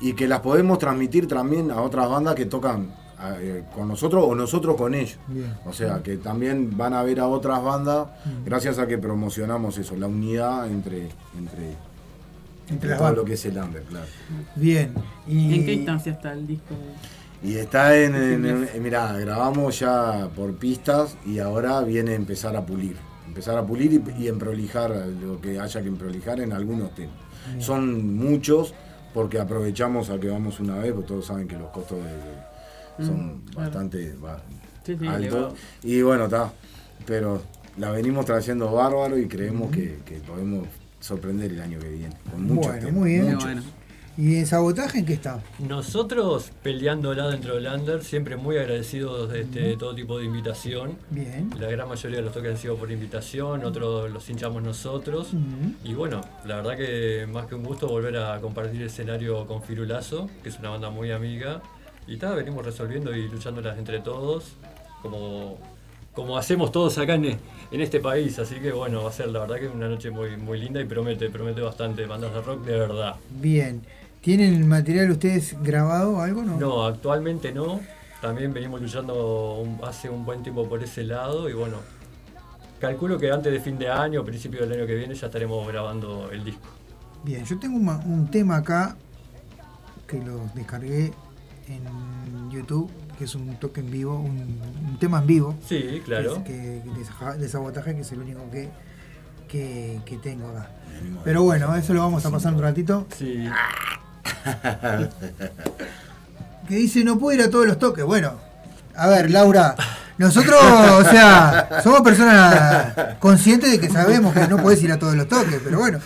y 0.01 0.13
que 0.13 0.27
las 0.27 0.41
podemos 0.41 0.77
transmitir 0.77 1.27
también 1.27 1.71
a 1.71 1.81
otras 1.81 2.09
bandas 2.09 2.35
que 2.35 2.45
tocan 2.45 2.91
eh, 3.39 3.63
con 3.73 3.87
nosotros 3.87 4.23
o 4.27 4.35
nosotros 4.35 4.75
con 4.75 4.93
ellos. 4.93 5.17
Bien. 5.27 5.51
O 5.65 5.73
sea, 5.73 6.03
que 6.03 6.17
también 6.17 6.77
van 6.77 6.93
a 6.93 7.01
ver 7.01 7.19
a 7.19 7.27
otras 7.27 7.63
bandas 7.63 8.07
gracias 8.45 8.77
a 8.77 8.85
que 8.85 8.97
promocionamos 8.97 9.77
eso, 9.77 9.95
la 9.95 10.05
unidad 10.07 10.67
entre, 10.67 11.09
entre, 11.37 11.73
entre 12.69 12.89
todo 12.91 12.99
bandas. 13.03 13.17
lo 13.17 13.25
que 13.25 13.33
es 13.33 13.45
el 13.45 13.57
under, 13.57 13.81
claro. 13.83 14.05
Bien. 14.55 14.93
Y, 15.27 15.55
¿En 15.55 15.65
qué 15.65 15.73
instancia 15.73 16.11
está 16.11 16.33
el 16.33 16.45
disco? 16.45 16.75
Y 17.43 17.55
está 17.55 17.95
en, 17.97 18.15
en, 18.15 18.45
en- 18.45 18.83
mirá, 18.83 19.13
grabamos 19.13 19.79
ya 19.79 20.27
por 20.35 20.55
pistas 20.55 21.17
y 21.25 21.39
ahora 21.39 21.81
viene 21.81 22.11
a 22.11 22.15
empezar 22.15 22.55
a 22.55 22.65
pulir. 22.65 22.97
Empezar 23.27 23.57
a 23.57 23.63
pulir 23.65 23.93
y, 23.93 24.23
y 24.23 24.27
en 24.27 24.39
prolijar 24.39 24.89
lo 25.21 25.39
que 25.39 25.59
haya 25.59 25.81
que 25.83 25.91
prolijar 25.91 26.39
en 26.39 26.51
algunos 26.53 26.93
temas. 26.95 27.13
Bien. 27.49 27.61
Son 27.61 28.15
muchos 28.15 28.73
porque 29.13 29.39
aprovechamos 29.39 30.09
a 30.09 30.19
que 30.19 30.29
vamos 30.29 30.59
una 30.59 30.75
vez, 30.77 30.91
porque 30.93 31.07
todos 31.07 31.25
saben 31.25 31.47
que 31.47 31.57
los 31.57 31.69
costos 31.69 31.97
de- 32.03 32.11
de- 32.11 33.05
son 33.05 33.37
Mm, 33.37 33.41
claro. 33.45 33.61
bastante 33.69 34.13
va- 34.15 34.41
Sí, 34.83 34.95
sí, 34.99 35.07
altos. 35.07 35.53
Y 35.83 36.01
bueno, 36.01 36.25
está. 36.25 36.51
Pero 37.05 37.41
la 37.77 37.91
venimos 37.91 38.25
trayendo 38.25 38.71
bárbaro 38.71 39.17
y 39.17 39.27
creemos 39.27 39.69
que, 39.71 39.99
que 40.05 40.15
podemos 40.17 40.67
sorprender 40.99 41.51
el 41.51 41.61
año 41.61 41.77
que 41.79 41.89
viene. 41.89 42.15
Con 42.31 42.43
muchos 42.43 42.65
Bueno, 42.67 42.79
temas, 42.79 42.93
muy 42.93 43.09
bien. 43.11 43.33
muchos. 43.35 43.63
¿Y 44.17 44.37
en 44.37 44.47
sabotaje 44.47 44.97
en 44.97 45.05
qué 45.05 45.13
está? 45.13 45.43
Nosotros 45.59 46.49
peleándola 46.63 47.27
dentro 47.27 47.53
del 47.53 47.67
under, 47.67 48.03
siempre 48.03 48.35
muy 48.35 48.57
agradecidos 48.57 49.31
de 49.31 49.41
este, 49.41 49.77
todo 49.77 49.93
tipo 49.93 50.17
de 50.17 50.25
invitación. 50.25 50.97
Bien. 51.11 51.51
La 51.59 51.69
gran 51.69 51.87
mayoría 51.87 52.17
de 52.17 52.23
los 52.23 52.33
toques 52.33 52.49
han 52.49 52.57
sido 52.57 52.77
por 52.77 52.91
invitación, 52.91 53.63
otros 53.63 54.09
los 54.09 54.27
hinchamos 54.27 54.63
nosotros. 54.63 55.29
Y 55.83 55.93
bueno, 55.93 56.21
la 56.45 56.55
verdad 56.55 56.75
que 56.75 57.27
más 57.31 57.45
que 57.45 57.53
un 57.53 57.63
gusto 57.63 57.87
volver 57.87 58.17
a 58.17 58.41
compartir 58.41 58.81
escenario 58.81 59.45
con 59.45 59.61
Firulazo, 59.61 60.27
que 60.41 60.49
es 60.49 60.57
una 60.57 60.71
banda 60.71 60.89
muy 60.89 61.11
amiga. 61.11 61.61
Y 62.07 62.15
está, 62.15 62.33
venimos 62.33 62.65
resolviendo 62.65 63.15
y 63.15 63.27
luchándolas 63.27 63.77
entre 63.77 63.99
todos, 63.99 64.53
como, 65.03 65.59
como 66.13 66.39
hacemos 66.39 66.71
todos 66.71 66.97
acá 66.97 67.13
en, 67.13 67.37
en 67.71 67.81
este 67.81 67.99
país. 67.99 68.39
Así 68.39 68.55
que 68.55 68.71
bueno, 68.71 69.03
va 69.03 69.09
a 69.09 69.13
ser 69.13 69.27
la 69.27 69.41
verdad 69.41 69.57
que 69.59 69.67
una 69.67 69.87
noche 69.87 70.09
muy, 70.09 70.37
muy 70.37 70.57
linda 70.57 70.81
y 70.81 70.85
promete, 70.85 71.29
promete 71.29 71.61
bastante 71.61 72.07
bandas 72.07 72.33
de 72.33 72.41
rock 72.41 72.65
de 72.65 72.79
verdad. 72.79 73.15
Bien. 73.29 73.83
¿Tienen 74.27 74.55
el 74.55 74.65
material 74.65 75.09
ustedes 75.11 75.55
grabado 75.63 76.17
o 76.17 76.19
algo? 76.19 76.43
No. 76.43 76.57
No, 76.59 76.83
actualmente 76.85 77.53
no. 77.53 77.79
También 78.21 78.51
venimos 78.53 78.81
luchando 78.81 79.53
un- 79.55 79.79
hace 79.85 80.09
un 80.09 80.25
buen 80.25 80.43
tiempo 80.43 80.67
por 80.67 80.83
ese 80.83 81.05
lado 81.05 81.49
y 81.49 81.53
bueno, 81.53 81.77
calculo 82.81 83.17
que 83.17 83.31
antes 83.31 83.53
de 83.53 83.61
fin 83.61 83.77
de 83.79 83.87
año, 83.89 84.25
principio 84.25 84.59
del 84.67 84.73
año 84.73 84.85
que 84.85 84.95
viene, 84.95 85.15
ya 85.15 85.27
estaremos 85.27 85.65
grabando 85.65 86.29
el 86.29 86.43
disco. 86.43 86.67
Bien, 87.23 87.45
yo 87.45 87.57
tengo 87.57 87.77
un, 87.77 87.85
ma- 87.85 88.01
un 88.05 88.29
tema 88.29 88.57
acá 88.57 88.97
que 90.05 90.21
lo 90.21 90.41
descargué 90.55 91.13
en 91.69 92.51
YouTube, 92.51 92.91
que 93.17 93.23
es 93.23 93.33
un 93.33 93.55
toque 93.55 93.79
en 93.79 93.89
vivo, 93.91 94.19
un, 94.19 94.59
un 94.89 94.97
tema 94.99 95.19
en 95.19 95.27
vivo. 95.27 95.55
Sí, 95.65 96.01
claro. 96.03 96.43
Que, 96.43 96.81
que 96.83 96.91
de, 96.99 97.05
sa- 97.05 97.37
de 97.37 97.47
sabotaje, 97.47 97.95
que 97.95 98.01
es 98.01 98.11
el 98.11 98.19
único 98.19 98.41
que, 98.51 98.67
que, 99.47 100.01
que 100.05 100.17
tengo 100.17 100.49
acá. 100.49 100.69
Pero 101.23 101.43
bueno, 101.43 101.73
eso 101.77 101.93
lo 101.93 102.01
vamos 102.01 102.25
a 102.25 102.29
pasar 102.29 102.53
un 102.53 102.61
ratito. 102.61 103.07
Sí. 103.17 103.47
Que 106.67 106.75
dice, 106.75 107.01
no 107.05 107.17
puedo 107.17 107.39
ir 107.39 107.45
a 107.45 107.49
todos 107.49 107.65
los 107.65 107.79
toques. 107.79 108.03
Bueno, 108.03 108.33
a 108.93 109.07
ver, 109.07 109.31
Laura, 109.31 109.73
nosotros, 110.17 110.59
o 110.61 111.03
sea, 111.09 111.79
somos 111.81 112.01
personas 112.01 112.91
conscientes 113.19 113.71
de 113.71 113.79
que 113.79 113.89
sabemos 113.89 114.33
que 114.33 114.45
no 114.49 114.57
podés 114.57 114.83
ir 114.83 114.91
a 114.91 114.99
todos 114.99 115.15
los 115.15 115.29
toques, 115.29 115.61
pero 115.63 115.79
bueno. 115.79 115.99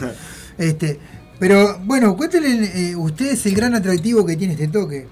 Este, 0.59 0.99
pero 1.39 1.79
bueno, 1.79 2.15
cuéntenle 2.15 2.91
eh, 2.91 2.95
ustedes 2.95 3.43
el 3.47 3.55
gran 3.55 3.73
atractivo 3.73 4.23
que 4.23 4.35
tiene 4.35 4.53
este 4.53 4.67
toque. 4.67 5.07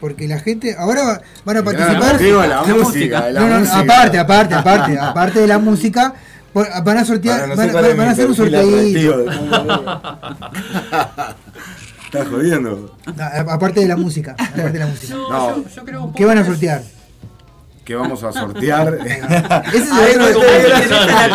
Porque 0.00 0.28
la 0.28 0.38
gente, 0.38 0.76
ahora 0.78 1.02
va- 1.04 1.20
van 1.44 1.56
a 1.56 1.64
participar. 1.64 1.96
atractivo 1.96 2.40
de 2.42 2.48
la 2.48 2.62
música, 2.66 3.24
de 3.26 3.32
la 3.32 3.40
No, 3.40 3.46
no, 3.48 3.54
no, 3.54 3.60
música. 3.60 3.80
aparte, 3.80 4.18
aparte, 4.18 4.54
aparte, 4.54 4.98
aparte 4.98 5.40
de 5.40 5.46
la 5.48 5.58
música, 5.58 6.14
van 6.54 6.98
a 6.98 7.04
sortear, 7.04 7.48
van, 7.56 8.00
a 8.00 8.10
hacer 8.10 8.26
un 8.30 8.34
atractivo. 8.34 9.14
Estás 12.12 12.28
jodiendo. 12.28 12.94
No, 13.06 13.50
aparte 13.52 13.80
de 13.80 13.88
la 13.88 13.96
música, 13.96 14.32
aparte 14.38 14.72
de 14.72 14.78
la 14.80 14.86
música. 14.86 15.14
No, 15.14 15.64
¿Qué 16.14 16.24
van 16.26 16.36
a 16.38 16.44
sortear? 16.44 16.82
que 17.86 17.94
vamos 17.96 18.22
a 18.22 18.30
sortear. 18.32 18.94
Ese 19.04 19.78
es 19.78 20.14
el 20.14 20.20
otro- 20.20 20.40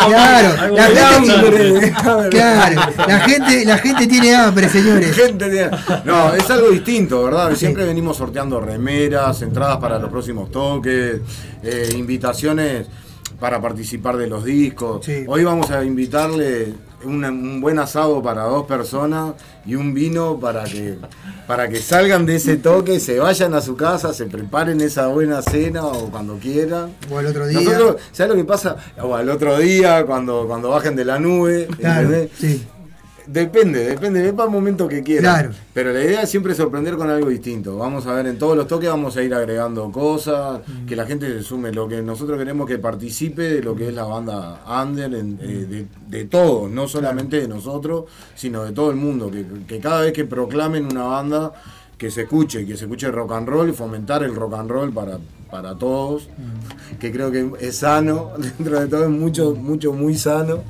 Claro, 0.07 0.75
la 0.75 0.85
gente, 0.85 1.93
claro, 2.29 2.81
la 3.07 3.19
gente, 3.21 3.65
la 3.65 3.77
gente 3.79 4.07
tiene 4.07 4.35
hambre, 4.35 4.69
señores. 4.69 5.13
Gente 5.15 5.49
tiene- 5.49 5.71
No, 6.05 6.33
es 6.35 6.49
algo 6.49 6.69
distinto, 6.69 7.23
¿verdad? 7.23 7.53
Siempre 7.55 7.83
venimos 7.83 8.15
sorteando 8.15 8.61
remeras, 8.61 9.41
entradas 9.41 9.77
para 9.77 9.97
los 9.99 10.09
próximos 10.11 10.49
toques, 10.51 11.21
eh, 11.63 11.89
invitaciones 11.97 12.85
para 13.39 13.59
participar 13.59 14.15
de 14.15 14.27
los 14.27 14.45
discos. 14.45 15.05
Hoy 15.27 15.43
vamos 15.43 15.69
a 15.71 15.83
invitarle 15.83 16.73
una- 17.03 17.29
un 17.29 17.61
buen 17.61 17.79
asado 17.79 18.21
para 18.21 18.43
dos 18.43 18.65
personas 18.65 19.33
y 19.65 19.75
un 19.75 19.93
vino 19.93 20.39
para 20.39 20.63
que, 20.63 20.97
para 21.45 21.67
que 21.69 21.77
salgan 21.77 22.25
de 22.25 22.37
ese 22.37 22.57
toque, 22.57 22.99
se 22.99 23.19
vayan 23.19 23.53
a 23.53 23.61
su 23.61 23.75
casa, 23.75 24.13
se 24.13 24.25
preparen 24.25 24.81
esa 24.81 25.07
buena 25.07 25.41
cena 25.41 25.85
o 25.85 26.09
cuando 26.09 26.37
quieran. 26.37 26.91
O 27.11 27.17
al 27.17 27.27
otro 27.27 27.45
día. 27.47 27.59
Nosotros, 27.59 27.97
¿sabes 28.11 28.31
lo 28.31 28.35
que 28.37 28.45
pasa? 28.45 28.75
O 29.01 29.15
al 29.15 29.29
otro 29.29 29.57
día, 29.59 30.05
cuando, 30.05 30.45
cuando 30.47 30.69
bajen 30.69 30.95
de 30.95 31.05
la 31.05 31.19
nube. 31.19 31.67
Claro, 31.79 32.09
sí. 32.37 32.65
Depende, 33.27 33.83
depende, 33.83 34.25
es 34.25 34.33
para 34.33 34.45
el 34.45 34.51
momento 34.53 34.87
que 34.87 35.03
quieran. 35.03 35.33
Claro. 35.41 35.51
Pero 35.73 35.91
la 35.91 36.01
idea 36.03 36.21
es 36.21 36.29
siempre 36.29 36.55
sorprender 36.55 36.95
con 36.95 37.09
algo 37.09 37.27
distinto. 37.29 37.77
Vamos 37.77 38.07
a 38.07 38.13
ver, 38.13 38.27
en 38.27 38.37
todos 38.37 38.55
los 38.55 38.67
toques 38.67 38.87
vamos 38.89 39.17
a 39.17 39.23
ir 39.23 39.33
agregando 39.33 39.91
cosas, 39.91 40.61
que 40.87 40.95
la 40.95 41.05
gente 41.05 41.27
se 41.27 41.43
sume. 41.43 41.71
Lo 41.73 41.87
que 41.89 42.01
nosotros 42.01 42.37
queremos 42.37 42.67
que 42.67 42.77
participe 42.79 43.41
de 43.43 43.61
lo 43.61 43.75
que 43.75 43.89
es 43.89 43.93
la 43.93 44.05
banda 44.05 44.61
under, 44.81 45.13
en- 45.13 45.37
eh, 45.41 45.65
de, 45.69 45.87
de 46.07 46.25
todos, 46.25 46.71
no 46.71 46.87
solamente 46.87 47.41
de 47.41 47.47
nosotros, 47.49 48.05
sino 48.35 48.63
de 48.63 48.71
todo 48.71 48.89
el 48.91 48.95
mundo. 48.95 49.29
Que, 49.29 49.45
que 49.67 49.79
cada 49.79 50.01
vez 50.01 50.13
que 50.13 50.23
proclamen 50.23 50.85
una 50.85 51.03
banda, 51.03 51.51
que 51.97 52.09
se 52.09 52.21
escuche, 52.21 52.65
que 52.65 52.77
se 52.77 52.85
escuche 52.85 53.11
rock 53.11 53.33
and 53.33 53.49
roll 53.49 53.69
y 53.69 53.73
fomentar 53.73 54.23
el 54.23 54.35
rock 54.35 54.53
and 54.53 54.69
roll 54.71 54.93
para, 54.93 55.17
para 55.51 55.75
todos, 55.75 56.29
que 56.99 57.11
creo 57.11 57.29
que 57.31 57.51
es 57.59 57.75
sano, 57.77 58.31
dentro 58.37 58.79
de 58.79 58.87
todo 58.87 59.03
es 59.03 59.09
mucho, 59.09 59.53
mucho, 59.53 59.91
muy 59.91 60.15
sano. 60.15 60.63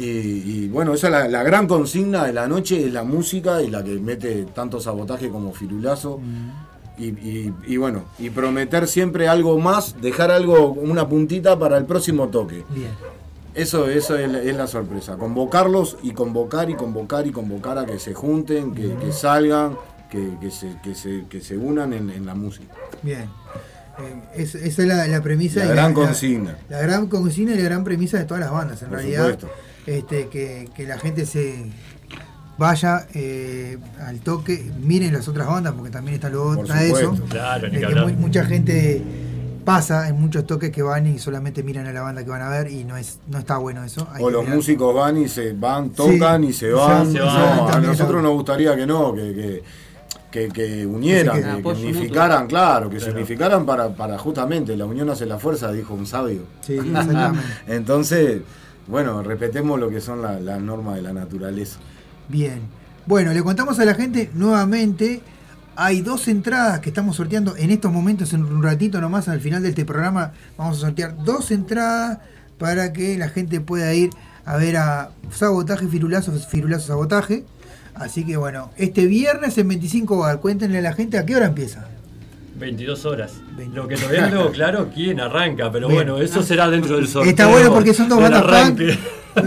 Y, 0.00 0.64
y 0.64 0.68
bueno, 0.68 0.94
esa 0.94 1.08
es 1.08 1.12
la, 1.12 1.28
la 1.28 1.42
gran 1.42 1.66
consigna 1.66 2.24
de 2.24 2.32
la 2.32 2.48
noche, 2.48 2.86
es 2.86 2.92
la 2.92 3.04
música 3.04 3.60
y 3.62 3.68
la 3.70 3.84
que 3.84 3.98
mete 4.00 4.46
tanto 4.54 4.80
sabotaje 4.80 5.28
como 5.28 5.52
firulazo. 5.52 6.20
Y, 6.98 7.06
y- 7.08 7.54
y 7.66 7.76
bueno, 7.76 8.04
y 8.18 8.30
prometer 8.30 8.86
siempre 8.88 9.28
algo 9.28 9.58
más, 9.58 10.00
dejar 10.00 10.30
algo, 10.30 10.72
una 10.72 11.08
puntita 11.08 11.58
para 11.58 11.76
el 11.78 11.84
próximo 11.84 12.28
toque. 12.28 12.64
Bien. 12.70 12.90
Eso, 13.54 13.88
eso 13.88 14.16
es, 14.16 14.30
la, 14.30 14.40
es 14.42 14.56
la 14.56 14.66
sorpresa, 14.66 15.16
convocarlos 15.16 15.96
y 16.02 16.12
convocar 16.12 16.70
y 16.70 16.74
convocar 16.74 17.26
y 17.26 17.30
convocar 17.32 17.78
a 17.78 17.84
que 17.86 17.98
se 17.98 18.14
junten, 18.14 18.74
que, 18.74 18.94
que 18.94 19.12
salgan, 19.12 19.76
que, 20.10 20.36
que 20.40 20.50
se, 20.50 20.76
que, 20.82 20.94
se, 20.94 21.24
que 21.28 21.40
se 21.40 21.56
unan 21.58 21.92
en, 21.92 22.10
en 22.10 22.24
la 22.26 22.34
música. 22.34 22.72
Bien. 23.02 23.22
Eh, 23.98 24.22
es- 24.42 24.54
esa 24.54 24.82
es 24.82 24.88
la, 24.88 25.06
la 25.08 25.20
premisa. 25.22 25.60
La 25.60 25.66
y 25.66 25.68
gran 25.70 25.92
consigna. 25.94 26.56
La, 26.68 26.80
gran 26.80 27.06
consigna 27.08 27.52
y 27.54 27.58
la 27.58 27.64
gran 27.64 27.82
premisa 27.84 28.18
de 28.18 28.24
todas 28.24 28.40
las 28.42 28.52
bandas, 28.52 28.80
en 28.82 28.88
Por 28.88 28.98
realidad. 28.98 29.30
supuesto. 29.30 29.48
Este, 29.86 30.28
que, 30.28 30.68
que 30.76 30.86
la 30.86 30.98
gente 30.98 31.26
se 31.26 31.66
vaya 32.58 33.06
eh, 33.14 33.78
al 34.06 34.20
toque, 34.20 34.70
miren 34.82 35.12
las 35.14 35.26
otras 35.28 35.46
bandas, 35.48 35.72
porque 35.74 35.90
también 35.90 36.16
está 36.16 36.28
lo 36.28 36.54
Por 36.54 36.64
está 36.66 36.82
eso. 36.84 36.96
supuesto. 37.16 37.26
Claro, 37.30 37.68
ni 37.68 37.74
de 37.74 37.80
que 37.80 37.86
que 37.86 37.86
hablar. 37.86 38.06
mu- 38.14 38.20
mucha 38.20 38.44
gente 38.44 39.02
pasa 39.64 40.08
en 40.08 40.20
muchos 40.20 40.46
toques 40.46 40.70
que 40.70 40.82
van 40.82 41.06
y 41.06 41.18
solamente 41.18 41.62
miran 41.62 41.86
a 41.86 41.92
la 41.92 42.02
banda 42.02 42.24
que 42.24 42.30
van 42.30 42.42
a 42.42 42.48
ver 42.50 42.70
y 42.70 42.84
no 42.84 42.96
es 42.96 43.18
no 43.30 43.38
está 43.38 43.56
bueno 43.58 43.82
eso. 43.84 44.06
Hay 44.12 44.22
O 44.22 44.30
los 44.30 44.42
mirar. 44.42 44.56
músicos 44.56 44.94
van 44.94 45.16
y 45.16 45.28
se 45.28 45.52
van, 45.54 45.90
tocan 45.90 46.42
Sí, 46.42 46.48
y 46.48 46.52
se 46.52 46.70
van. 46.72 47.10
se 47.10 47.18
No, 47.18 47.26
van, 47.26 47.74
a 47.74 47.80
nosotros 47.80 48.16
no. 48.16 48.22
nos 48.28 48.32
gustaría 48.34 48.76
que 48.76 48.86
no, 48.86 49.14
que, 49.14 49.32
que, 49.34 49.62
que, 50.30 50.48
que 50.48 50.86
unieran, 50.86 51.62
Que 51.62 51.68
unificaran, 51.68 52.46
claro, 52.46 52.90
que 52.90 53.00
se 53.00 53.10
unificaran 53.10 53.64
para, 53.64 53.88
para 53.94 54.18
justamente 54.18 54.76
la 54.76 54.84
unión 54.86 55.08
hace 55.10 55.24
la 55.26 55.38
fuerza, 55.38 55.72
dijo 55.72 55.94
un 55.94 56.06
sabio. 56.06 56.42
Sí, 56.60 56.74
exactamente. 56.74 57.46
Entonces, 57.68 58.42
bueno, 58.90 59.22
respetemos 59.22 59.78
lo 59.78 59.88
que 59.90 60.00
son 60.00 60.22
la- 60.22 60.40
las 60.40 60.60
normas 60.60 60.96
de 60.96 61.02
la 61.02 61.12
naturaleza. 61.12 61.78
Bien. 62.28 62.60
Bueno, 63.06 63.32
le 63.32 63.42
contamos 63.42 63.78
a 63.78 63.84
la 63.84 63.94
gente 63.94 64.30
nuevamente. 64.34 65.20
Hay 65.76 66.02
dos 66.02 66.28
entradas 66.28 66.80
que 66.80 66.90
estamos 66.90 67.16
sorteando 67.16 67.56
en 67.56 67.70
estos 67.70 67.90
momentos, 67.92 68.32
en 68.34 68.44
un 68.44 68.62
ratito 68.62 69.00
nomás, 69.00 69.28
al 69.28 69.40
final 69.40 69.62
de 69.62 69.70
este 69.70 69.84
programa. 69.84 70.32
Vamos 70.58 70.78
a 70.78 70.80
sortear 70.80 71.16
dos 71.24 71.50
entradas 71.50 72.18
para 72.58 72.92
que 72.92 73.16
la 73.16 73.28
gente 73.30 73.60
pueda 73.60 73.94
ir 73.94 74.10
a 74.44 74.56
ver 74.56 74.76
a 74.76 75.10
Sabotaje 75.30 75.86
Firulazo, 75.88 76.32
Firulazo 76.32 76.88
Sabotaje. 76.88 77.44
Así 77.94 78.24
que 78.24 78.36
bueno, 78.36 78.70
este 78.76 79.06
viernes 79.06 79.56
en 79.58 79.68
25 79.68 80.18
bar, 80.18 80.40
cuéntenle 80.40 80.78
a 80.78 80.82
la 80.82 80.92
gente 80.92 81.16
a 81.18 81.24
qué 81.24 81.36
hora 81.36 81.46
empieza. 81.46 81.86
22 82.60 83.04
horas. 83.06 83.32
Lo 83.74 83.88
que 83.88 83.96
todavía 83.96 84.22
no 84.22 84.28
tengo 84.38 84.50
claro 84.52 84.88
quién 84.94 85.20
arranca, 85.20 85.72
pero 85.72 85.88
Bien. 85.88 85.98
bueno, 86.06 86.18
eso 86.22 86.42
será 86.42 86.68
dentro 86.70 86.96
del 86.96 87.08
sorteo. 87.08 87.30
Está 87.30 87.46
bueno 87.48 87.72
porque 87.72 87.92
son 87.94 88.08
dos 88.08 88.20
bandas 88.20 88.42
punk. 88.42 88.80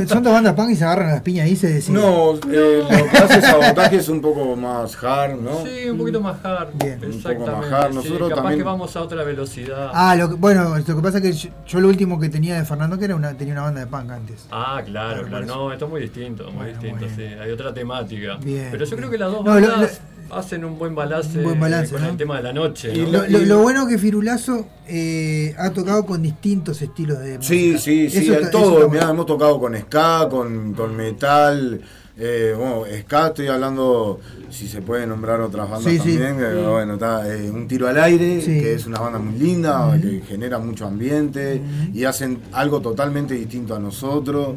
Son 0.07 0.23
dos 0.23 0.31
bandas 0.31 0.53
punk 0.53 0.69
y 0.71 0.75
se 0.77 0.85
agarran 0.85 1.09
a 1.09 1.13
las 1.13 1.21
piñas 1.23 1.45
y 1.49 1.55
se 1.57 1.67
deciden. 1.73 1.99
No, 2.01 2.35
eh, 2.51 2.83
lo 2.89 3.09
que 3.11 3.17
hace 3.17 3.41
sabotaje 3.41 3.97
es 3.97 4.07
un 4.07 4.21
poco 4.21 4.55
más 4.55 4.95
hard, 5.03 5.35
¿no? 5.41 5.61
Sí, 5.65 5.89
un 5.89 5.97
poquito 5.97 6.21
más 6.21 6.37
hard. 6.43 6.69
Bien. 6.75 6.93
Un 6.93 6.99
poco 7.01 7.15
Exactamente. 7.17 7.51
más 7.69 7.71
hard. 7.71 7.89
sí, 7.91 7.95
Nosotros 7.97 8.29
capaz 8.29 8.41
también- 8.41 8.59
que 8.59 8.63
vamos 8.63 8.95
a 8.95 9.01
otra 9.01 9.23
velocidad. 9.23 9.91
Ah, 9.93 10.15
lo 10.15 10.29
que- 10.29 10.35
bueno, 10.35 10.77
lo 10.77 10.83
que 10.95 11.01
pasa 11.01 11.17
es 11.17 11.23
que 11.23 11.33
yo, 11.33 11.49
yo 11.67 11.79
lo 11.81 11.89
último 11.89 12.17
que 12.19 12.29
tenía 12.29 12.55
de 12.55 12.63
Fernando 12.65 12.97
que 12.97 13.05
era 13.05 13.15
una, 13.17 13.33
tenía 13.37 13.53
una 13.55 13.63
banda 13.63 13.81
de 13.81 13.87
punk 13.87 14.09
antes. 14.09 14.45
Ah, 14.51 14.81
claro, 14.85 15.27
Claro, 15.27 15.45
No, 15.45 15.71
esto 15.73 15.85
es 15.85 15.91
muy 15.91 16.01
distinto, 16.01 16.49
muy 16.51 16.67
distinto, 16.67 17.05
sí. 17.13 17.23
Hay 17.23 17.51
otra 17.51 17.73
temática. 17.73 18.37
Bien, 18.41 18.69
Pero 18.71 18.85
yo 18.85 18.95
creo 18.95 19.09
que 19.11 19.17
las 19.17 19.31
dos 19.31 19.43
No, 19.43 19.59
lo- 19.59 19.67
bandas 19.69 19.99
hacen 20.31 20.65
un 20.65 20.77
buen 20.79 20.95
balance, 20.95 21.37
Un 21.37 21.43
buen 21.43 21.59
balance, 21.59 21.91
con 21.93 22.01
¿no? 22.03 22.09
el 22.09 22.17
tema 22.17 22.37
de 22.37 22.43
la 22.43 22.53
noche. 22.53 22.95
Lo, 22.95 23.27
lo- 23.27 23.39
lo 23.39 23.61
bueno 23.61 23.87
que 23.87 23.97
Firulazo 23.97 24.67
eh, 24.87 25.53
ha 25.57 25.69
tocado 25.71 26.05
con 26.05 26.21
distintos 26.21 26.81
estilos 26.81 27.19
de 27.19 27.37
música. 27.37 27.47
Sí, 27.47 27.77
sí, 27.77 28.09
sí, 28.09 28.17
Eso 28.19 28.33
en 28.33 28.39
está- 28.45 28.51
todo. 28.51 28.89
mirá, 28.89 29.09
hemos 29.09 29.25
tocado 29.25 29.59
con 29.59 29.75
ska, 29.77 30.27
con, 30.29 30.73
con 30.73 30.95
metal. 30.95 31.81
Eh, 32.15 32.53
bueno, 32.55 32.83
ska 33.01 33.27
estoy 33.27 33.47
hablando, 33.47 34.19
si 34.51 34.67
se 34.67 34.83
puede 34.83 35.07
nombrar 35.07 35.41
otras 35.41 35.67
bandas 35.67 35.91
Sí, 35.91 35.97
sí. 35.99 36.17
también. 36.17 36.37
que, 36.37 36.51
Sí. 36.59 36.67
bueno, 36.69 36.93
está 36.93 37.35
eh, 37.35 37.49
Un 37.49 37.67
Tiro 37.67 37.87
al 37.87 37.97
Aire, 37.99 38.39
Sí. 38.39 38.59
que 38.61 38.73
es 38.75 38.85
una 38.85 38.99
banda 38.99 39.17
muy 39.17 39.37
linda, 39.39 39.97
que 39.99 40.21
genera 40.27 40.59
mucho 40.59 40.85
ambiente 40.85 41.59
y 41.91 42.03
hacen 42.03 42.39
algo 42.51 42.81
totalmente 42.81 43.33
distinto 43.33 43.75
a 43.75 43.79
nosotros. 43.79 44.49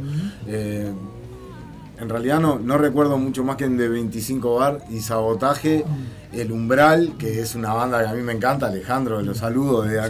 Eh, 0.46 0.90
en 1.98 2.08
realidad 2.08 2.40
no, 2.40 2.58
no 2.58 2.78
recuerdo 2.78 3.16
mucho 3.18 3.42
más 3.44 3.56
que 3.56 3.64
en 3.64 3.76
de 3.76 3.88
25 3.88 4.54
Bar 4.56 4.80
y 4.90 5.00
Sabotaje, 5.00 5.84
El 6.32 6.52
Umbral, 6.52 7.14
que 7.18 7.40
es 7.40 7.54
una 7.54 7.72
banda 7.72 8.02
que 8.02 8.08
a 8.08 8.12
mí 8.12 8.22
me 8.22 8.32
encanta, 8.32 8.66
Alejandro, 8.66 9.22
los 9.22 9.38
saludo 9.38 9.82
de 9.82 10.00
acá. 10.00 10.08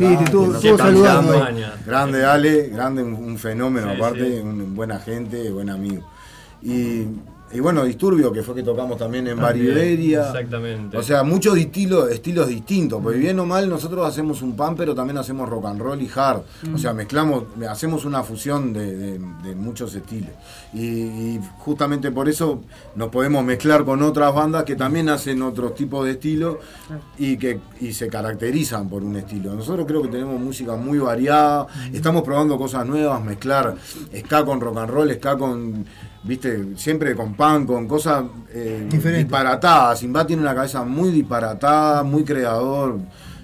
Sí, 0.61 0.69
está 0.69 0.85
saludando. 0.85 1.47
Grande 1.87 2.25
Ale, 2.25 2.69
grande, 2.69 3.03
un, 3.03 3.15
un 3.15 3.39
fenómeno 3.39 3.91
Sí, 3.91 3.97
aparte, 3.97 4.37
sí. 4.37 4.41
un 4.41 4.75
buena 4.75 4.99
gente, 4.99 5.51
buen 5.51 5.71
amigo. 5.71 6.03
Y, 6.63 7.07
y 7.53 7.61
bueno, 7.61 7.85
Disturbio, 7.85 8.33
que 8.33 8.43
fue 8.43 8.55
que 8.57 8.63
tocamos 8.63 8.99
también 8.99 9.27
en 9.29 9.39
Bariberia. 9.39 10.27
exactamente. 10.27 10.97
O 10.99 11.03
sea, 11.03 11.23
muchos 11.23 11.57
estilos, 11.57 12.11
estilos 12.11 12.49
distintos, 12.49 13.01
porque 13.01 13.19
bien 13.19 13.39
o 13.39 13.47
mal 13.47 13.69
nosotros 13.69 14.07
hacemos 14.07 14.43
un 14.43 14.57
pan, 14.57 14.75
pero 14.75 14.95
también 14.95 15.17
hacemos 15.19 15.49
rock 15.49 15.67
and 15.67 15.81
roll 15.81 16.03
y 16.03 16.11
hard. 16.15 16.43
O 16.75 16.79
sea, 16.79 16.93
mezclamos, 16.93 17.45
hacemos 17.71 18.05
una 18.05 18.23
fusión 18.25 18.73
de, 18.73 18.97
de- 18.97 19.19
de 19.45 19.55
muchos 19.55 19.95
estilos. 19.95 20.31
Y, 20.75 20.81
y 20.81 21.41
justamente 21.59 22.11
por 22.11 22.29
eso 22.29 22.63
nos 22.97 23.09
podemos 23.11 23.45
mezclar 23.45 23.85
con 23.85 24.03
otras 24.03 24.35
bandas 24.35 24.65
que 24.65 24.75
también 24.75 25.09
hacen 25.09 25.41
otros 25.43 25.75
tipos 25.75 26.05
de 26.05 26.13
estilos 26.13 26.57
y 27.19 27.37
que 27.37 27.61
y 27.81 27.93
se 27.93 28.09
caracterizan 28.09 28.89
por 28.89 29.05
un 29.05 29.17
estilo. 29.17 29.55
Nosotros 29.55 29.87
creo 29.87 30.03
que 30.03 30.09
tenemos 30.09 30.41
música 30.41 30.75
muy 30.77 30.99
variada, 30.99 31.67
estamos 31.93 32.23
probando 32.25 32.59
cosas 32.59 32.85
nuevas, 32.87 33.23
mezclar 33.25 33.77
ska 34.19 34.45
con 34.45 34.61
rock 34.61 34.79
and 34.79 34.91
roll, 34.91 35.13
ska 35.15 35.37
con, 35.39 35.87
viste, 36.27 36.77
siempre 36.77 37.15
con 37.15 37.35
punk, 37.35 37.67
con 37.67 37.87
cosas 37.89 38.25
eh, 38.53 38.87
Diferente. 38.91 39.25
disparatadas. 39.25 39.99
Simba 40.01 40.27
tiene 40.27 40.43
una 40.43 40.55
cabeza 40.55 40.83
muy 40.85 41.11
disparatada, 41.11 42.03
muy 42.03 42.25
creador. 42.25 42.99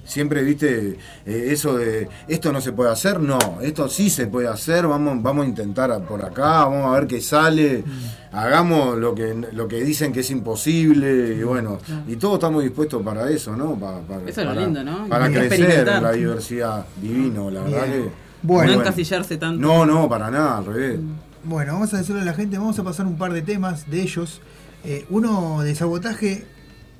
Siempre, 0.04 0.42
viste, 0.42 0.98
eh, 1.24 1.46
eso 1.50 1.76
de 1.78 2.08
esto 2.26 2.52
no 2.52 2.60
se 2.60 2.72
puede 2.72 2.90
hacer, 2.90 3.20
no, 3.20 3.38
esto 3.62 3.88
sí 3.88 4.10
se 4.10 4.26
puede 4.26 4.48
hacer, 4.48 4.86
vamos, 4.86 5.22
vamos 5.22 5.44
a 5.46 5.48
intentar 5.48 5.96
por 6.06 6.24
acá, 6.24 6.64
vamos 6.64 6.86
a 6.86 6.98
ver 6.98 7.06
qué 7.06 7.20
sale, 7.20 7.84
hagamos 8.32 8.98
lo 8.98 9.14
que, 9.14 9.32
lo 9.52 9.68
que 9.68 9.82
dicen 9.84 10.12
que 10.12 10.20
es 10.20 10.30
imposible, 10.32 11.36
y 11.38 11.42
bueno, 11.44 11.78
y 12.08 12.16
todos 12.16 12.34
estamos 12.34 12.64
dispuestos 12.64 13.00
para 13.02 13.30
eso, 13.30 13.56
¿no? 13.56 13.76
Pa- 13.78 14.00
para, 14.00 14.22
Eso 14.28 14.40
es 14.40 14.46
lo 14.46 14.52
para- 14.54 14.60
lindo, 14.60 14.82
¿no? 14.84 15.06
Para 15.08 15.30
crecer 15.30 15.86
la 15.86 16.12
diversidad, 16.12 16.84
divino, 17.00 17.48
la 17.48 17.62
verdad 17.62 17.84
que. 17.84 18.10
Bueno. 18.42 18.72
no 18.72 18.80
encasillarse 18.80 19.36
tanto. 19.36 19.60
No, 19.60 19.86
no, 19.86 20.08
para 20.08 20.28
nada, 20.32 20.58
al 20.58 20.64
revés. 20.66 20.98
Bueno, 21.44 21.72
vamos 21.72 21.92
a 21.92 21.98
decirle 21.98 22.22
a 22.22 22.24
la 22.24 22.34
gente, 22.34 22.56
vamos 22.56 22.78
a 22.78 22.84
pasar 22.84 23.06
un 23.06 23.16
par 23.16 23.32
de 23.32 23.42
temas 23.42 23.90
de 23.90 24.02
ellos. 24.02 24.40
Eh, 24.84 25.06
uno 25.10 25.62
de 25.62 25.74
sabotaje 25.74 26.44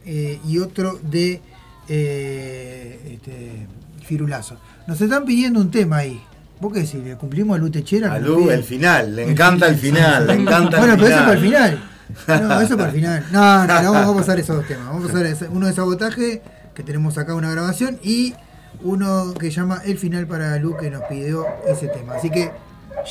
eh, 0.05 0.41
y 0.47 0.59
otro 0.59 0.99
de 1.03 1.41
eh, 1.89 3.13
este, 3.15 3.67
firulazo. 4.05 4.57
Nos 4.87 5.01
están 5.01 5.25
pidiendo 5.25 5.61
un 5.61 5.71
tema 5.71 5.99
ahí. 5.99 6.21
¿Vos 6.61 6.73
qué 6.73 6.81
decís? 6.81 7.03
¿Le 7.03 7.17
cumplimos 7.17 7.57
a 7.57 7.59
Lu 7.59 7.71
Techera? 7.71 8.15
A 8.15 8.19
Lu, 8.19 8.51
el 8.51 8.65
final, 8.65 9.17
le 9.17 9.31
encanta 9.31 9.67
el 9.69 9.77
final, 9.77 10.27
le 10.27 10.35
encanta 10.35 10.79
Bueno, 10.79 10.95
el 10.95 11.01
pero 11.01 11.09
eso 11.09 11.19
final. 11.19 11.25
para 11.25 11.39
el 11.39 11.45
final. 11.45 12.49
No, 12.49 12.61
eso 12.61 12.77
para 12.77 12.89
el 12.89 12.95
final. 12.95 13.27
No, 13.33 13.67
no, 13.67 13.83
no, 13.83 13.93
vamos 13.93 14.15
a 14.15 14.19
pasar 14.21 14.39
esos 14.39 14.57
dos 14.57 14.67
temas. 14.67 14.87
Vamos 14.87 15.09
a 15.09 15.13
pasar 15.13 15.49
uno 15.51 15.67
de 15.67 15.73
sabotaje, 15.73 16.43
que 16.75 16.83
tenemos 16.83 17.17
acá 17.19 17.35
una 17.35 17.51
grabación, 17.51 17.99
y 18.03 18.35
uno 18.83 19.35
que 19.35 19.51
llama 19.51 19.83
El 19.85 19.99
final 19.99 20.27
para 20.27 20.57
Lu, 20.59 20.77
que 20.77 20.91
nos 20.91 21.03
pidió 21.03 21.47
ese 21.67 21.89
tema. 21.89 22.15
Así 22.15 22.31
que 22.31 22.53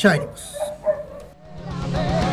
ya 0.01 0.15
iremos. 0.15 0.55
Yeah. 1.89 2.30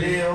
Todo, 0.00 0.33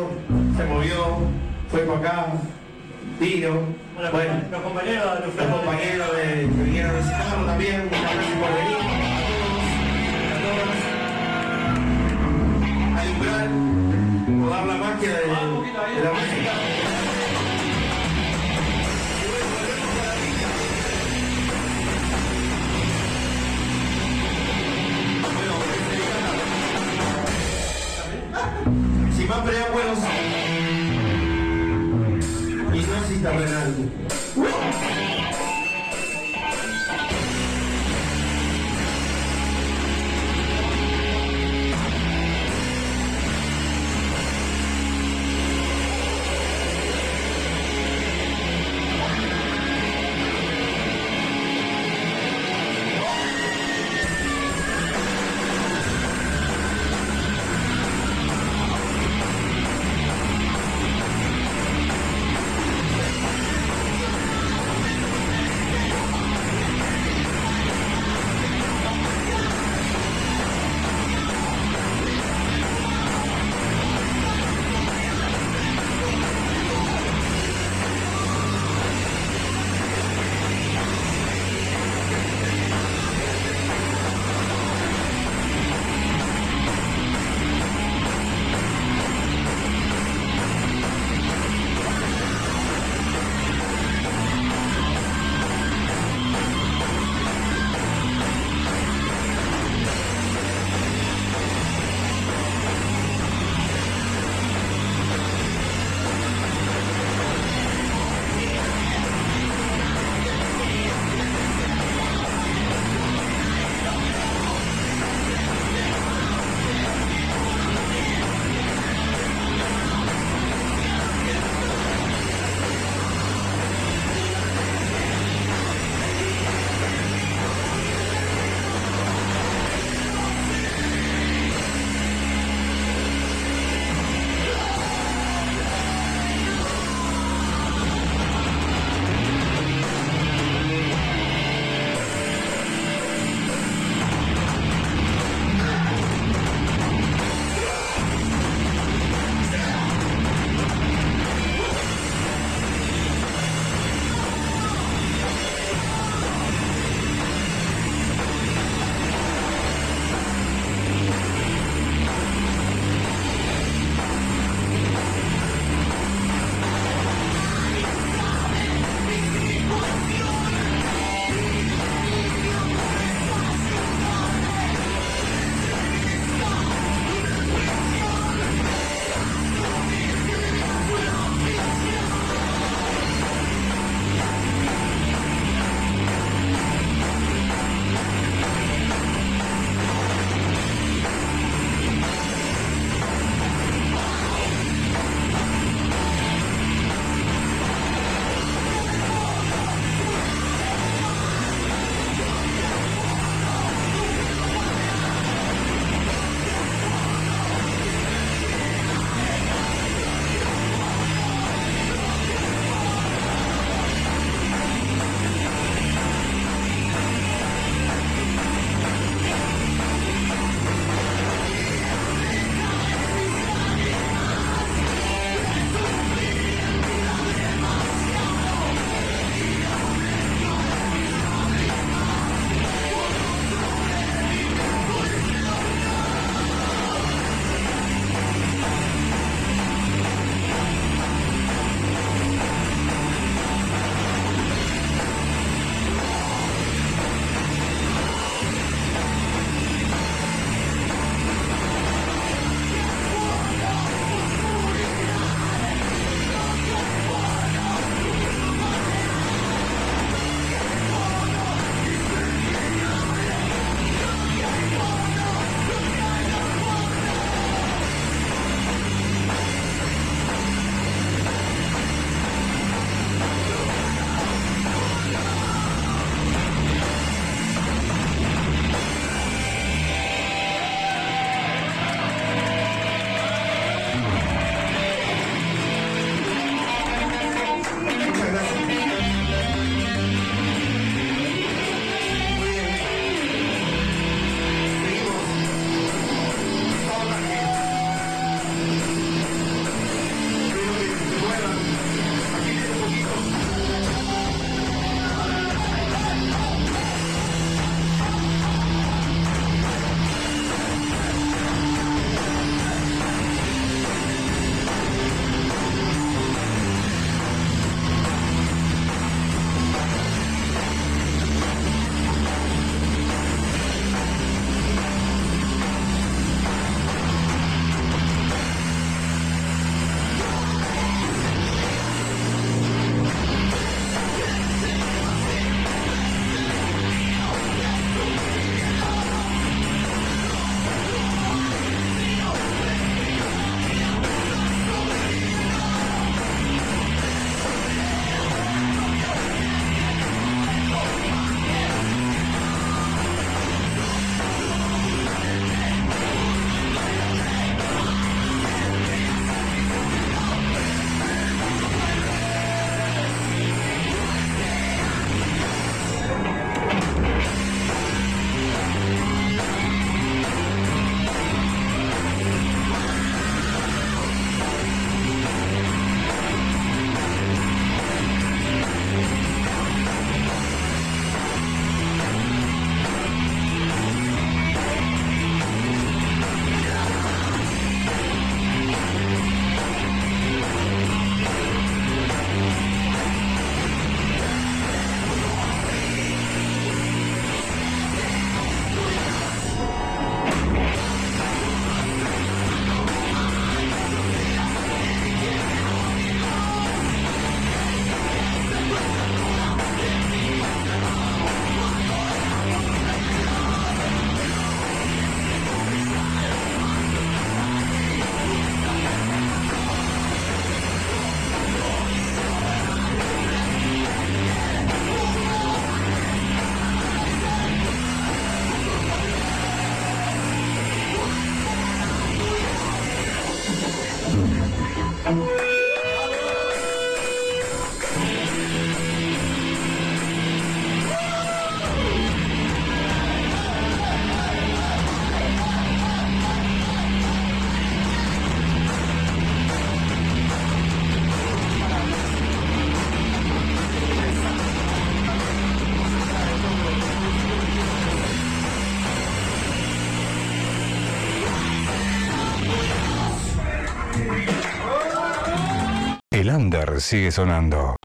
sigue 466.80 467.12
sonando. 467.12 467.79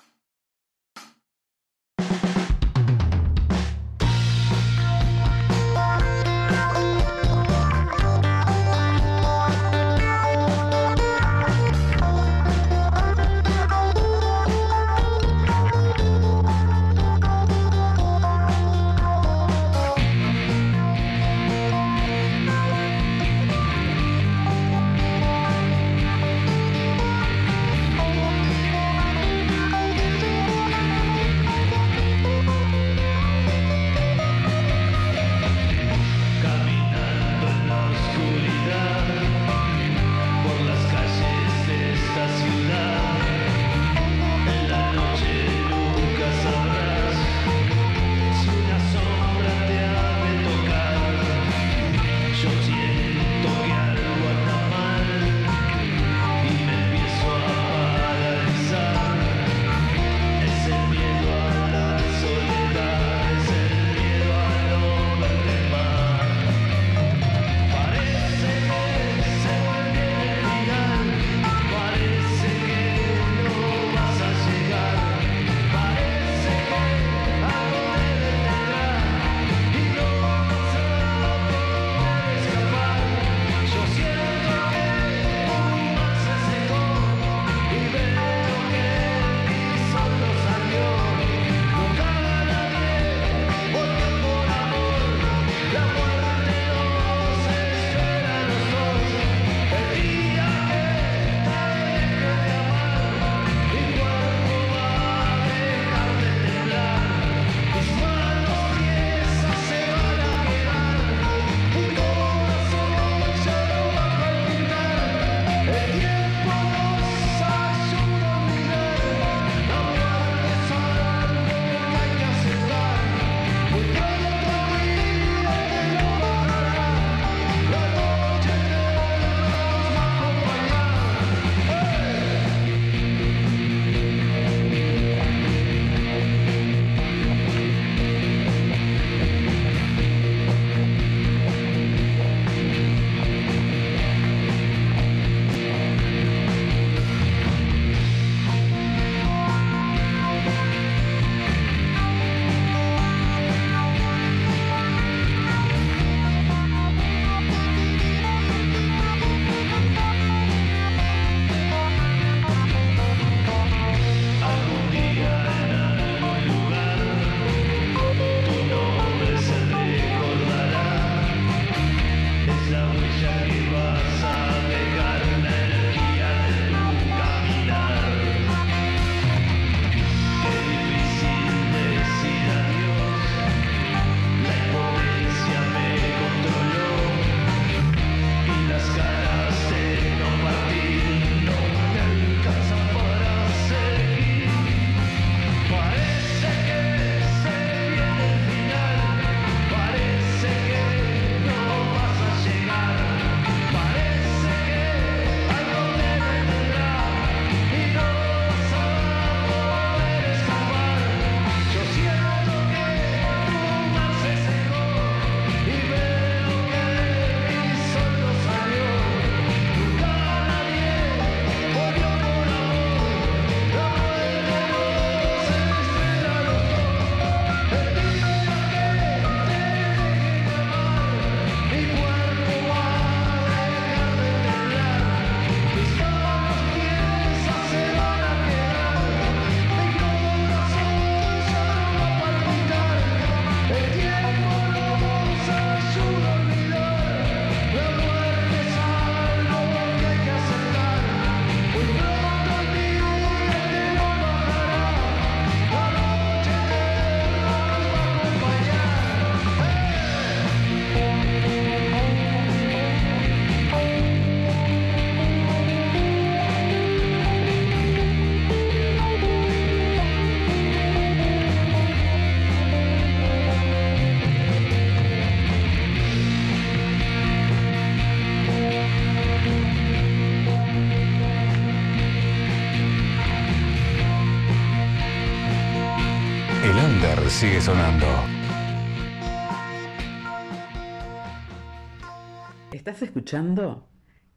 Escuchando? 293.34 293.88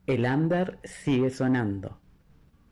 El 0.08 0.26
under 0.26 0.80
sigue 0.84 1.30
sonando. 1.30 2.02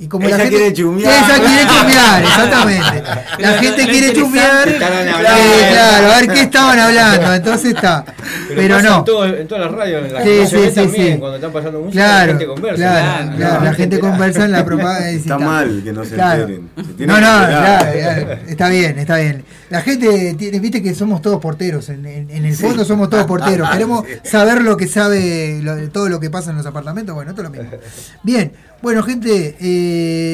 Y 0.00 0.06
como 0.06 0.26
Ella 0.28 0.36
la 0.36 0.42
gente 0.44 0.56
quiere 0.58 0.72
chusmear. 0.74 1.12
Ella 1.12 1.44
quiere 1.44 1.66
chusmear, 1.66 2.22
exactamente. 2.22 3.02
La 3.38 3.52
gente 3.54 3.88
quiere. 3.88 4.06
Estaban 4.08 5.08
eh, 5.08 5.10
hablando. 5.10 5.40
claro, 5.70 6.06
a 6.12 6.20
ver 6.20 6.28
qué 6.28 6.40
estaban 6.42 6.78
hablando. 6.78 7.34
Entonces 7.34 7.74
está. 7.74 8.04
Pero, 8.48 8.76
pasa 8.76 8.88
no. 8.88 8.98
En, 8.98 9.04
todo- 9.04 9.26
en 9.26 9.48
todas 9.48 9.64
las 9.66 9.74
radios, 9.74 10.06
en 10.06 10.14
las 10.14 10.22
Sí, 10.22 10.28
que 10.30 10.44
sí, 10.46 10.50
se 10.50 10.56
ve 10.60 10.68
sí, 10.68 10.74
también, 10.76 11.12
sí. 11.14 11.18
cuando 11.18 11.36
están 11.36 11.52
pasando 11.52 11.80
música, 11.80 12.04
Claro, 12.04 12.26
la 12.32 12.38
gente 12.38 12.46
conversa. 12.46 12.76
claro, 12.76 13.36
claro, 13.36 13.64
la 13.64 13.74
gente 13.74 13.98
conversa 13.98 14.44
en 14.44 14.52
la 14.52 14.64
propaganda. 14.64 15.10
Está 15.10 15.38
mal 15.38 15.80
que 15.84 15.92
no 15.92 16.04
se 16.04 16.14
Claro. 16.14 16.42
enteren. 16.42 16.68
Se 16.96 17.06
No, 17.06 17.14
no, 17.14 17.18
claro, 17.20 17.92
claro, 17.92 18.32
está 18.46 18.68
bien, 18.68 18.98
está 19.00 19.16
bien. 19.16 19.44
La 19.70 19.82
gente, 19.82 20.34
tiene, 20.38 20.60
viste 20.60 20.80
que 20.82 20.94
somos 20.94 21.20
todos 21.22 21.40
porteros, 21.40 21.88
en, 21.88 22.06
en- 22.06 22.30
en 22.30 22.44
el 22.44 22.54
fondo 22.54 22.84
somos 22.84 23.10
todos 23.10 23.26
porteros. 23.26 23.68
Queremos 23.70 24.04
saber 24.22 24.62
lo 24.62 24.76
que 24.76 24.86
sabe, 24.86 25.58
lo- 25.62 25.88
todo 25.90 26.08
lo 26.08 26.20
que 26.20 26.30
pasa 26.30 26.50
en 26.50 26.56
los 26.56 26.66
apartamentos, 26.66 27.14
bueno, 27.16 27.32
esto 27.32 27.42
es 27.42 27.48
lo 27.48 27.50
mismo. 27.50 27.70
Bien, 28.22 28.52
bueno, 28.80 29.02
gente, 29.02 29.56
eh, 29.60 29.87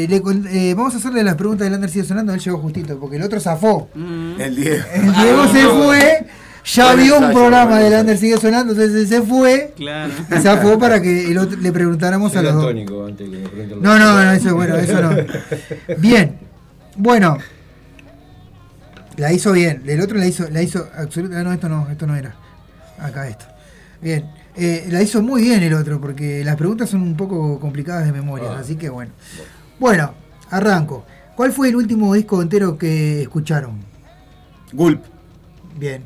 le 0.09 0.21
con- 0.23 0.47
eh, 0.49 0.75
vamos 0.75 0.95
a 0.95 0.99
hacerle 0.99 1.23
las 1.23 1.35
preguntas 1.37 1.65
del 1.67 1.75
Ander 1.75 1.91
sigue 1.91 2.05
sonando, 2.05 2.33
él 2.35 2.41
llegó 2.41 2.59
justito, 2.59 2.99
porque 2.99 3.17
el 3.17 3.23
otro 3.23 3.41
zafó. 3.41 3.89
El 3.95 4.57
Diego. 4.57 4.85
El 4.95 5.13
Diego 5.15 5.47
se 5.53 5.63
fue, 5.67 6.27
ya 6.65 6.95
vio 6.95 7.19
un 7.19 7.33
programa 7.33 7.71
buen 7.73 7.83
del. 7.85 7.95
Ander 7.95 8.17
sigue 8.19 8.37
sonando, 8.39 8.73
entonces 8.73 9.09
se 9.09 9.23
fue. 9.23 9.73
Claro. 9.77 10.13
Zafó 10.43 10.79
para 10.79 11.01
que 11.03 11.31
el 11.31 11.39
otro- 11.39 11.59
le 11.59 11.73
preguntáramos 11.73 12.35
a 12.37 12.43
los 12.43 12.55
dos. 12.55 12.67
antes 12.71 13.29
que 13.29 13.77
No, 13.81 13.99
no, 13.99 14.25
no, 14.25 14.33
eso 14.33 14.55
bueno, 14.55 14.77
eso 14.77 15.01
no. 15.01 15.11
Bien. 15.99 16.39
Bueno. 16.97 17.39
La 19.17 19.33
hizo 19.33 19.53
bien. 19.53 19.83
El 19.87 20.01
otro 20.01 20.19
la 20.19 20.27
hizo, 20.27 20.49
la 20.51 20.61
hizo 20.63 20.89
absolutamente. 20.97 21.45
No, 21.45 21.53
esto 21.53 21.69
no, 21.69 21.89
esto 21.91 22.07
no 22.07 22.17
era. 22.17 22.35
Acá 22.99 23.29
esto. 23.29 23.45
Bien. 24.01 24.25
Eh, 24.57 24.87
la 24.91 25.03
hizo 25.03 25.21
muy 25.23 25.43
bien 25.43 25.63
el 25.63 25.75
otro, 25.75 26.01
porque 26.01 26.45
las 26.45 26.57
preguntas 26.57 26.89
son 26.91 27.03
un 27.03 27.17
poco 27.17 27.59
complicadas 27.59 28.05
de 28.07 28.13
memoria, 28.13 28.53
Ah. 28.53 28.59
así 28.61 28.77
que 28.77 28.89
bueno. 28.89 29.13
Bueno, 29.81 30.15
arranco. 30.51 31.05
¿Cuál 31.35 31.51
fue 31.53 31.69
el 31.71 31.77
último 31.77 32.15
disco 32.15 32.41
entero 32.41 32.79
que 32.79 33.23
escucharon? 33.23 33.81
Gulp. 34.73 35.03
Bien, 35.77 36.05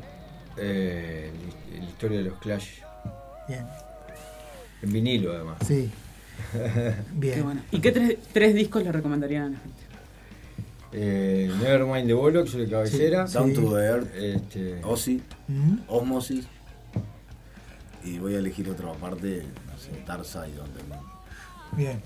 Eh, 0.57 1.31
la 1.77 1.85
historia 1.85 2.17
de 2.17 2.23
los 2.25 2.39
Clash. 2.39 2.79
bien, 3.47 3.65
En 4.81 4.91
vinilo, 4.93 5.33
además. 5.33 5.57
sí. 5.65 5.89
Bien. 7.13 7.35
Qué 7.35 7.41
bueno. 7.41 7.61
¿Y 7.71 7.79
qué 7.81 7.91
tres, 7.91 8.17
tres 8.33 8.55
discos 8.55 8.81
le 8.83 8.91
recomendarían 8.91 9.43
a 9.43 9.49
la 9.49 9.57
gente? 9.59 9.81
Eh, 10.93 11.51
Nevermind 11.61 12.07
the 12.07 12.13
Bollocks 12.13 12.53
de 12.53 12.67
cabecera. 12.67 13.27
Sí. 13.27 13.33
Down 13.35 13.53
to 13.53 13.61
the 13.75 13.85
Earth. 13.85 14.15
Este, 14.15 14.81
Ozzy. 14.83 15.21
Mm, 15.47 15.79
Osmosis. 15.87 16.47
Y 18.09 18.17
voy 18.19 18.35
a 18.35 18.39
elegir 18.39 18.67
otra 18.69 18.91
parte, 18.93 19.43
no 19.67 19.77
sé, 19.77 19.91
Tarside. 20.05 20.55
Donde 20.55 20.81
Bien. 21.73 22.01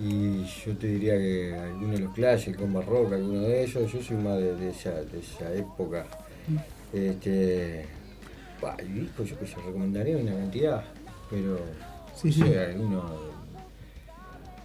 Y 0.00 0.44
yo 0.44 0.76
te 0.76 0.88
diría 0.88 1.16
que 1.16 1.54
alguno 1.56 1.92
de 1.92 1.98
los 2.00 2.14
Clash, 2.14 2.48
el 2.48 2.56
Combat 2.56 2.84
Rock, 2.84 3.12
alguno 3.12 3.42
de 3.42 3.62
ellos, 3.62 3.92
yo 3.92 4.02
soy 4.02 4.16
más 4.16 4.38
de, 4.38 4.56
de 4.56 4.70
esa, 4.70 4.90
de 4.90 5.20
esa 5.20 5.52
época. 5.54 6.04
Este. 6.92 7.86
Bah, 8.60 8.74
el 8.78 8.92
disco 9.02 9.22
yo 9.22 9.38
que 9.38 9.46
yo 9.46 9.56
recomendaría 9.64 10.16
una 10.16 10.32
cantidad, 10.32 10.82
pero. 11.30 11.58
Sí, 12.16 12.28
no 12.28 12.46
sí. 12.46 12.54
alguno. 12.54 13.04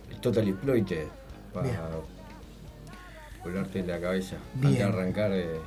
El 0.10 0.19
Total 0.19 0.48
Exploited, 0.48 1.07
para 1.53 1.68
Bien. 1.68 1.77
volarte 3.44 3.84
la 3.86 3.99
cabeza. 3.99 4.38
Bien. 4.56 4.65
Antes 4.65 4.77
de 4.80 4.84
arrancar. 4.84 5.31
eh, 5.34 5.60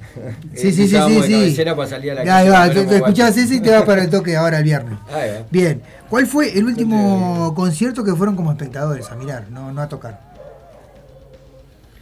Sí, 0.54 0.72
sí, 0.72 0.88
sí, 0.88 0.96
sí, 1.22 1.54
sí. 1.54 1.64
para 1.64 1.88
salir 1.88 2.10
a 2.12 2.24
la 2.24 2.36
Ahí 2.38 2.48
va, 2.48 2.68
te, 2.70 2.84
te 2.84 2.96
escuchás 2.96 3.36
ese 3.36 3.56
y 3.56 3.60
te 3.60 3.70
vas 3.70 3.82
para 3.84 4.02
el 4.02 4.10
toque 4.10 4.36
ahora 4.36 4.58
el 4.58 4.64
viernes. 4.64 4.98
Ahí 5.12 5.30
va. 5.30 5.46
Bien. 5.50 5.82
¿Cuál 6.08 6.26
fue 6.26 6.56
el 6.58 6.64
último 6.64 7.52
concierto 7.54 8.02
que 8.02 8.14
fueron 8.14 8.34
como 8.36 8.50
espectadores 8.50 9.08
a 9.10 9.14
mirar, 9.16 9.44
no, 9.50 9.72
no 9.72 9.80
a 9.80 9.88
tocar? 9.88 10.20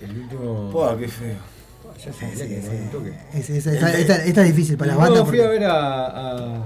El 0.00 0.16
último. 0.18 0.70
Pua, 0.70 0.96
qué 0.98 1.08
feo. 1.08 1.36
Ya 2.04 2.12
se 2.12 2.26
me 2.26 2.32
que 2.32 2.68
un 2.84 2.88
toque. 2.90 3.12
Es- 3.34 3.50
es- 3.50 3.66
esta, 3.66 3.92
esta- 3.92 4.24
esta 4.24 4.40
es 4.42 4.46
difícil 4.54 4.76
para 4.76 4.92
las 4.92 4.98
bandas. 4.98 5.28
fui 5.28 5.40
a 5.40 5.42
porque- 5.44 5.58
ver 5.58 5.64
a, 5.68 6.06
a, 6.06 6.62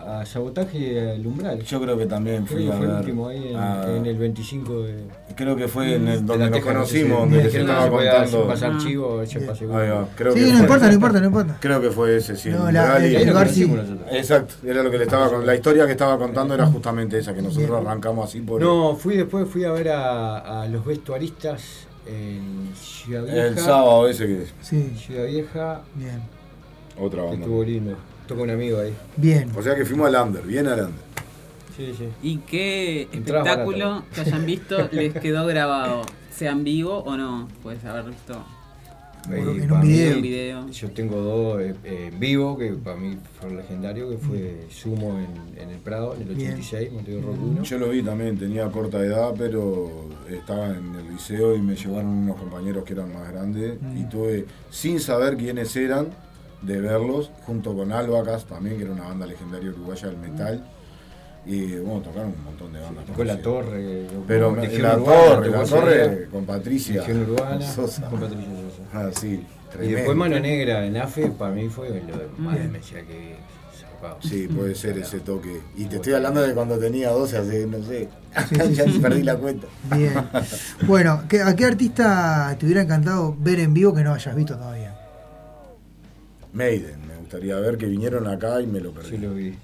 a 0.00 0.24
Sabotaje 0.24 1.10
al 1.12 1.26
Umbral. 1.26 1.62
Yo 1.62 1.80
creo 1.80 1.98
que 1.98 2.06
también 2.06 2.44
Creo 2.46 2.56
fui 2.58 2.66
que 2.66 2.72
a 2.72 2.76
fue 2.76 2.86
el 2.86 2.92
último 2.92 3.28
ahí 3.28 3.48
en, 3.48 3.56
a- 3.56 3.96
en 3.96 4.06
el 4.06 4.16
25 4.18 4.82
de. 4.82 4.94
Creo 5.34 5.56
que 5.56 5.68
fue 5.68 5.94
en 5.96 6.08
el, 6.08 6.20
de 6.20 6.26
donde 6.26 6.50
nos 6.50 6.60
conocimos, 6.60 7.18
donde 7.20 7.44
les 7.44 7.54
estaba 7.54 7.90
contando. 7.90 8.46
pasar 8.46 8.72
Ah. 8.74 8.78
chivo, 8.80 9.24
yo 9.24 9.46
pasé 9.46 9.64
Ahí 9.64 9.70
va, 9.90 10.08
creo 10.16 10.32
Sí, 10.32 10.44
que 10.44 10.52
no 10.52 10.58
importa, 10.60 10.86
no 10.88 10.92
importa, 10.94 11.20
no 11.20 11.26
importa. 11.26 11.56
Creo 11.60 11.80
que 11.80 11.90
fue 11.90 12.16
ese, 12.16 12.36
sí. 12.36 12.48
No, 12.50 12.68
el 12.68 12.74
la- 12.74 12.96
el 13.04 13.12
nos 13.14 13.26
lugar 13.26 13.48
sí. 13.48 13.72
Exacto, 14.12 14.54
era 14.66 14.82
lo 14.82 14.90
que 14.90 14.98
le 14.98 15.04
estaba 15.04 15.28
con 15.30 15.44
la 15.46 15.54
historia 15.54 15.84
que 15.86 15.92
estaba 15.92 16.16
contando 16.18 16.54
era 16.54 16.66
justamente 16.66 17.18
esa, 17.18 17.34
que 17.34 17.42
nosotros 17.42 17.70
arrancamos 17.84 18.28
así 18.28 18.40
por 18.40 18.60
No, 18.60 18.94
fui 18.96 19.16
después 19.16 19.48
fui 19.48 19.64
a 19.64 19.72
ver 19.72 19.90
a, 19.90 20.62
a 20.62 20.66
los 20.68 20.84
vestuaristas 20.84 21.86
en 22.06 22.70
Ciudad 22.74 23.24
Vieja. 23.24 23.46
el 23.48 23.58
sábado 23.58 24.08
ese 24.08 24.26
que 24.26 24.44
Sí, 24.62 24.94
Ciudad 24.96 25.26
Vieja, 25.26 25.82
bien. 25.94 26.22
otra 26.98 27.20
que 27.22 27.26
banda. 27.28 27.44
estuvo 27.44 27.64
lindo. 27.64 27.96
Toca 28.28 28.42
un 28.42 28.50
amigo 28.50 28.78
ahí. 28.78 28.94
Bien. 29.16 29.50
O 29.56 29.62
sea 29.62 29.74
que 29.74 29.84
fuimos 29.84 30.14
al 30.14 30.28
under, 30.28 30.42
bien 30.44 30.66
al 30.68 30.80
under. 30.80 31.08
Sí, 31.76 31.94
sí. 31.96 32.08
¿Y 32.22 32.38
qué 32.38 33.02
espectáculo 33.02 34.02
que 34.14 34.20
hayan 34.20 34.44
visto 34.46 34.88
les 34.92 35.14
quedó 35.14 35.46
grabado? 35.46 36.02
¿Sea 36.34 36.52
en 36.52 36.62
vivo 36.64 36.98
o 36.98 37.16
no? 37.16 37.48
Puedes 37.62 37.84
haber 37.84 38.04
visto 38.06 38.34
Eh, 39.30 39.60
En 39.62 39.72
un 39.72 39.80
video. 39.82 40.16
un 40.16 40.22
video. 40.22 40.68
Yo 40.70 40.90
tengo 40.90 41.20
dos 41.20 41.60
eh, 41.60 41.74
eh, 41.84 42.10
en 42.12 42.18
vivo, 42.20 42.56
que 42.56 42.72
para 42.72 42.96
mí 42.96 43.16
fueron 43.38 43.58
legendarios, 43.58 44.10
que 44.12 44.18
fue 44.18 44.66
Sumo 44.70 45.18
en, 45.18 45.60
en 45.62 45.70
el 45.70 45.78
Prado, 45.78 46.14
en 46.14 46.22
el 46.28 46.34
Bien. 46.34 46.52
86, 46.54 46.92
Montevideo 46.92 47.26
Rock 47.26 47.36
1. 47.42 47.62
Yo 47.62 47.78
lo 47.78 47.88
vi 47.90 48.02
también, 48.02 48.38
tenía 48.38 48.68
corta 48.70 48.98
edad, 49.04 49.34
pero 49.36 49.90
estaba 50.30 50.68
en 50.68 50.94
el 50.94 51.12
liceo 51.12 51.54
y 51.56 51.60
me 51.60 51.74
llevaron 51.76 52.06
unos 52.06 52.36
compañeros 52.36 52.84
que 52.84 52.92
eran 52.94 53.12
más 53.12 53.30
grandes 53.32 53.74
y 53.96 54.04
tuve, 54.04 54.46
sin 54.70 54.98
saber 55.00 55.36
quiénes 55.36 55.74
eran, 55.76 56.08
de 56.62 56.80
verlos, 56.80 57.30
junto 57.46 57.74
con 57.76 57.92
Albacas 57.92 58.44
también, 58.46 58.76
que 58.76 58.84
era 58.84 58.92
una 58.92 59.04
banda 59.04 59.26
legendaria 59.26 59.70
uruguaya 59.70 60.08
del 60.08 60.16
metal. 60.18 60.64
Y 61.46 61.76
bueno, 61.76 62.00
tocaron 62.00 62.34
un 62.36 62.44
montón 62.44 62.72
de 62.72 62.80
bandas. 62.80 63.06
Tocó 63.06 63.24
La. 63.24 63.40
Torre, 63.40 64.06
Pero 64.26 64.50
me- 64.50 64.68
la 64.78 64.96
Urbana, 64.98 65.04
torre, 65.04 65.50
la 66.24 66.30
con 66.30 66.44
Patricia. 66.44 67.00
Legión 67.00 67.30
Urbana, 67.30 67.62
Sosa. 67.72 68.08
con 68.10 68.20
Patricia 68.20 68.44
Sosa. 68.76 68.98
Ah, 69.08 69.10
sí, 69.18 69.46
Y 69.82 69.88
después 69.92 70.16
Mano 70.16 70.38
Negra 70.40 70.84
en 70.84 70.96
AFE, 70.96 71.28
para 71.30 71.52
mí 71.54 71.68
fue 71.68 71.88
lo 71.88 71.94
de 72.18 72.28
más 72.38 72.56
decía 72.72 73.02
que 73.02 73.36
tocado. 74.00 74.18
Sí, 74.22 74.46
puede 74.48 74.74
ser 74.74 74.98
ese 74.98 75.20
toque. 75.20 75.60
Y 75.76 75.86
te 75.86 75.96
estoy 75.96 76.12
hablando 76.14 76.42
de 76.42 76.52
cuando 76.54 76.78
tenía 76.78 77.10
12, 77.10 77.36
hace, 77.38 77.66
no 77.66 77.82
sé, 77.82 78.08
Sí, 78.48 78.54
sí, 78.66 78.74
ya 78.74 78.84
sí. 78.84 78.98
perdí 78.98 79.22
la 79.22 79.36
cuenta. 79.36 79.66
Bien. 79.96 80.12
Bueno, 80.86 81.22
¿qué- 81.28 81.42
¿a 81.42 81.56
qué 81.56 81.64
artista 81.64 82.54
te 82.58 82.66
hubiera 82.66 82.82
encantado 82.82 83.34
ver 83.38 83.58
en 83.60 83.72
vivo 83.74 83.94
que 83.94 84.02
no 84.02 84.12
hayas 84.12 84.34
visto 84.36 84.56
todavía? 84.56 84.87
Maiden, 86.52 87.06
me 87.06 87.16
gustaría 87.16 87.56
ver 87.56 87.76
que 87.76 87.86
vinieron 87.86 88.26
acá 88.26 88.60
y 88.60 88.66
me 88.66 88.80
lo 88.80 88.92
perdí. 88.92 89.10
Sí, 89.10 89.18
lo 89.18 89.34
vi. 89.34 89.54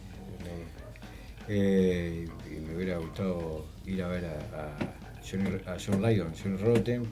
Eh, 1.49 2.27
y 2.51 2.61
me 2.61 2.77
hubiera 2.77 2.97
gustado 2.99 3.67
ir 3.87 4.03
a 4.03 4.09
ver 4.09 4.25
a, 4.25 4.29
a 4.63 5.23
Johnny, 5.29 5.51
a 5.67 5.77
John 5.85 6.03
Lydon, 6.03 6.33
John 6.43 6.59
Rotten, 6.59 7.03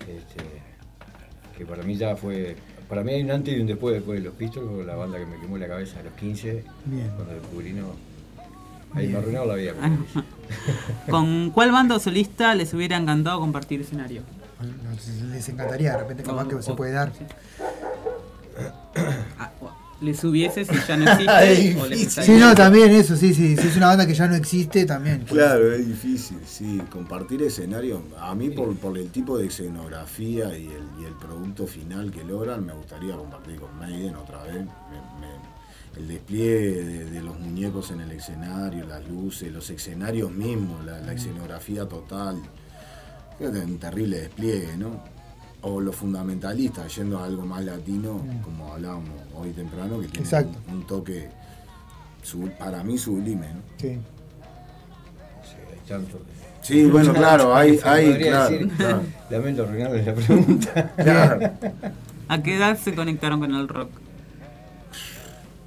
este, 0.00 0.44
que 1.56 1.64
para 1.66 1.82
mí 1.82 1.96
ya 1.96 2.14
fue. 2.16 2.56
Para 2.88 3.02
mí 3.04 3.12
hay 3.12 3.22
un 3.22 3.30
antes 3.30 3.56
y 3.56 3.60
un 3.60 3.66
después, 3.66 3.94
después 3.94 4.18
de 4.18 4.24
los 4.24 4.34
Pistols, 4.34 4.86
la 4.86 4.94
banda 4.96 5.18
que 5.18 5.26
me 5.26 5.38
quemó 5.40 5.58
la 5.58 5.66
cabeza 5.68 6.00
a 6.00 6.02
los 6.02 6.12
15, 6.14 6.64
Bien. 6.86 7.10
cuando 7.16 7.34
descubrí 7.34 7.72
no. 7.72 7.92
Ahí 8.94 9.06
Bien. 9.06 9.12
me 9.12 9.18
arruinó 9.18 9.44
la 9.44 9.54
vida. 9.54 9.72
¿Con 11.10 11.50
cuál 11.50 11.70
banda 11.72 11.96
o 11.96 12.00
solista 12.00 12.54
les 12.54 12.72
hubiera 12.72 12.96
encantado 12.96 13.40
compartir 13.40 13.82
escenario? 13.82 14.22
Les 15.30 15.48
encantaría, 15.50 15.92
de 15.92 15.98
repente 15.98 16.22
capaz 16.22 16.48
que 16.48 16.60
se 16.62 16.72
puede 16.74 16.92
dar. 16.92 17.12
¿Les 20.00 20.22
hubiese 20.22 20.64
si 20.64 20.74
ya 20.86 20.96
no 20.96 21.10
existe? 21.12 21.76
o 21.80 21.86
les 21.86 22.12
Sí, 22.12 22.32
no, 22.38 22.54
también 22.54 22.90
eso, 22.92 23.16
sí, 23.16 23.34
sí. 23.34 23.56
Si 23.56 23.66
es 23.66 23.76
una 23.76 23.88
banda 23.88 24.06
que 24.06 24.14
ya 24.14 24.28
no 24.28 24.36
existe, 24.36 24.84
también. 24.86 25.24
Claro, 25.28 25.72
es 25.72 25.84
difícil, 25.88 26.38
sí. 26.46 26.80
Compartir 26.88 27.42
escenario, 27.42 28.02
a 28.20 28.32
mí 28.36 28.50
por, 28.50 28.76
por 28.76 28.96
el 28.96 29.10
tipo 29.10 29.36
de 29.36 29.46
escenografía 29.48 30.56
y 30.56 30.66
el, 30.66 30.84
y 31.00 31.04
el 31.04 31.14
producto 31.20 31.66
final 31.66 32.12
que 32.12 32.22
logran, 32.22 32.64
me 32.64 32.72
gustaría 32.74 33.16
compartir 33.16 33.56
con 33.58 33.76
Maiden 33.76 34.14
otra 34.14 34.42
vez. 34.44 34.54
Me- 34.54 35.20
me- 35.20 35.48
el 35.96 36.06
despliegue 36.06 36.84
de, 36.84 37.04
de 37.10 37.22
los 37.22 37.36
muñecos 37.40 37.90
en 37.90 38.00
el 38.00 38.12
escenario, 38.12 38.86
las 38.86 39.04
luces, 39.08 39.50
los 39.52 39.68
escenarios 39.68 40.30
mismos, 40.30 40.84
la, 40.84 41.00
la 41.00 41.12
escenografía 41.12 41.86
total. 41.88 42.40
Es 43.40 43.48
un 43.48 43.78
terrible 43.78 44.20
despliegue, 44.20 44.76
¿no? 44.76 45.02
o 45.62 45.80
los 45.80 45.96
fundamentalistas, 45.96 46.94
yendo 46.96 47.18
a 47.18 47.24
algo 47.24 47.44
más 47.44 47.64
latino, 47.64 48.24
como 48.42 48.72
hablábamos 48.72 49.10
hoy 49.34 49.50
temprano, 49.50 50.00
que 50.00 50.08
tiene 50.08 50.48
Un, 50.70 50.86
toque 50.86 51.28
sub, 52.22 52.50
para 52.58 52.82
mí 52.84 52.96
sublime. 52.96 53.48
¿no? 53.54 53.60
Sí. 53.76 53.98
Sí, 55.42 55.56
hay 55.70 55.88
tanto. 55.88 56.20
Sí, 56.62 56.84
bueno, 56.84 57.12
claro, 57.14 57.54
hay, 57.54 57.78
hay 57.84 58.18
claro, 58.18 58.56
claro, 58.76 59.02
Lamento 59.30 59.62
arruinarles 59.62 60.06
la 60.06 60.14
pregunta. 60.14 60.92
Claro. 60.96 61.50
¿A 62.28 62.42
qué 62.42 62.56
edad 62.56 62.76
se 62.78 62.94
conectaron 62.94 63.40
con 63.40 63.54
el 63.54 63.68
rock? 63.68 63.90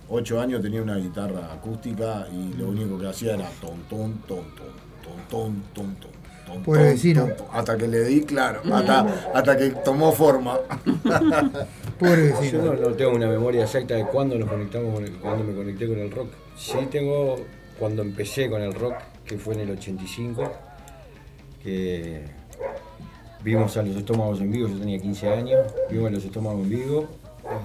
Ocho 0.10 0.40
años 0.40 0.62
tenía 0.62 0.82
una 0.82 0.98
guitarra 0.98 1.54
acústica 1.54 2.28
y 2.32 2.54
lo 2.58 2.68
único 2.68 3.00
que 3.00 3.08
hacía 3.08 3.34
era 3.34 3.50
ton, 3.62 3.80
ton, 3.90 4.14
ton, 4.28 4.44
ton, 4.56 4.74
ton, 5.02 5.28
ton, 5.30 5.64
ton, 5.74 5.96
ton 5.96 6.21
ton, 6.54 6.64
Pobre 6.64 6.82
ton, 6.84 6.90
vecino. 6.92 7.28
hasta 7.54 7.78
que 7.78 7.88
le 7.88 8.04
di, 8.04 8.22
claro, 8.22 8.62
hasta, 8.72 9.06
hasta 9.34 9.58
que 9.58 9.70
tomó 9.84 10.12
forma. 10.12 10.60
Pobre 12.00 12.34
Yo 12.52 12.62
no, 12.64 12.74
no 12.74 12.88
tengo 12.96 13.12
una 13.12 13.28
memoria 13.28 13.64
exacta 13.64 13.96
de 13.96 14.06
cuándo 14.06 14.38
nos 14.38 14.50
conectamos, 14.50 14.94
con 14.96 15.04
el- 15.04 15.14
cuándo 15.18 15.44
me 15.44 15.54
conecté 15.54 15.88
con 15.88 16.00
el 16.00 16.10
rock. 16.12 16.30
Sí 16.58 16.78
tengo 16.90 17.38
cuando 17.80 18.02
empecé 18.02 18.50
con 18.50 18.62
el 18.62 18.74
rock, 18.74 18.96
que 19.26 19.38
fue 19.38 19.54
en 19.56 19.62
el 19.62 19.72
85, 19.72 20.52
que 21.64 22.24
vimos 23.44 23.76
a 23.78 23.84
los 23.84 23.96
estómagos 23.96 24.40
en 24.42 24.52
vivo, 24.52 24.68
yo 24.68 24.78
tenía 24.78 25.00
15 25.00 25.30
años, 25.30 25.60
vimos 25.90 26.08
a 26.08 26.12
los 26.12 26.26
estómagos 26.26 26.62
en 26.64 26.70
vivo, 26.70 27.08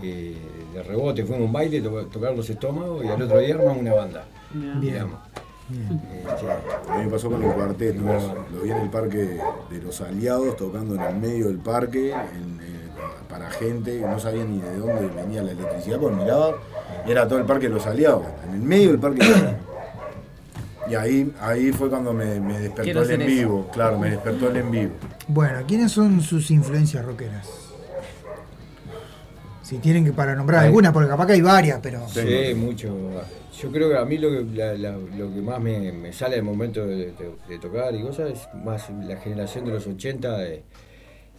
eh, 0.03 0.35
de 0.75 0.83
rebote 0.83 1.23
fuimos 1.25 1.43
a 1.43 1.45
un 1.47 1.53
baile, 1.53 1.81
to- 1.81 2.07
tocar 2.07 2.35
los 2.35 2.49
estómagos 2.49 3.05
y 3.05 3.09
al 3.09 3.21
otro 3.23 3.39
día 3.39 3.55
armamos 3.55 3.79
una 3.79 3.95
banda. 3.95 4.25
Bien. 4.53 4.81
digamos. 4.81 5.19
Este, 5.69 6.91
A 6.93 6.97
mí 6.99 7.05
me 7.05 7.11
pasó 7.11 7.29
con 7.29 7.43
el 7.43 7.53
cuarteto, 7.53 8.01
lo 8.53 8.61
vi 8.63 8.71
en 8.71 8.77
el 8.79 8.89
parque 8.89 9.39
de 9.71 9.83
los 9.83 10.01
aliados 10.01 10.57
tocando 10.57 10.95
en 10.95 11.01
el 11.01 11.17
medio 11.17 11.47
del 11.49 11.59
parque, 11.59 12.13
en, 12.13 12.61
eh, 12.63 12.89
para 13.29 13.51
gente 13.51 13.99
que 13.99 14.07
no 14.07 14.19
sabía 14.21 14.45
ni 14.45 14.61
de 14.61 14.77
dónde 14.77 15.09
venía 15.09 15.43
la 15.43 15.51
electricidad, 15.51 15.99
pues 15.99 16.15
miraba, 16.15 16.53
y 17.07 17.11
era 17.11 17.27
todo 17.27 17.41
el 17.41 17.47
parque 17.47 17.69
de 17.69 17.75
los 17.75 17.87
aliados, 17.87 18.23
en 18.47 18.55
el 18.55 18.61
medio 18.61 18.91
del 18.91 19.01
parque. 19.01 19.21
Y 20.89 20.95
ahí, 20.95 21.33
ahí 21.41 21.73
fue 21.73 21.91
cuando 21.91 22.13
me, 22.13 22.39
me 22.39 22.61
despertó 22.61 23.03
el 23.03 23.11
en 23.11 23.23
eso. 23.23 23.31
vivo, 23.31 23.69
claro, 23.73 23.99
me 23.99 24.11
despertó 24.11 24.49
el 24.49 24.57
en 24.59 24.71
vivo. 24.71 24.93
Bueno, 25.27 25.59
¿quiénes 25.67 25.91
son 25.91 26.21
sus 26.23 26.49
influencias 26.53 27.05
rockeras? 27.05 27.49
Si 29.63 29.79
tienen 29.79 30.05
que 30.05 30.13
para 30.13 30.37
nombrar 30.37 30.61
Ay. 30.61 30.67
alguna, 30.69 30.93
porque 30.93 31.09
capaz 31.09 31.27
que 31.27 31.33
hay 31.33 31.43
varias, 31.43 31.81
pero. 31.83 32.07
Sí, 32.09 32.55
mucho. 32.55 32.95
Yo 33.61 33.71
creo 33.73 33.89
que 33.89 33.97
a 33.97 34.05
mí 34.05 34.19
lo 34.19 34.31
que, 34.31 34.45
la- 34.57 34.75
la- 34.75 34.97
lo 34.99 35.33
que 35.33 35.41
más 35.41 35.61
me, 35.61 35.93
me 35.93 36.13
sale 36.13 36.37
al 36.37 36.43
momento 36.43 36.87
de, 36.87 37.13
de- 37.13 37.35
de 37.49 37.59
tocar 37.59 37.95
y 37.95 38.03
cosas 38.03 38.31
es 38.33 38.49
más 38.65 38.91
la 38.91 39.17
generación 39.17 39.65
de 39.65 39.71
los 39.73 39.87
80 39.87 40.37
de, 40.39 40.63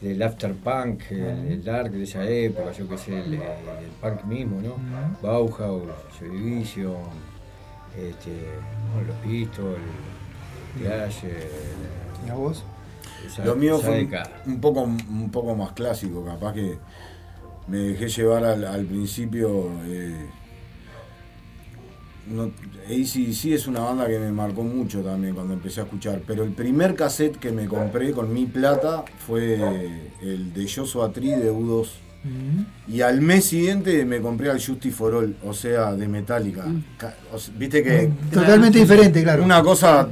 del 0.01 0.21
after 0.23 0.53
punk, 0.53 1.01
el, 1.11 1.19
el 1.51 1.63
dark 1.63 1.91
de 1.91 2.03
esa 2.03 2.27
época, 2.27 2.71
yo 2.71 2.87
qué 2.89 2.97
sé, 2.97 3.19
el, 3.19 3.33
el 3.33 3.91
punk 4.01 4.23
mismo, 4.25 4.61
¿no? 4.61 4.75
Bauhaus, 5.21 5.83
Joy 6.19 6.29
Division, 6.29 6.95
este, 7.97 8.31
bueno, 8.93 9.07
los 9.07 9.15
Pistols, 9.17 9.77
Clash, 10.79 11.23
eh, 11.23 11.49
¿Y 12.25 12.29
a 12.29 12.33
vos? 12.35 12.63
esa- 13.25 13.43
Lo 13.45 13.55
mío 13.55 13.77
fue 13.79 14.07
un, 14.45 14.59
poco, 14.61 14.81
un 14.81 15.29
poco 15.31 15.55
más 15.55 15.71
clásico, 15.73 16.23
capaz 16.25 16.53
que 16.53 16.77
me 17.67 17.77
dejé 17.77 18.07
llevar 18.07 18.43
al, 18.43 18.63
al 18.65 18.85
principio. 18.85 19.69
Eh, 19.85 20.15
no, 22.29 22.51
ACDC 22.85 23.53
es 23.53 23.67
una 23.67 23.81
banda 23.81 24.07
que 24.07 24.19
me 24.19 24.31
marcó 24.31 24.63
mucho 24.63 25.01
también 25.01 25.33
cuando 25.35 25.53
empecé 25.53 25.81
a 25.81 25.83
escuchar, 25.83 26.21
pero 26.25 26.43
el 26.43 26.51
primer 26.51 26.95
cassette 26.95 27.37
que 27.37 27.51
me 27.51 27.67
compré 27.67 28.11
con 28.11 28.33
mi 28.33 28.45
plata 28.45 29.03
fue 29.25 29.55
el 30.21 30.53
de 30.53 30.69
Joshua 30.69 31.11
Tree 31.11 31.35
de 31.35 31.51
U2. 31.51 31.87
Y 32.89 33.01
al 33.01 33.21
mes 33.21 33.45
siguiente 33.45 34.03
me 34.03 34.19
compré 34.19 34.49
al 34.49 34.61
Justice 34.61 34.91
for 34.95 35.13
All, 35.13 35.37
o 35.45 35.53
sea, 35.53 35.93
de 35.93 36.07
Metallica. 36.09 36.65
O 37.33 37.39
sea, 37.39 37.53
Viste 37.57 37.81
que. 37.81 38.09
Totalmente 38.33 38.79
diferente, 38.79 39.23
claro. 39.23 39.43
Una 39.43 39.61
cosa 39.63 40.09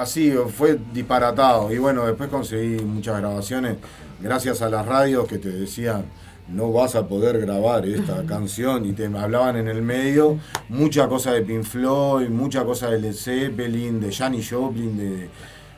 así, 0.00 0.32
fue 0.56 0.78
disparatado. 0.94 1.70
Y 1.72 1.78
bueno, 1.78 2.06
después 2.06 2.30
conseguí 2.30 2.82
muchas 2.82 3.18
grabaciones, 3.18 3.76
gracias 4.22 4.62
a 4.62 4.70
las 4.70 4.86
radios 4.86 5.26
que 5.28 5.38
te 5.38 5.50
decían, 5.50 6.04
no 6.50 6.72
vas 6.72 6.94
a 6.94 7.06
poder 7.06 7.38
grabar 7.40 7.86
esta 7.86 8.22
canción. 8.24 8.86
Y 8.86 8.92
te 8.92 9.06
hablaban 9.06 9.56
en 9.56 9.68
el 9.68 9.82
medio 9.82 10.38
mucha 10.68 11.06
cosa 11.08 11.32
de 11.32 11.42
Pink 11.42 11.64
Floyd, 11.64 12.28
mucha 12.28 12.64
cosa 12.64 12.90
de 12.90 12.98
Led 13.00 13.14
Zeppelin, 13.14 14.00
de 14.00 14.12
Janis 14.12 14.50
Joplin, 14.50 14.96
de. 14.96 15.28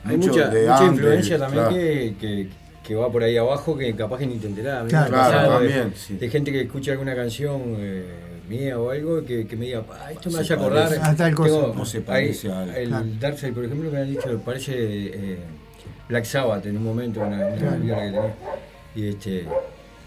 Hay 0.03 0.17
mucho 0.17 0.29
mucha, 0.31 0.47
de 0.49 0.61
mucha 0.61 0.77
Andes, 0.77 0.91
influencia 0.93 1.37
también 1.37 1.63
claro. 1.65 1.75
que, 1.75 2.15
que- 2.19 2.47
que 2.83 2.95
va 2.95 3.11
por 3.11 3.21
ahí 3.23 3.37
abajo 3.37 3.77
que 3.77 3.95
capaz 3.95 4.17
que 4.17 4.25
ni 4.25 4.37
te 4.37 4.47
enterás. 4.47 4.83
A 4.85 4.87
Claro, 5.07 5.59
de- 5.61 5.69
también, 5.69 5.93
sí. 5.95 6.15
De 6.17 6.27
gente 6.29 6.51
que 6.51 6.61
escucha 6.61 6.93
alguna 6.93 7.13
canción 7.15 7.61
eh, 7.77 8.05
mía 8.49 8.79
o 8.79 8.89
algo 8.89 9.23
que, 9.23 9.45
que 9.45 9.55
me 9.55 9.65
diga, 9.65 9.83
"Pa, 9.83 10.11
esto 10.11 10.31
me 10.31 10.39
hace 10.39 10.53
acordar. 10.55 10.89
Ah, 10.99 11.13
tal 11.15 11.35
cosa. 11.35 11.49
Tengo- 11.67 11.75
O 11.81 11.85
se 11.85 11.97
hay- 11.99 12.03
parece 12.03 12.51
a 12.51 12.59
algo. 12.61 12.73
El 12.75 12.87
Claro. 12.89 13.05
Darkseid, 13.19 13.53
por 13.53 13.65
ejemplo, 13.65 13.91
me 13.91 13.99
han 13.99 14.09
dicho, 14.09 14.41
parece 14.43 14.73
eh, 14.75 15.37
Black 16.09 16.25
Sabbath 16.25 16.65
en 16.65 16.77
un 16.77 16.83
momento, 16.83 17.19
una, 17.19 17.35
una 17.37 17.55
Claro. 17.55 17.77
viola 17.83 18.01
que 18.01 18.05
tenía. 18.11 18.35
Y, 18.95 19.07
este, 19.09 19.45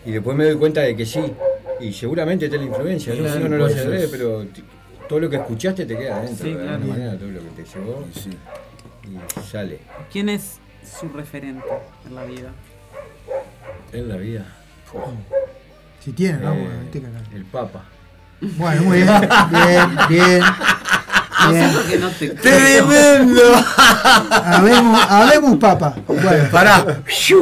y 0.04 0.12
después 0.12 0.36
me 0.36 0.44
doy 0.44 0.56
cuenta 0.56 0.80
de 0.82 0.96
que 0.96 1.06
sí. 1.06 1.32
Y 1.80 1.92
seguramente 1.92 2.48
te 2.48 2.56
la 2.58 2.64
influencia, 2.64 3.14
¿no? 3.14 3.24
Sí, 3.28 3.38
uno 3.38 3.48
no 3.48 3.56
lo 3.56 3.66
es- 3.66 4.08
pero 4.10 4.46
todo 5.08 5.18
lo 5.20 5.28
que 5.30 5.36
escuchaste 5.36 5.86
te 5.86 5.96
queda 5.96 6.18
adentro, 6.18 6.44
Sí, 6.46 6.52
de 6.52 6.58
claro. 6.58 6.72
alguna 6.74 6.94
manera, 6.94 7.18
todo 7.18 7.30
lo 7.30 7.40
que 7.40 7.62
te 7.62 7.64
llegó 7.78 8.06
y 9.04 9.42
sale. 9.50 9.78
¿Quién 10.12 10.28
es 10.28 10.58
su 10.98 11.08
referente 11.08 11.64
en 12.06 12.14
la 12.14 12.24
vida? 12.24 12.52
En 13.92 14.08
la 14.08 14.16
vida. 14.16 14.46
Si 16.00 16.12
tienen, 16.12 16.42
¿no? 16.42 16.52
Eh, 16.54 16.68
el 17.34 17.44
Papa. 17.46 17.84
Bueno, 18.40 18.82
muy 18.82 18.98
bien, 18.98 19.20
bien, 19.50 19.98
bien. 20.08 20.42
Qué 21.88 21.98
no 21.98 22.08
te. 22.10 22.28
¡Tremendo! 22.30 23.42
Habemos, 24.30 25.00
habemos 25.08 25.56
papa. 25.58 25.96
Bueno. 26.06 26.48
Pará. 26.52 27.02
Sí. 27.08 27.34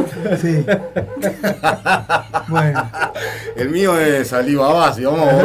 Bueno. 2.49 2.91
El 3.57 3.69
mío 3.70 3.99
es 3.99 4.29
saliva 4.29 4.73
base, 4.73 5.05
vamos 5.05 5.29
a 5.29 5.41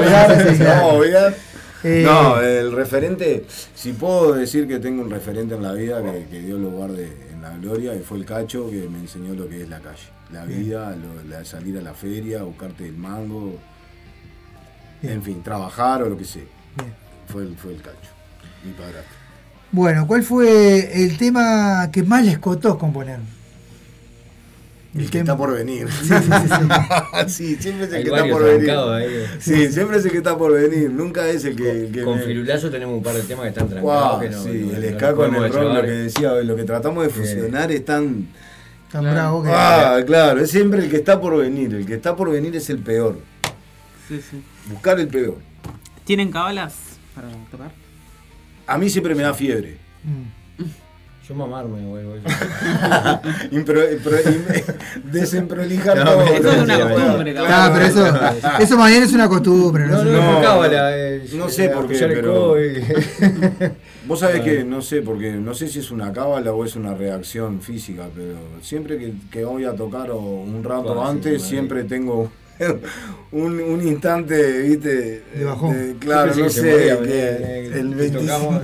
sí, 0.51 0.57
claro. 0.57 0.87
Vamos 0.87 0.95
a 0.95 0.99
ver. 0.99 1.37
Eh, 1.83 2.01
No, 2.03 2.41
el 2.41 2.71
referente, 2.71 3.45
si 3.75 3.93
puedo 3.93 4.33
decir 4.33 4.67
que 4.67 4.79
tengo 4.79 5.03
un 5.03 5.11
referente 5.11 5.55
en 5.55 5.61
la 5.63 5.73
vida 5.73 6.01
que, 6.01 6.25
que 6.29 6.39
Dios 6.41 6.59
lo 6.59 6.69
guarde 6.71 7.15
en 7.31 7.41
la 7.41 7.51
gloria, 7.57 7.93
y 7.95 7.99
fue 7.99 8.17
el 8.17 8.25
cacho 8.25 8.69
que 8.69 8.87
me 8.89 8.99
enseñó 8.99 9.33
lo 9.35 9.47
que 9.47 9.61
es 9.61 9.69
la 9.69 9.79
calle, 9.79 10.09
la 10.31 10.43
vida, 10.45 10.95
lo- 10.95 11.23
la 11.29 11.45
salir 11.45 11.77
a 11.77 11.81
la 11.81 11.93
feria, 11.93 12.41
buscarte 12.43 12.85
el 12.85 12.97
mango, 12.97 13.55
en 15.03 15.21
fin, 15.21 15.43
trabajar 15.43 16.01
o 16.01 16.09
lo 16.09 16.17
que 16.17 16.25
sea. 16.25 16.43
Bien. 16.75 16.93
Fue 17.27 17.43
el, 17.43 17.55
fue 17.57 17.73
el 17.73 17.81
cacho, 17.81 18.09
mi 18.63 18.71
padrastro. 18.73 19.15
Bueno, 19.71 20.07
¿cuál 20.07 20.23
fue 20.23 21.03
el 21.03 21.17
tema 21.17 21.89
que 21.91 22.03
más 22.03 22.23
les 22.25 22.39
costó 22.39 22.77
componer? 22.77 23.19
El, 24.95 25.01
El 25.03 25.09
que 25.09 25.19
tema. 25.19 25.33
está 25.33 25.37
por 25.37 25.53
venir. 25.53 25.87
Sí, 25.91 26.07
sí, 26.07 26.13
sí, 27.27 27.27
Sí, 27.27 27.55
siempre 27.61 27.85
es 27.85 27.89
el 27.91 27.97
Hay 27.97 28.03
que 28.03 28.09
está 28.09 28.27
por 28.29 28.43
venir. 28.43 28.69
ahí. 28.71 29.25
Sí, 29.39 29.67
siempre 29.71 29.97
es 29.97 30.05
el 30.05 30.11
que 30.11 30.17
está 30.17 30.37
por 30.37 30.53
venir. 30.53 30.89
Nunca 30.89 31.27
es 31.27 31.43
el 31.45 31.55
que. 31.55 31.69
el 31.69 31.91
que 31.91 32.03
Con 32.03 32.17
me- 32.17 32.23
Firulazo 32.23 32.69
tenemos 32.71 32.95
un 32.97 33.03
par 33.03 33.13
de 33.15 33.21
temas 33.23 33.43
que 33.43 33.49
están 33.49 33.67
trancados. 33.69 33.83
Guau, 33.83 34.19
que 34.21 34.29
no, 34.29 34.43
sí, 34.43 34.49
no- 34.49 34.77
el 34.77 34.91
no 34.93 34.97
ska 34.97 35.07
los 35.11 35.15
con 35.19 35.35
el 35.35 35.53
rock, 35.53 35.73
lo 35.73 35.81
que 35.81 35.87
decía, 35.91 36.31
lo 36.35 36.55
que 36.55 36.63
tratamos 36.63 37.03
de 37.03 37.09
fusionar 37.09 37.71
es 37.71 37.85
tan. 37.85 38.27
Tan 38.91 39.03
bravo 39.03 39.43
que. 39.43 39.49
Ah, 39.51 39.99
claro, 40.05 40.39
es 40.41 40.49
siempre 40.49 40.79
el 40.85 40.89
que 40.89 40.95
está 40.97 41.19
por 41.19 41.37
venir. 41.37 41.75
El 41.75 41.85
que 41.85 41.95
está 41.95 42.15
por 42.15 42.31
venir 42.31 42.55
es 42.55 42.69
el 42.69 42.79
peor. 42.79 43.19
Sí, 44.07 44.21
sí. 44.31 44.41
Buscar 44.71 44.97
el 44.99 45.09
peor. 45.09 45.35
¿Tienen 46.05 46.31
cabalas 46.31 46.73
para 47.13 47.27
tocar? 47.51 47.71
A 48.67 48.77
mí 48.77 48.89
siempre 48.89 49.15
me 49.15 49.23
da 49.23 49.33
fiebre. 49.33 49.77
Yo 51.27 51.35
mamarme, 51.35 51.81
vuelvo. 51.85 52.13
Impro, 53.51 53.81
impro- 53.81 54.23
im- 54.23 54.63
desemprolijar 55.11 55.97
No, 55.97 56.05
todo. 56.05 56.21
eso 56.23 56.51
es 56.51 56.61
una 56.63 56.77
No, 56.77 56.89
costumbre, 56.89 57.33
no, 57.33 57.43
Ah, 57.45 57.69
pero 57.73 57.85
eso, 57.85 58.11
no. 58.13 58.57
eso 58.59 58.77
más 58.77 58.89
bien 58.91 59.03
es 59.03 59.11
una 59.13 59.27
costumbre. 59.27 59.87
No, 59.87 59.99
sé. 59.99 60.05
no, 60.05 60.31
no, 60.33 60.41
cábala. 60.41 60.97
eh, 60.97 61.27
No 61.33 61.49
sé 61.49 61.65
eh, 61.65 61.69
por 61.69 61.87
qué, 61.89 61.97
el 61.99 62.13
pero. 62.13 62.55
Vos 64.07 64.21
sabés 64.21 64.39
que 64.41 64.63
no 64.63 64.81
sé, 64.81 65.01
porque 65.01 65.31
no 65.33 65.53
sé 65.53 65.67
si 65.67 65.79
es 65.79 65.91
una 65.91 66.13
cábala 66.13 66.53
o 66.53 66.63
es 66.63 66.77
una 66.77 66.93
reacción 66.93 67.59
física, 67.61 68.07
pero 68.15 68.35
siempre 68.61 68.97
que, 68.97 69.13
que 69.29 69.43
voy 69.43 69.65
a 69.65 69.75
tocar 69.75 70.09
o 70.11 70.17
un 70.19 70.63
rato 70.63 70.93
sí, 70.93 71.09
antes, 71.09 71.41
siempre 71.41 71.83
tengo 71.83 72.31
un, 73.31 73.59
un 73.59 73.87
instante, 73.87 74.61
¿viste? 74.61 75.23
De 75.35 75.43
bajón. 75.45 75.95
claro, 75.99 76.27
no 76.27 76.33
sé, 76.35 76.41
que 76.43 76.49
se 76.49 76.71
moría, 76.71 76.99
que 77.01 77.09
eh, 77.19 77.65
el 77.73 77.89
que 77.89 77.95
25. 77.95 78.19
tocamos, 78.21 78.61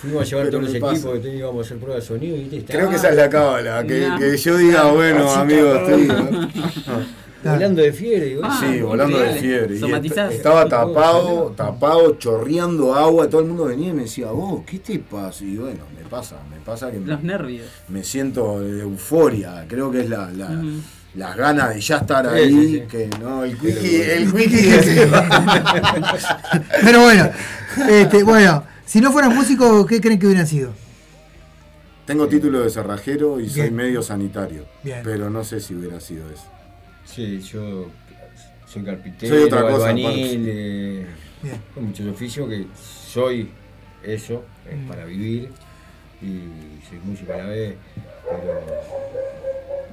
Fuimos 0.00 0.22
a 0.22 0.24
llevar 0.26 0.44
Pero 0.46 0.50
todos 0.58 0.62
los 0.64 0.72
me 0.72 0.78
equipos 0.90 1.18
que 1.20 1.36
íbamos 1.36 1.58
a 1.58 1.66
hacer 1.66 1.78
pruebas 1.78 2.02
de 2.02 2.06
sonido. 2.08 2.36
¿viste? 2.36 2.72
Creo 2.72 2.90
que 2.90 2.96
esa 2.96 3.08
es 3.08 3.16
la 3.16 3.30
cábala, 3.30 3.82
que, 3.84 4.06
No. 4.08 4.18
que 4.18 4.36
yo 4.36 4.56
diga, 4.58 4.90
bueno, 4.92 5.30
amigo, 5.30 5.74
está. 5.74 5.96
estoy. 5.96 7.06
Volando 7.44 7.80
de 7.82 7.92
fiebre. 7.92 8.24
digo, 8.26 8.40
Ah, 8.44 8.58
sí, 8.60 8.80
volando 8.80 9.18
de 9.18 9.32
fiebre. 9.34 9.78
Somatizás. 9.78 10.34
estaba 10.34 10.68
tapado, 10.68 11.52
tapado, 11.56 12.16
chorreando 12.16 12.94
agua, 12.94 13.28
todo 13.30 13.40
el 13.40 13.46
mundo 13.48 13.64
venía 13.66 13.90
y 13.90 13.92
me 13.92 14.02
decía, 14.02 14.26
vos, 14.32 14.62
¿qué 14.66 14.78
te 14.80 14.98
pasa? 14.98 15.44
Y 15.44 15.56
bueno, 15.56 15.80
me 15.96 16.08
pasa, 16.08 16.36
me 16.50 16.56
pasa 16.64 16.90
que 16.90 16.98
me- 16.98 17.06
Los 17.06 17.22
nervios. 17.22 17.66
me 17.88 18.02
siento 18.04 18.60
de 18.60 18.80
euforia, 18.82 19.64
creo 19.68 19.90
que 19.90 20.00
es 20.00 20.10
la, 20.10 20.30
la-. 20.30 20.62
Las 21.16 21.36
ganas 21.36 21.74
de 21.74 21.80
ya 21.80 21.96
estar 21.98 22.26
ahí, 22.26 22.50
sí, 22.50 22.72
sí. 22.74 22.80
que 22.88 23.08
no, 23.20 23.44
el 23.44 23.56
wiki, 23.60 23.96
el 24.02 24.32
wiki 24.32 24.68
es- 24.68 24.86
Pero 26.84 27.02
bueno, 27.02 27.30
este, 27.88 28.22
bueno, 28.22 28.64
si 28.84 29.00
no 29.00 29.10
fueran 29.12 29.34
músicos, 29.34 29.86
¿qué 29.86 30.00
creen 30.00 30.18
que 30.18 30.26
hubieran 30.26 30.46
sido? 30.46 30.72
Tengo 32.04 32.28
título 32.28 32.60
de 32.60 32.70
cerrajero 32.70 33.40
y 33.40 33.48
soy 33.48 33.70
medio 33.70 34.00
sanitario, 34.02 34.64
Bien. 34.84 35.00
pero 35.02 35.28
no 35.30 35.42
sé 35.42 35.60
si 35.60 35.74
hubiera 35.74 35.98
sido 36.00 36.30
eso. 36.30 36.44
Sí, 37.04 37.40
yo 37.40 37.88
soy 38.66 38.84
carpintero, 38.84 39.34
Soy 39.34 39.44
otra 39.44 39.62
cosa, 39.62 39.90
aparte. 39.90 40.02
eh, 40.04 41.06
con 41.74 41.86
muchos 41.86 42.06
oficios 42.06 42.48
que 42.48 42.66
soy 43.12 43.50
eso, 44.04 44.44
es 44.70 44.76
Mm. 44.78 44.86
para 44.88 45.04
vivir 45.04 45.48
y 46.22 46.26
soy 46.88 46.98
músico 47.04 47.32
a 47.32 47.36
la 47.38 47.44
vez, 47.46 47.74
pero 48.24 48.60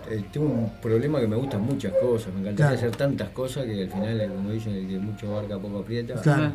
eh, 0.09 0.23
tengo 0.31 0.47
un 0.47 0.71
problema 0.81 1.19
que 1.19 1.27
me 1.27 1.35
gustan 1.35 1.61
muchas 1.61 1.93
cosas, 1.93 2.27
me 2.33 2.41
encantaría 2.41 2.55
Claro. 2.55 2.75
hacer 2.75 2.91
tantas 2.95 3.29
cosas 3.29 3.65
que 3.65 3.83
al 3.83 3.89
final, 3.89 4.21
eh, 4.21 4.27
como 4.27 4.49
dicen, 4.51 4.73
el 4.75 4.87
que 4.87 4.97
mucho 4.99 5.27
abarca 5.37 5.57
poco 5.59 5.79
aprieta. 5.79 6.15
Claro. 6.21 6.51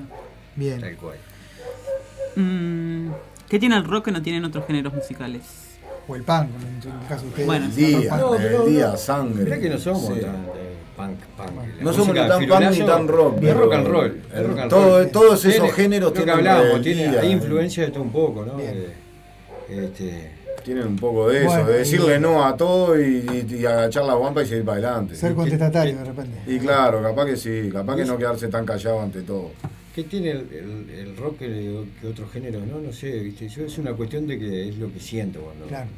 Bien. 0.57 0.81
Tal 0.81 0.97
cual. 0.97 1.17
Mm, 2.37 3.11
¿Qué 3.49 3.59
tiene 3.59 3.77
el 3.77 3.85
rock 3.85 4.07
que 4.07 4.13
no 4.13 4.23
tienen 4.23 4.45
otros 4.45 4.67
géneros 4.67 4.93
musicales? 4.95 5.43
O 6.07 6.17
el 6.17 6.23
punk, 6.23 6.49
en 6.85 6.91
el 7.03 7.07
caso 7.09 7.23
de 7.23 7.29
ustedes. 7.29 7.47
Bueno, 7.47 7.67
El 7.67 7.75
día, 7.75 8.17
No, 8.17 8.35
el 8.35 8.43
pero 8.43 8.67
día, 8.67 8.89
no. 8.89 8.97
sangre. 8.97 9.45
Mirá 9.45 9.59
que 9.61 9.69
no 9.71 9.79
somos 9.79 10.07
Sí. 10.15 10.21
tan 10.21 10.35
eh, 10.37 10.75
punk, 10.97 11.19
punk. 11.37 11.51
La 11.79 11.85
No 11.85 11.93
somos 11.93 12.09
ni 12.09 12.15
tan 12.15 12.47
punk 12.49 12.71
ni 12.71 12.87
tan 12.87 13.09
rock, 13.09 13.35
Es 13.35 13.41
pero 13.43 13.61
rock 13.61 13.75
and 13.75 13.87
roll. 13.89 14.21
el- 14.35 14.49
rock 14.49 14.59
and 14.59 14.71
todo- 14.71 14.99
roll. 15.01 15.11
todos 15.11 15.45
esos 15.45 15.73
géneros 15.73 16.13
que 16.13 16.17
tienen 16.19 16.35
hablábamos, 16.37 16.77
el 16.77 16.83
tiene, 16.83 17.09
día, 17.11 17.21
hay 17.21 17.29
eh. 17.29 17.33
influencia 17.33 17.85
de 17.85 17.91
todo 17.91 18.03
un 18.05 18.13
poco, 18.13 18.45
¿no? 18.47 18.59
Eh, 18.61 18.93
este, 19.69 20.31
Tienen 20.65 20.87
un 20.87 20.97
poco 20.97 21.29
de 21.29 21.39
eso, 21.39 21.47
Bueno, 21.49 21.67
de 21.69 21.79
decirle 21.79 22.17
y- 22.17 22.21
no 22.21 22.45
a 22.45 22.57
todo 22.57 23.01
y, 23.01 23.25
y- 23.49 23.55
y 23.57 23.67
agachar 23.67 24.05
la 24.05 24.15
guampa 24.15 24.43
y 24.43 24.47
seguir 24.47 24.65
para 24.65 24.79
adelante. 24.79 25.15
Ser 25.17 25.35
contestatario 25.35 25.97
de 25.99 26.05
repente. 26.05 26.39
Y 26.47 26.59
claro, 26.59 27.03
capaz 27.03 27.27
que 27.27 27.37
sí, 27.37 27.71
capaz 27.73 27.97
que 27.97 28.05
no 28.05 28.19
quedarse 28.19 28.49
tan 28.49 28.67
callado 28.67 29.01
ante 29.01 29.23
todo. 29.23 29.51
¿Qué 29.95 30.05
tiene 30.05 30.31
el, 30.33 30.49
el- 30.53 30.91
el 30.91 31.17
rock 31.17 31.39
que, 31.39 31.85
que 32.01 32.07
otros 32.07 32.31
géneros? 32.31 32.67
No, 32.67 32.79
no 32.81 32.93
sé, 32.93 33.19
¿viste? 33.21 33.49
Yo, 33.49 33.65
es 33.65 33.79
una 33.79 33.93
cuestión 33.95 34.27
de 34.27 34.39
que 34.39 34.69
es 34.69 34.77
lo 34.79 34.93
que 34.93 35.01
siento 35.01 35.41
cuando. 35.41 35.67
Claro. 35.67 35.89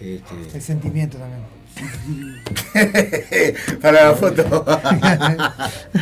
Este, 0.00 0.34
El 0.54 0.62
sentimiento 0.62 1.18
también. 1.18 1.40
Para 3.82 4.08
la 4.08 4.14
foto. 4.14 4.64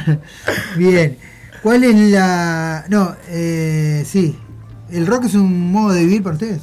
Bien. 0.76 1.16
¿Cuál 1.62 1.84
es 1.84 1.94
la. 2.12 2.84
No, 2.88 3.16
eh, 3.28 4.02
sí. 4.06 4.36
¿El 4.90 5.06
rock 5.06 5.24
es 5.24 5.34
un 5.34 5.72
modo 5.72 5.92
de 5.92 6.00
vivir 6.00 6.22
para 6.22 6.34
ustedes? 6.34 6.62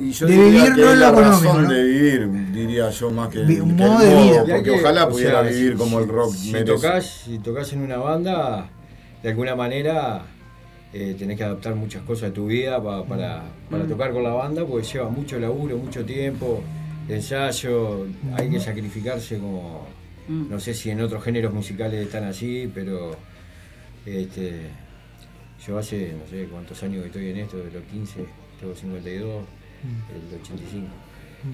Y 0.00 0.12
yo 0.12 0.26
De 0.26 0.32
diría 0.34 0.48
vivir 0.64 0.74
que 0.76 0.80
no 0.80 0.90
es 0.92 0.98
lo 0.98 1.08
económico, 1.08 1.30
razón 1.46 1.62
¿no? 1.64 1.70
de 1.70 1.82
vivir, 1.84 2.30
diría 2.52 2.90
yo 2.90 3.10
más 3.10 3.28
que, 3.28 3.40
Vi- 3.44 3.54
que 3.56 3.60
un 3.62 3.70
el 3.70 3.76
modo 3.76 3.98
de 3.98 4.08
vida. 4.22 4.40
Hay 4.40 4.46
porque 4.48 4.62
que- 4.62 4.70
ojalá 4.70 5.04
o 5.04 5.08
pudiera 5.10 5.42
sea, 5.42 5.50
vivir 5.52 5.72
si- 5.72 5.78
como 5.78 5.98
el 6.00 6.08
rock 6.08 6.34
si 6.34 6.52
merece. 6.52 6.72
Tocas, 6.72 7.06
si 7.26 7.38
tocas 7.38 7.72
en 7.72 7.82
una 7.82 7.96
banda, 7.98 8.68
de 9.22 9.28
alguna 9.28 9.54
manera 9.54 10.22
eh, 10.92 11.14
tenés 11.18 11.36
que 11.38 11.44
adaptar 11.44 11.76
muchas 11.76 12.02
cosas 12.02 12.30
de 12.30 12.34
tu 12.34 12.46
vida 12.46 12.82
pa- 12.82 13.04
para, 13.04 13.44
para 13.70 13.84
Mm. 13.84 13.88
tocar 13.88 14.12
con 14.12 14.24
la 14.24 14.32
banda, 14.32 14.64
porque 14.66 14.84
lleva 14.86 15.08
mucho 15.08 15.38
laburo, 15.38 15.76
mucho 15.76 16.04
tiempo, 16.04 16.62
ensayo, 17.08 18.06
hay 18.34 18.50
que 18.50 18.58
sacrificarse 18.58 19.38
como, 19.38 19.86
Mm. 20.26 20.48
no 20.50 20.58
sé 20.58 20.74
si 20.74 20.90
en 20.90 21.00
otros 21.00 21.22
géneros 21.22 21.52
musicales 21.54 22.04
están 22.06 22.24
así, 22.24 22.68
pero 22.74 23.16
este, 24.06 24.62
yo 25.66 25.78
hace 25.78 26.14
no 26.14 26.28
sé 26.28 26.46
cuántos 26.50 26.82
años 26.82 27.02
que 27.02 27.06
estoy 27.08 27.28
en 27.30 27.36
esto, 27.38 27.58
de 27.58 27.70
los 27.70 27.82
15, 27.84 28.24
tengo 28.58 28.74
52, 28.74 29.44
el 29.82 30.40
85, 30.40 30.86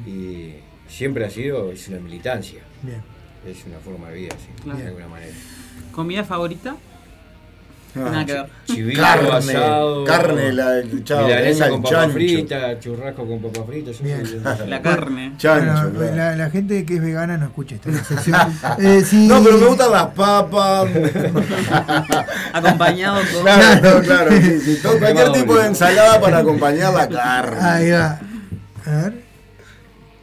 y 0.07 0.55
siempre 0.89 1.25
ha 1.25 1.31
sido, 1.31 1.71
es 1.73 1.87
una 1.89 1.99
militancia. 2.01 2.63
Bien. 2.83 3.01
Es 3.47 3.65
una 3.67 3.79
forma 3.79 4.09
de 4.11 4.17
vida, 4.17 4.37
sí, 4.39 4.63
Claro. 4.63 4.79
de 4.81 4.87
alguna 4.89 5.09
manera. 5.09 5.33
¿Comida 5.93 6.25
favorita? 6.25 6.77
Ah, 7.99 8.11
Nada 8.11 8.27
que 8.27 8.33
ver. 8.35 8.47
Chivito, 8.67 9.01
Carne, 9.01 9.31
asado, 9.31 10.05
carne, 10.05 10.53
la- 10.53 10.83
chao, 11.05 11.25
milanesa 11.25 11.69
con 11.71 11.83
papa 11.83 12.09
frita, 12.11 12.79
churrasco 12.79 13.27
con 13.27 13.41
papa 13.41 13.65
frita. 13.67 13.91
yo 13.93 13.99
Bien. 14.05 14.27
soy- 14.27 14.41
La 14.69 14.83
carne. 14.83 15.33
Chancho, 15.39 15.73
Bueno, 15.91 15.99
claro. 15.99 16.17
la, 16.17 16.37
la 16.37 16.51
gente 16.51 16.85
que 16.85 16.97
es 16.97 17.01
vegana 17.03 17.39
no 17.39 17.47
escucha 17.47 17.77
esta 17.77 17.93
sección. 18.05 18.37
Eh, 18.79 19.03
si- 19.05 19.27
No, 19.29 19.43
pero 19.43 19.57
me 19.59 19.67
gustan 19.67 19.91
las 19.93 20.07
papas. 20.09 20.89
Acompañado 22.53 23.21
con. 23.33 23.43
Claro, 23.43 24.01
claro, 24.03 24.31
sí, 24.33 24.61
sí, 24.61 24.79
todo- 24.83 24.99
cualquier 24.99 25.33
tipo 25.33 25.57
de 25.57 25.67
ensalada 25.69 26.21
para 26.21 26.39
acompañar 26.39 26.93
la 26.93 27.09
carne. 27.09 27.61
Ahí 27.61 27.91
va. 27.91 28.19
A 28.85 28.91
ver. 28.91 29.13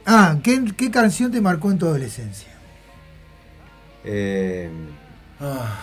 Ah, 0.06 0.36
¿qué, 0.42 0.62
qué 0.76 0.90
canción 0.90 1.32
te 1.32 1.40
marcó 1.40 1.70
en 1.70 1.78
tu 1.78 1.86
adolescencia? 1.86 2.48
Eh, 4.04 4.70
Ah, 5.40 5.76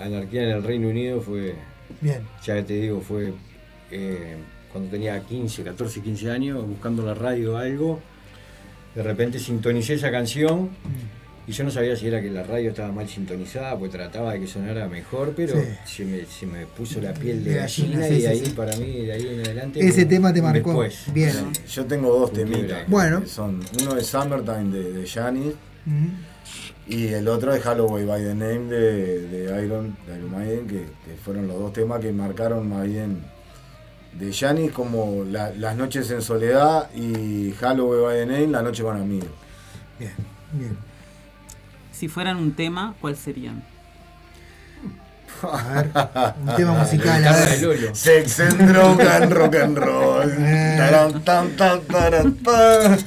Anarquía 0.00 0.42
en 0.44 0.48
el 0.50 0.62
Reino 0.62 0.88
Unido 0.88 1.20
fue, 1.20 1.54
Bien. 2.00 2.20
ya 2.44 2.62
te 2.64 2.74
digo, 2.74 3.00
fue 3.00 3.32
eh, 3.90 4.36
cuando 4.72 4.90
tenía 4.90 5.20
15, 5.20 5.62
14, 5.64 6.00
15 6.00 6.30
años, 6.30 6.66
buscando 6.66 7.04
la 7.04 7.14
radio 7.14 7.54
o 7.54 7.56
algo. 7.56 8.00
De 8.94 9.02
repente 9.02 9.38
sintonicé 9.38 9.94
esa 9.94 10.10
canción 10.10 10.70
y 11.46 11.52
yo 11.52 11.64
no 11.64 11.70
sabía 11.70 11.94
si 11.96 12.06
era 12.08 12.20
que 12.20 12.30
la 12.30 12.42
radio 12.42 12.70
estaba 12.70 12.92
mal 12.92 13.08
sintonizada, 13.08 13.76
pues 13.78 13.90
trataba 13.92 14.32
de 14.32 14.40
que 14.40 14.46
sonara 14.46 14.88
mejor, 14.88 15.32
pero 15.36 15.54
Sí. 15.54 15.66
se, 15.84 16.04
me, 16.04 16.24
se 16.26 16.46
me 16.46 16.66
puso 16.66 17.00
la 17.00 17.12
piel 17.14 17.42
de 17.44 17.50
De 17.52 17.56
gallina, 17.58 17.98
gallina 18.00 18.08
sí, 18.08 18.14
y 18.14 18.20
sí, 18.20 18.26
ahí 18.26 18.44
sí. 18.46 18.50
para 18.52 18.76
mí, 18.76 19.06
de 19.06 19.12
ahí 19.12 19.26
en 19.28 19.40
adelante. 19.40 19.80
Ese 19.86 20.04
tema 20.06 20.32
te 20.32 20.42
marcó. 20.42 20.70
después. 20.82 21.12
Bien. 21.14 21.32
Yo 21.72 21.84
tengo 21.86 22.16
dos 22.18 22.32
temitas. 22.32 22.88
Bueno. 22.88 23.20
que 23.22 23.28
Son, 23.28 23.60
uno 23.80 23.96
es 23.96 24.06
Summertime 24.06 24.70
de, 24.76 24.92
de 24.92 25.06
Janis 25.06 25.54
Mm. 25.86 26.08
Y 26.90 27.08
el 27.08 27.28
otro 27.28 27.54
es 27.54 27.64
Holloway 27.64 28.04
by 28.04 28.22
the 28.22 28.34
Name 28.34 28.66
de, 28.68 29.62
Iron, 29.64 29.96
de 30.06 30.16
Iron 30.18 30.30
Maiden, 30.30 30.66
que, 30.66 30.86
fueron 31.24 31.46
los 31.48 31.58
dos 31.58 31.72
temas 31.72 32.00
que 32.00 32.12
marcaron 32.12 32.68
más 32.68 32.84
bien 32.86 33.22
de 34.12 34.32
Janis 34.32 34.72
como 34.72 35.24
la- 35.24 35.50
Las 35.52 35.76
noches 35.76 36.10
en 36.10 36.20
soledad 36.20 36.90
y 36.94 37.54
Holloway 37.62 38.00
by 38.02 38.16
the 38.16 38.26
Name, 38.26 38.46
La 38.48 38.62
noche 38.62 38.82
con 38.82 38.96
amigos. 39.00 39.28
Bien, 39.98 40.12
bien. 40.52 40.76
Si 41.92 42.08
fueran 42.08 42.36
un 42.38 42.52
tema, 42.52 42.94
¿cuál 43.00 43.16
serían? 43.16 43.62
A 45.42 45.72
ver, 45.82 45.90
un 46.42 46.56
tema 46.56 46.72
musical. 46.74 47.24
A 47.26 47.32
ver. 47.32 47.94
Sex 47.96 48.40
and 48.40 48.68
droga 48.72 49.16
and 49.16 49.32
rock 49.32 49.54
and 49.56 49.78
roll. 49.78 50.30
Eh. 50.30 50.74
Taran, 50.78 51.24
tan, 51.24 51.56
tan, 51.56 51.80
taran, 51.82 52.34
tan. 52.36 52.98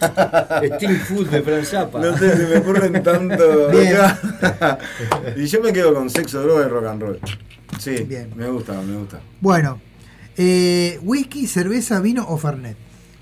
Food 1.06 1.28
de 1.30 1.42
Frank 1.42 1.64
Zappa. 1.66 2.00
No 2.00 2.18
sé, 2.18 2.36
se 2.38 2.48
me 2.48 2.58
ocurren 2.58 3.04
tanto. 3.04 3.70
Bien. 3.70 3.98
y 5.36 5.46
yo 5.46 5.62
me 5.62 5.72
quedo 5.74 5.94
con 5.94 6.10
sexo, 6.10 6.42
droga 6.42 6.66
y 6.66 6.70
rock 6.70 6.86
and 6.88 7.02
roll. 7.02 7.20
Sí, 7.80 8.04
Bien. 8.08 8.32
me 8.36 8.48
gusta, 8.50 8.74
me 8.82 8.98
gusta. 8.98 9.20
Bueno, 9.42 9.82
eh, 10.38 11.00
whisky, 11.04 11.48
cerveza, 11.48 12.00
vino 12.00 12.26
o 12.28 12.38
fernet. 12.38 12.78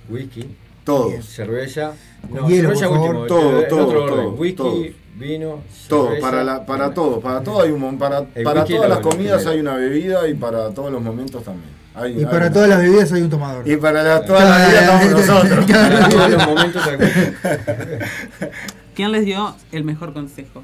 Whisky. 0.10 0.56
Todos. 0.84 1.26
Cerveza. 1.26 1.94
No, 2.30 2.48
hielo, 2.50 2.70
cerveza 2.76 2.90
último. 2.90 3.26
Todo, 3.28 3.50
el- 3.60 3.64
el 3.64 3.70
todo, 3.70 3.88
otro 3.88 4.06
todo, 4.06 4.30
Whisky, 4.32 4.56
todo. 4.58 4.84
Vino, 5.22 5.62
Todo, 5.88 6.08
cerveza. 6.08 6.28
para, 6.30 6.44
la, 6.44 6.66
para 6.66 6.94
todo, 6.94 7.20
para 7.22 7.42
todo 7.44 7.62
hay 7.62 7.72
un 7.72 7.98
para, 7.98 8.24
para 8.44 8.66
todas 8.66 8.90
las 8.90 9.00
comidas 9.00 9.44
primero. 9.44 9.52
hay 9.52 9.60
una 9.60 9.76
bebida 9.76 10.28
y 10.28 10.34
para 10.34 10.70
todos 10.72 10.92
los 10.92 11.02
momentos 11.02 11.44
también. 11.44 11.70
Hay- 11.94 12.14
Y 12.14 12.20
hay 12.20 12.26
para 12.26 12.38
una- 12.48 12.52
todas 12.54 12.70
las 12.70 12.80
bebidas 12.82 13.12
hay 13.14 13.22
un 13.22 13.30
tomador. 13.30 13.68
Y 13.68 13.76
para 13.78 14.02
la- 14.04 14.26
toda 14.26 14.44
la 14.46 14.58
vida 14.68 14.82
estamos 14.82 15.12
nosotros. 15.28 15.66
Para 15.72 16.10
todos 16.10 16.30
los 16.32 16.46
momentos 16.48 16.84
¿Quién 18.96 19.12
les 19.12 19.26
dio 19.26 19.56
el 19.72 19.84
mejor 19.84 20.14
consejo? 20.14 20.64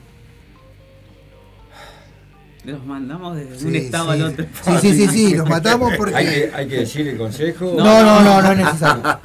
Los 2.66 2.86
mandamos 2.86 3.36
de 3.38 3.46
un 3.46 3.58
Sí, 3.58 3.78
estado 3.78 4.06
sí. 4.14 4.20
al 4.22 4.22
otro. 4.24 4.46
Sí, 4.64 4.72
sí, 4.82 4.94
sí, 4.94 5.08
sí, 5.08 5.36
los 5.36 5.48
matamos 5.48 5.94
porque- 5.98 6.16
Hay 6.16 6.26
que, 6.26 6.52
hay 6.54 6.68
que 6.68 6.80
decir 6.80 7.08
el 7.08 7.18
consejo. 7.18 7.74
No, 7.78 8.04
no, 8.04 8.22
no, 8.22 8.42
no 8.42 8.52
es 8.52 8.58
necesario. 8.58 9.04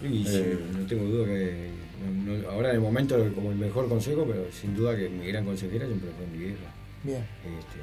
Y 0.00 0.24
sí, 0.24 0.44
no 0.78 0.86
tengo 0.86 1.02
duda 1.06 1.24
que. 1.26 1.67
Ahora 2.58 2.70
en 2.70 2.76
el 2.76 2.80
momento 2.82 3.16
como 3.34 3.50
el 3.50 3.56
mejor 3.56 3.88
consejo, 3.88 4.24
pero 4.28 4.44
sin 4.52 4.74
duda 4.74 4.96
que 4.96 5.08
mi 5.08 5.26
gran 5.28 5.44
consejera 5.44 5.86
siempre 5.86 6.10
fue 6.16 6.26
mi 6.26 6.38
vieja. 6.44 6.64
Bien. 7.04 7.24
Este, 7.58 7.78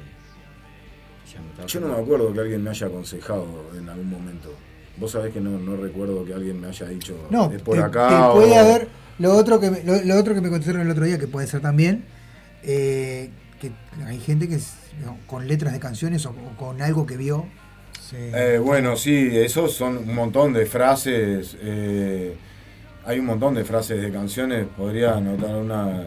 me 1.60 1.66
Yo 1.66 1.80
no 1.80 1.88
me 1.88 2.02
acuerdo 2.02 2.32
que 2.32 2.40
alguien 2.40 2.62
me 2.62 2.70
haya 2.70 2.86
aconsejado 2.86 3.46
en 3.76 3.88
algún 3.88 4.10
momento. 4.10 4.54
Vos 4.98 5.10
sabés 5.12 5.32
que 5.32 5.40
no, 5.40 5.58
no 5.58 5.76
recuerdo 5.76 6.24
que 6.24 6.32
alguien 6.32 6.60
me 6.60 6.68
haya 6.68 6.86
dicho 6.88 7.16
No, 7.30 7.50
es 7.50 7.60
por 7.62 7.76
te- 7.76 7.82
acá. 7.82 8.08
te 8.08 8.14
o- 8.14 8.34
puede 8.34 8.56
haber 8.58 8.88
lo 9.18 9.32
otro 9.34 9.58
que 9.60 9.70
me, 9.70 9.82
lo, 9.82 10.00
lo 10.02 10.16
otro 10.16 10.34
que 10.34 10.40
me 10.40 10.48
contestaron 10.50 10.82
el 10.82 10.90
otro 10.90 11.04
día 11.04 11.18
que 11.18 11.26
puede 11.26 11.46
ser 11.46 11.60
también 11.60 12.04
eh, 12.62 13.30
que 13.60 13.72
hay 14.06 14.18
gente 14.20 14.48
que 14.48 14.56
es, 14.56 14.74
no, 15.04 15.18
con 15.26 15.46
letras 15.48 15.72
de 15.72 15.80
canciones 15.80 16.24
o, 16.26 16.30
o 16.30 16.56
con 16.58 16.80
algo 16.82 17.06
que 17.06 17.16
vio 17.16 17.46
se- 18.08 18.54
Eh, 18.54 18.58
bueno, 18.58 18.96
sí, 18.96 19.30
esos 19.32 19.72
son 19.74 19.96
un 19.98 20.14
montón 20.14 20.52
de 20.52 20.64
frases. 20.66 21.56
eh, 21.60 22.36
hay 23.06 23.18
un 23.20 23.26
montón 23.26 23.54
de 23.54 23.64
frases 23.64 24.00
de 24.02 24.10
canciones. 24.10 24.66
Podría 24.76 25.16
anotar 25.16 25.54
una. 25.56 26.06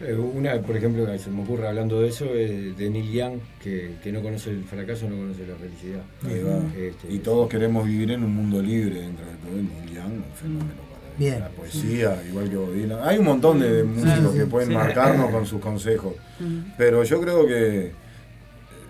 Eh, 0.00 0.14
Una, 0.14 0.60
por 0.60 0.76
ejemplo, 0.76 1.06
que 1.06 1.16
se 1.18 1.30
me 1.30 1.42
ocurre 1.42 1.68
hablando 1.68 2.00
de 2.00 2.08
eso, 2.08 2.24
es 2.34 2.76
de 2.76 2.90
Neil 2.90 3.12
Young, 3.12 3.38
que, 3.62 3.94
que 4.02 4.10
no 4.10 4.20
conoce 4.20 4.50
el 4.50 4.64
fracaso, 4.64 5.08
no 5.08 5.16
conoce 5.16 5.46
la 5.46 5.54
felicidad. 5.54 6.02
Ahí 6.26 6.42
va. 6.42 6.58
Este, 6.76 7.12
y 7.12 7.18
todos 7.20 7.48
queremos 7.48 7.86
vivir 7.86 8.10
en 8.10 8.24
un 8.24 8.34
mundo 8.34 8.60
libre 8.60 9.00
dentro 9.00 9.24
de 9.24 9.32
todo. 9.36 9.52
Neil 9.52 9.94
Young, 9.94 10.12
un 10.14 10.34
fenómeno 10.34 10.80
para 10.90 11.16
Bien. 11.18 11.38
la 11.40 11.48
poesía, 11.50 12.20
igual 12.28 12.50
que 12.50 12.56
Bob 12.56 12.72
Dylan. 12.74 12.98
Hay 13.04 13.18
un 13.18 13.26
montón 13.26 13.60
de 13.60 13.84
músicos 13.84 14.32
sí, 14.32 14.38
que 14.38 14.46
pueden 14.46 14.68
sí. 14.70 14.74
marcarnos 14.74 15.30
con 15.30 15.46
sus 15.46 15.60
consejos. 15.60 16.14
Pero 16.76 17.04
yo 17.04 17.20
creo 17.20 17.46
que 17.46 17.92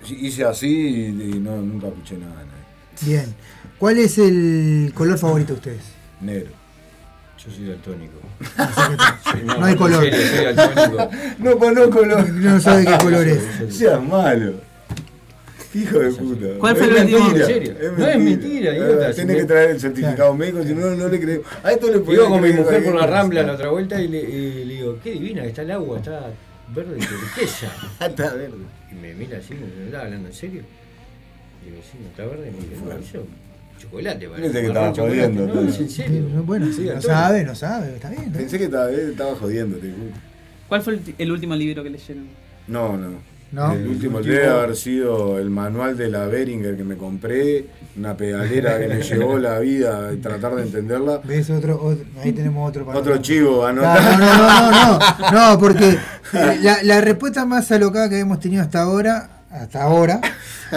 hice 0.09 0.45
así 0.45 0.69
y, 0.69 1.05
y 1.37 1.41
no, 1.41 1.61
nunca 1.61 1.89
escuché 1.89 2.17
nada 2.17 2.39
de 2.39 2.47
nadie. 2.47 2.63
bien 3.03 3.35
¿cuál 3.79 3.99
es 3.99 4.17
el 4.17 4.93
color 4.95 5.19
favorito 5.19 5.53
de 5.53 5.59
ustedes? 5.59 5.83
Negro. 6.23 6.62
Yo 7.45 7.51
soy 7.53 7.67
daltónico. 7.69 8.19
Sí, 9.33 9.39
no 9.47 9.65
hay 9.65 9.75
color. 9.77 10.03
serio, 10.05 10.55
soy. 10.55 11.09
No 11.39 11.59
conozco 11.59 12.05
los. 12.05 12.29
No 12.29 12.61
sabe 12.61 12.85
qué 12.85 12.99
color 12.99 13.27
es. 13.27 13.43
Seas 13.77 14.03
malo. 14.03 14.55
Hijo 15.75 15.99
de 16.01 16.11
puta. 16.13 16.47
¿Cuál 16.59 16.77
fue 16.77 16.87
Es 16.87 16.93
el 16.97 17.03
último? 17.15 17.19
mentira, 17.31 17.41
¿En 17.41 17.47
serio? 17.47 17.75
No 17.97 18.07
es 18.07 18.19
mentira, 18.19 18.77
idiota, 18.77 19.09
Eh, 19.09 19.13
si 19.13 19.17
Tiene 19.17 19.37
que 19.37 19.45
traer 19.45 19.71
el 19.71 19.81
certificado 19.81 20.35
médico, 20.35 20.63
si 20.65 20.75
no, 20.75 20.91
no 20.91 21.09
le 21.09 21.19
creo. 21.21 21.43
A 21.63 21.73
esto 21.73 21.87
le 21.87 21.97
Iba 21.97 22.05
podía 22.05 22.25
con 22.27 22.43
mi 22.43 22.53
mujer 22.53 22.85
por 22.85 22.95
la 22.95 23.07
rambla 23.07 23.43
la 23.43 23.53
otra 23.55 23.71
vuelta 23.71 24.01
y 24.03 24.09
le, 24.09 24.21
y 24.21 24.65
le 24.67 24.75
digo, 24.75 24.99
qué 25.03 25.13
divina 25.13 25.43
que 25.43 25.49
está 25.49 25.63
el 25.63 25.71
agua, 25.71 25.97
está 25.99 26.27
verde 26.75 26.97
y 26.99 27.07
turquesa. 27.07 27.73
está 28.01 28.35
verde. 28.35 28.57
Y 28.91 28.95
me 28.97 29.15
mira 29.15 29.39
así, 29.39 29.55
me 29.55 29.87
estaba 29.87 30.05
hablando 30.05 30.29
en 30.29 30.35
serio. 30.35 30.63
Y 31.63 31.71
digo, 31.71 31.83
sí, 31.91 31.97
no 32.03 32.09
está 32.11 32.25
verde, 32.27 32.51
me 32.51 32.69
dice, 32.69 32.83
no, 32.85 32.93
eso 32.93 33.27
chocolate, 33.83 34.29
parece. 34.29 34.43
Pensé 34.45 34.61
que 34.61 34.67
estaba 34.69 34.93
chocolate". 34.93 35.17
jodiendo, 35.23 35.55
No, 35.55 35.69
es 35.69 35.79
en 35.81 35.91
serio. 35.91 36.23
No, 36.35 36.43
bueno, 36.43 36.67
Sí, 36.73 36.89
no 36.95 37.01
sabe, 37.03 37.45
no 37.45 37.55
sabe, 37.55 37.95
está 37.97 38.09
bien. 38.11 38.23
está 38.23 38.31
bien. 38.39 38.43
Pensé 38.43 38.59
que 38.59 38.65
estaba, 38.65 38.91
estaba 38.91 39.35
jodiendo. 39.37 39.79
¿Cuál 40.69 40.83
fue 40.83 40.95
el, 40.95 41.15
el 41.19 41.33
último 41.33 41.55
libro 41.55 41.83
que 41.83 41.91
leyeron? 41.91 42.27
No, 42.69 42.97
no. 42.97 43.33
No. 43.53 43.75
El 43.75 43.87
último 43.87 44.23
debe 44.23 44.47
haber 44.47 44.75
sido 44.75 45.39
el 45.39 45.51
manual 45.51 45.95
de 45.95 46.09
la 46.09 46.25
Beringer 46.25 46.75
que 46.75 46.85
me 46.85 46.97
compré, 46.97 47.67
una 47.99 48.17
pedalera 48.17 48.79
que 48.79 48.89
me 48.89 49.03
llevó 49.03 49.39
la 49.39 49.59
vida 49.59 50.11
tratar 50.23 50.55
de 50.55 50.63
entenderla. 50.63 51.21
¿Ves 51.23 51.51
otro, 51.51 51.75
otro- 51.83 52.07
Ahí 52.25 52.33
tenemos 52.33 52.67
otro 52.67 52.87
para 52.87 52.99
Otro 52.99 53.19
chivo, 53.19 53.67
anota. 53.67 53.93
Claro, 53.95 54.19
no, 54.19 54.39
no, 54.39 54.71
no, 54.71 55.31
no, 55.33 55.51
no, 55.53 55.59
porque 55.59 55.87
eh, 55.91 56.59
la, 56.63 56.83
la 56.83 57.01
respuesta 57.03 57.45
más 57.45 57.71
alocada 57.71 58.09
que 58.09 58.21
hemos 58.21 58.41
tenido 58.41 58.63
hasta 58.63 58.81
ahora, 58.81 59.42
hasta 59.53 59.83
ahora, 59.83 60.21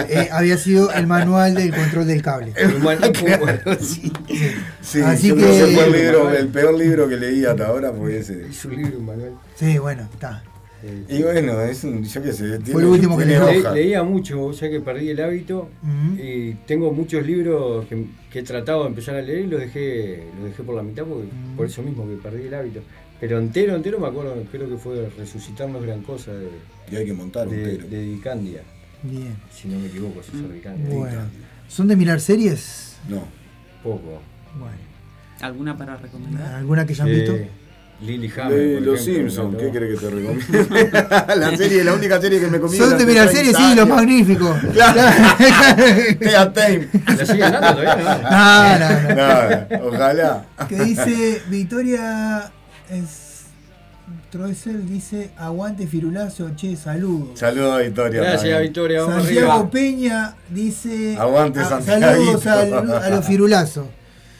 eh, 0.08 0.28
había 0.30 0.56
sido 0.58 0.92
el 0.92 1.06
manual 1.06 1.54
del 1.54 1.74
control 1.74 2.06
del 2.06 2.22
cable. 2.22 2.52
Un 2.76 2.82
buen- 2.82 2.98
un 3.04 3.40
buen- 3.40 3.78
Sí, 3.80 5.00
Así 5.02 5.28
yo 5.28 5.36
creo 5.36 5.48
que- 5.50 5.62
ese 5.64 5.74
fue 5.74 5.86
el, 5.86 5.92
libro, 5.92 6.30
el 6.32 6.48
peor 6.48 6.74
libro 6.78 7.08
que 7.08 7.16
leí 7.16 7.44
hasta 7.44 7.66
ahora 7.66 7.92
fue 7.92 8.18
ese. 8.18 8.46
Es 8.48 8.64
un 8.64 8.76
libro, 8.76 8.98
un 8.98 9.06
manual. 9.06 9.32
Sí, 9.54 9.78
bueno, 9.78 10.08
está. 10.12 10.42
Y 11.08 11.22
bueno, 11.22 11.60
es 11.62 11.82
un, 11.82 12.04
yo 12.04 12.22
qué 12.22 12.32
sé, 12.32 12.44
tiene, 12.58 12.72
Fue 12.72 12.82
el 12.82 12.88
último 12.88 13.16
que 13.18 13.24
tiene 13.24 13.40
leyó. 13.44 13.58
hoja. 13.60 13.72
Le- 13.72 13.82
leía 13.82 14.02
mucho, 14.04 14.52
ya 14.52 14.70
que 14.70 14.78
perdí 14.80 15.08
el 15.10 15.20
hábito. 15.20 15.68
Y 16.16 16.52
tengo 16.66 16.92
muchos 16.92 17.26
libros 17.26 17.86
que, 17.86 18.04
que 18.30 18.38
he 18.40 18.42
tratado 18.44 18.82
de 18.82 18.90
empezar 18.90 19.16
a 19.16 19.22
leer 19.22 19.40
y 19.40 19.46
los 19.48 19.58
dejé, 19.60 20.22
los 20.38 20.44
dejé 20.50 20.62
por 20.62 20.76
la 20.76 20.82
mitad 20.82 21.04
porque, 21.04 21.26
por 21.56 21.66
eso 21.66 21.82
mismo 21.82 22.06
que 22.06 22.14
perdí 22.16 22.46
el 22.46 22.54
hábito. 22.54 22.80
Pero 23.18 23.38
entero, 23.38 23.74
entero 23.74 23.98
me 23.98 24.06
acuerdo, 24.06 24.36
creo 24.52 24.68
que 24.68 24.76
fue 24.76 25.08
Resucitarnos 25.18 25.82
Gran 25.82 26.02
Cosa 26.02 26.32
de, 26.34 26.46
Y 26.90 26.96
hay 26.96 27.04
que 27.06 27.12
montar 27.12 27.48
un 27.48 27.56
de, 27.56 27.64
tero. 27.76 27.88
de 27.88 28.02
Dicandia. 28.02 28.62
Bien. 29.02 29.36
Si 29.52 29.68
no 29.68 29.78
me 29.78 29.86
equivoco, 29.86 30.22
César 30.22 30.52
Dicandia. 30.52 30.94
Bueno. 30.94 31.20
¿Son 31.68 31.88
de 31.88 31.96
mirar 31.96 32.20
series? 32.20 32.96
No. 33.08 33.24
Poco. 33.82 34.20
Bueno. 34.58 34.76
¿Alguna 35.40 35.76
para 35.76 35.96
recomendar? 35.96 36.54
¿Alguna 36.54 36.86
que 36.86 36.92
hayan 36.94 37.08
Sí. 37.08 37.12
visto? 37.14 37.36
Lily 38.00 38.30
Hammer. 38.38 38.52
De 38.58 38.74
por 38.74 38.82
Los 38.82 39.00
Simpsons, 39.04 39.56
¿qué 39.56 39.70
crees 39.70 39.98
que 39.98 40.06
te 40.06 40.10
recomiende? 40.14 41.02
la 41.36 41.56
serie, 41.56 41.82
la 41.82 41.94
única 41.94 42.20
serie 42.20 42.40
que 42.40 42.46
me 42.48 42.60
comí. 42.60 42.76
Son 42.76 42.96
de 42.98 43.06
mirar 43.06 43.28
30 43.30 43.54
series, 43.54 43.56
sí, 43.56 43.88
magníficos. 43.88 44.56
Tea 46.18 46.52
Time. 46.52 46.88
¿La 47.16 47.26
siguen 47.26 47.52
dando 47.52 47.74
todavía? 47.82 47.96
No, 48.30 48.78
no, 48.78 49.14
no. 49.14 49.78
No, 49.78 49.86
ojalá. 49.88 50.44
Que 50.68 50.76
dice 50.84 51.42
Victoria 51.48 52.50
es 52.90 53.25
Troesel 54.30 54.86
dice 54.88 55.30
aguante 55.38 55.86
firulazo, 55.86 56.50
che, 56.56 56.76
saludos. 56.76 57.38
Saludos 57.38 57.74
a 57.74 57.78
Victoria. 57.78 58.20
Gracias, 58.20 58.40
también. 58.42 58.62
Victoria. 58.62 59.00
Vamos 59.02 59.22
Santiago 59.24 59.52
arriba. 59.52 59.70
Peña 59.70 60.34
dice 60.50 61.16
Aguante, 61.18 61.60
a- 61.60 61.64
Santiaguito. 61.64 62.40
saludos 62.40 62.46
al- 62.46 63.02
a, 63.04 63.10
los 63.10 63.24
firulazos. 63.24 63.86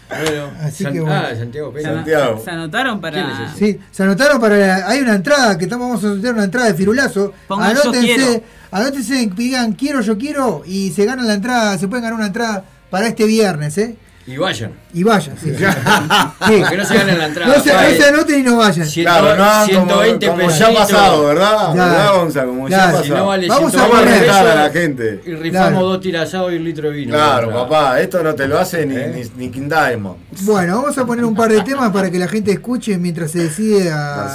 Bueno, 0.08 0.50
Así 0.62 0.84
San- 0.84 0.92
que 0.92 1.00
bueno. 1.00 1.16
Ah, 1.16 1.34
Santiago 1.36 1.72
¿Se, 1.72 1.78
Peña. 1.78 1.94
Santiago. 1.94 2.42
se 2.44 2.50
anotaron 2.50 3.00
para.? 3.00 3.16
¿Quién 3.24 3.30
es 3.30 3.50
ese? 3.54 3.58
Sí, 3.72 3.80
se 3.90 4.02
anotaron 4.02 4.40
para 4.40 4.56
la- 4.56 4.88
hay 4.88 5.00
una 5.00 5.14
entrada 5.14 5.56
que 5.58 5.64
estamos 5.64 5.88
vamos 5.88 6.04
a 6.04 6.08
sortear 6.08 6.34
una 6.34 6.44
entrada 6.44 6.68
de 6.68 6.74
firulazo. 6.74 7.32
Pongan 7.48 7.74
yo 7.74 7.82
anótense, 7.82 8.06
quiero. 8.14 8.42
anótense, 8.70 9.30
digan 9.34 9.72
quiero, 9.72 10.00
yo 10.02 10.18
quiero 10.18 10.62
y 10.66 10.90
se 10.92 11.04
ganan 11.04 11.26
la 11.26 11.34
entrada, 11.34 11.78
se 11.78 11.88
pueden 11.88 12.02
ganar 12.04 12.16
una 12.18 12.26
entrada 12.26 12.64
para 12.90 13.06
este 13.08 13.24
viernes, 13.24 13.78
¿eh? 13.78 13.96
Y 14.28 14.36
vayan. 14.38 14.72
Y 14.92 15.04
vayan, 15.04 15.36
sí. 15.38 15.52
Sí. 16.46 16.62
Que 16.68 16.76
no 16.76 16.84
se 16.84 16.94
ganen 16.96 17.18
la 17.18 17.26
entrada. 17.26 17.56
No 17.56 17.62
se, 17.62 17.72
no 17.72 17.80
se 17.96 18.04
anoten 18.08 18.40
y 18.40 18.42
no 18.42 18.56
vayan. 18.56 18.86
Ciento- 18.86 19.12
Claro, 19.12 19.36
no, 19.36 19.44
como, 19.44 19.66
120 19.66 20.26
como 20.26 20.50
ya 20.50 20.66
ha 20.66 20.74
pasado, 20.74 21.26
¿verdad? 21.26 21.72
Claro. 21.72 21.74
¿Verdad, 21.92 22.14
Gonza? 22.18 22.44
Como 22.44 22.68
ya 22.68 22.76
Claro. 22.76 22.98
ha 22.98 23.02
Si 23.04 23.10
no 23.10 23.26
vale 23.26 23.48
Vamos 23.48 23.74
a 23.74 23.76
Vamos 23.78 23.94
a 23.94 23.98
120 24.02 24.18
rentar 24.20 24.36
a 24.36 24.42
pesos 24.42 24.56
la 24.56 24.70
gente. 24.80 25.20
Y 25.26 25.30
rifamos 25.34 25.68
Claro. 25.70 25.86
dos 25.86 26.00
tirasados 26.00 26.52
y 26.52 26.56
un 26.56 26.64
litro 26.64 26.88
de 26.90 26.96
vino. 26.96 27.12
Claro, 27.14 27.50
papá, 27.52 28.00
esto 28.00 28.22
no 28.22 28.34
te 28.34 28.48
lo 28.48 28.58
hace 28.58 28.84
ni, 28.84 28.96
¿Eh? 28.96 29.30
ni, 29.36 29.44
ni 29.46 29.50
King 29.52 29.68
Diamond. 29.68 30.16
Bueno, 30.42 30.82
vamos 30.82 30.98
a 30.98 31.06
poner 31.06 31.24
un 31.24 31.34
par 31.36 31.50
de 31.52 31.62
temas 31.62 31.92
para 31.92 32.10
que 32.10 32.18
la 32.18 32.26
gente 32.28 32.50
escuche 32.52 32.98
mientras 32.98 33.30
se 33.30 33.38
decide 33.44 33.90
a. 33.92 34.28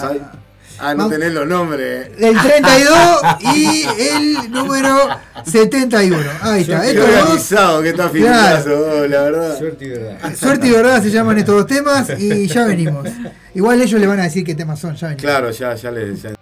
Ah, 0.81 0.95
no 0.95 1.07
tenés 1.09 1.31
los 1.33 1.47
nombres. 1.47 2.09
El 2.17 2.37
32 2.41 3.21
y 3.55 3.83
el 3.99 4.51
número 4.51 4.97
71. 5.45 6.17
Ahí 6.41 6.61
está. 6.61 6.81
Qué 6.81 6.91
Estos 6.91 7.49
dos, 7.49 7.81
que 7.83 7.89
está 7.89 8.09
Claro. 8.09 9.07
la 9.07 9.21
verdad. 9.21 9.57
Suerte 9.57 9.85
y 9.85 9.89
verdad. 9.89 10.35
suerte 10.35 10.67
y 10.67 10.71
verdad 10.71 11.01
se 11.03 11.11
llaman 11.11 11.37
estos 11.37 11.55
dos 11.55 11.67
temas 11.67 12.09
y 12.17 12.47
ya 12.47 12.65
venimos. 12.65 13.07
Igual 13.53 13.81
ellos 13.81 13.99
le 13.99 14.07
van 14.07 14.19
a 14.19 14.23
decir 14.23 14.43
qué 14.43 14.55
temas 14.55 14.79
son, 14.79 14.95
ya 14.95 15.07
venimos. 15.09 15.21
Claro, 15.23 15.51
ya, 15.51 15.75
ya 15.75 15.91
le. 15.91 16.15
ya- 16.15 16.33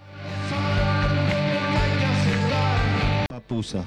Papusa. 3.29 3.83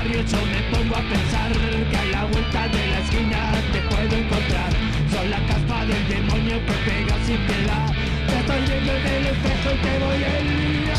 barrio 0.00 0.22
yo 0.22 0.38
me 0.46 0.60
pongo 0.70 0.96
a 0.96 1.02
pensar 1.02 1.52
que 1.90 1.96
a 1.96 2.04
la 2.06 2.24
vuelta 2.24 2.68
de 2.68 2.86
la 2.86 2.98
esquina 3.00 3.52
te 3.72 3.80
puedo 3.80 4.16
encontrar. 4.22 4.72
Son 5.12 5.30
la 5.30 5.38
caspa 5.46 5.84
del 5.84 6.08
demonio 6.08 6.56
que 6.66 6.72
pega 6.86 7.16
sin 7.26 7.38
piedad. 7.46 7.86
Te 8.26 8.38
estoy 8.40 8.60
viendo 8.68 8.92
en 8.92 9.06
el 9.06 9.26
espejo 9.26 9.68
y 9.74 9.78
te 9.84 9.98
voy 10.04 10.24
a 10.24 10.40
ir. 10.40 10.89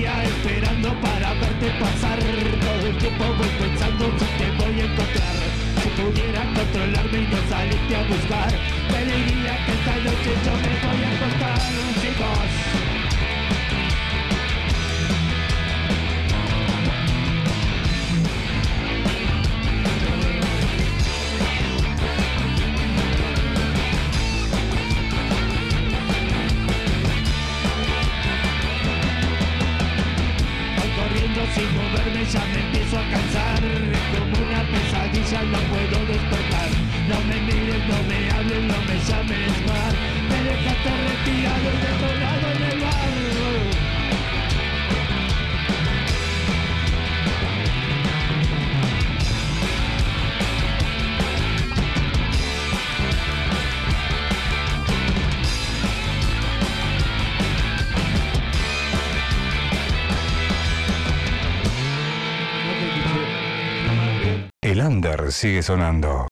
esperando 0.00 0.88
para 1.00 1.34
verte 1.34 1.70
pasar. 1.78 2.18
Todo 2.18 2.86
el 2.86 2.96
tiempo 2.96 3.24
voy 3.36 3.48
pensando 3.60 4.04
si 4.18 4.24
te 4.38 4.50
voy 4.52 4.80
a 4.80 4.84
encontrar. 4.84 5.36
Si 5.82 5.88
pudiera 6.00 6.42
controlarme 6.54 7.18
y 7.18 7.26
no 7.26 7.48
salirte 7.48 7.96
a 7.96 8.02
buscar, 8.08 8.50
te 8.88 9.04
diría 9.04 9.64
que 9.64 9.72
esta 9.72 9.96
noche 9.96 10.30
yo 10.44 10.52
me 10.64 10.72
voy 10.82 11.04
a 11.04 11.10
acostar. 11.12 11.60
Si 12.00 12.08
vos 12.18 12.91
sigue 65.30 65.62
sonando. 65.62 66.26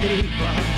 Baby 0.00 0.69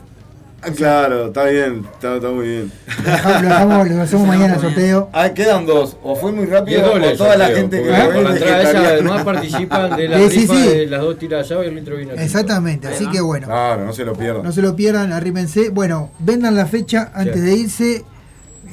Ah, 0.61 0.69
Claro, 0.76 1.27
está 1.27 1.45
bien, 1.45 1.85
está, 1.94 2.15
está 2.15 2.30
muy 2.30 2.48
bien. 2.48 2.72
Lo 3.03 3.11
dejamos, 3.11 3.41
lo 3.44 3.48
dejamos- 3.49 3.89
lo 3.89 4.02
hacemos 4.02 4.27
mañana 4.34 4.56
el 4.56 4.61
sorteo. 4.61 5.10
Ah, 5.14 5.30
quedan 5.30 5.65
dos. 5.65 5.98
O 6.03 6.15
fue 6.15 6.31
muy 6.31 6.45
rápido 6.45 6.94
o 6.94 7.14
toda 7.18 7.35
la 7.38 7.48
gente 7.48 7.81
que 7.81 7.89
lo 7.89 8.11
con 8.14 8.23
la 8.23 8.30
entrada 8.31 8.61
esa 8.64 8.80
además 8.80 9.23
participan 9.23 9.95
de 9.98 10.07
la 10.10 10.18
Sí, 10.18 10.30
sí, 10.30 10.39
rifa 10.41 10.53
sí. 10.56 10.68
de 10.68 10.85
las 10.88 11.02
dos 11.02 11.18
tiras 11.19 11.48
de 11.49 11.53
agua 11.56 11.65
y 11.65 11.69
el 11.69 11.85
de 11.85 11.95
vino. 11.95 12.14
Exactamente, 12.14 12.88
así 12.88 13.07
que 13.10 13.22
bueno. 13.22 13.48
Claro, 13.48 13.85
no 13.85 13.94
se 13.94 14.03
lo 14.06 14.14
pierdan. 14.14 14.44
No 14.44 14.52
se 14.52 14.61
lo 14.61 14.76
pierdan, 14.76 15.14
arrímense. 15.14 15.69
Bueno, 15.69 16.10
vendan 16.19 16.56
la 16.56 16.65
fecha 16.65 17.11
antes 17.14 17.35
Sí. 17.35 17.41
de 17.41 17.56
irse, 17.56 18.06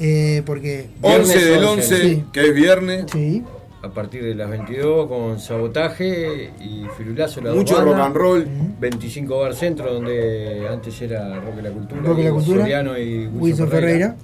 eh, 0.00 0.42
porque... 0.44 0.88
11 1.02 1.38
del 1.38 1.60
Viernes 1.60 1.90
11, 1.92 1.96
Sí. 1.96 2.24
que 2.32 2.40
es 2.40 2.54
viernes. 2.54 3.04
Sí. 3.12 3.42
A 3.82 3.90
partir 3.90 4.24
de 4.24 4.34
las 4.34 4.48
22 4.48 5.06
con 5.08 5.38
sabotaje 5.38 6.50
y 6.58 6.86
firulazo 6.96 7.42
la 7.42 7.52
Mucho 7.52 7.82
rock 7.82 7.98
and 7.98 8.16
roll. 8.16 8.46
25 8.80 9.38
Bar 9.38 9.54
Centro, 9.54 9.92
donde 9.92 10.66
antes 10.70 11.00
era 11.02 11.38
Rock 11.40 11.56
de 11.56 11.62
la 11.62 11.70
Cultura. 11.70 12.00
Rock 12.00 12.16
de 12.16 12.22
la 12.24 12.30
y 12.30 12.32
Cultura. 12.32 12.60
Soriano 12.62 12.98
y 12.98 13.26
Wilson, 13.26 13.40
Wilson 13.40 13.68
Ferreira. 13.68 14.16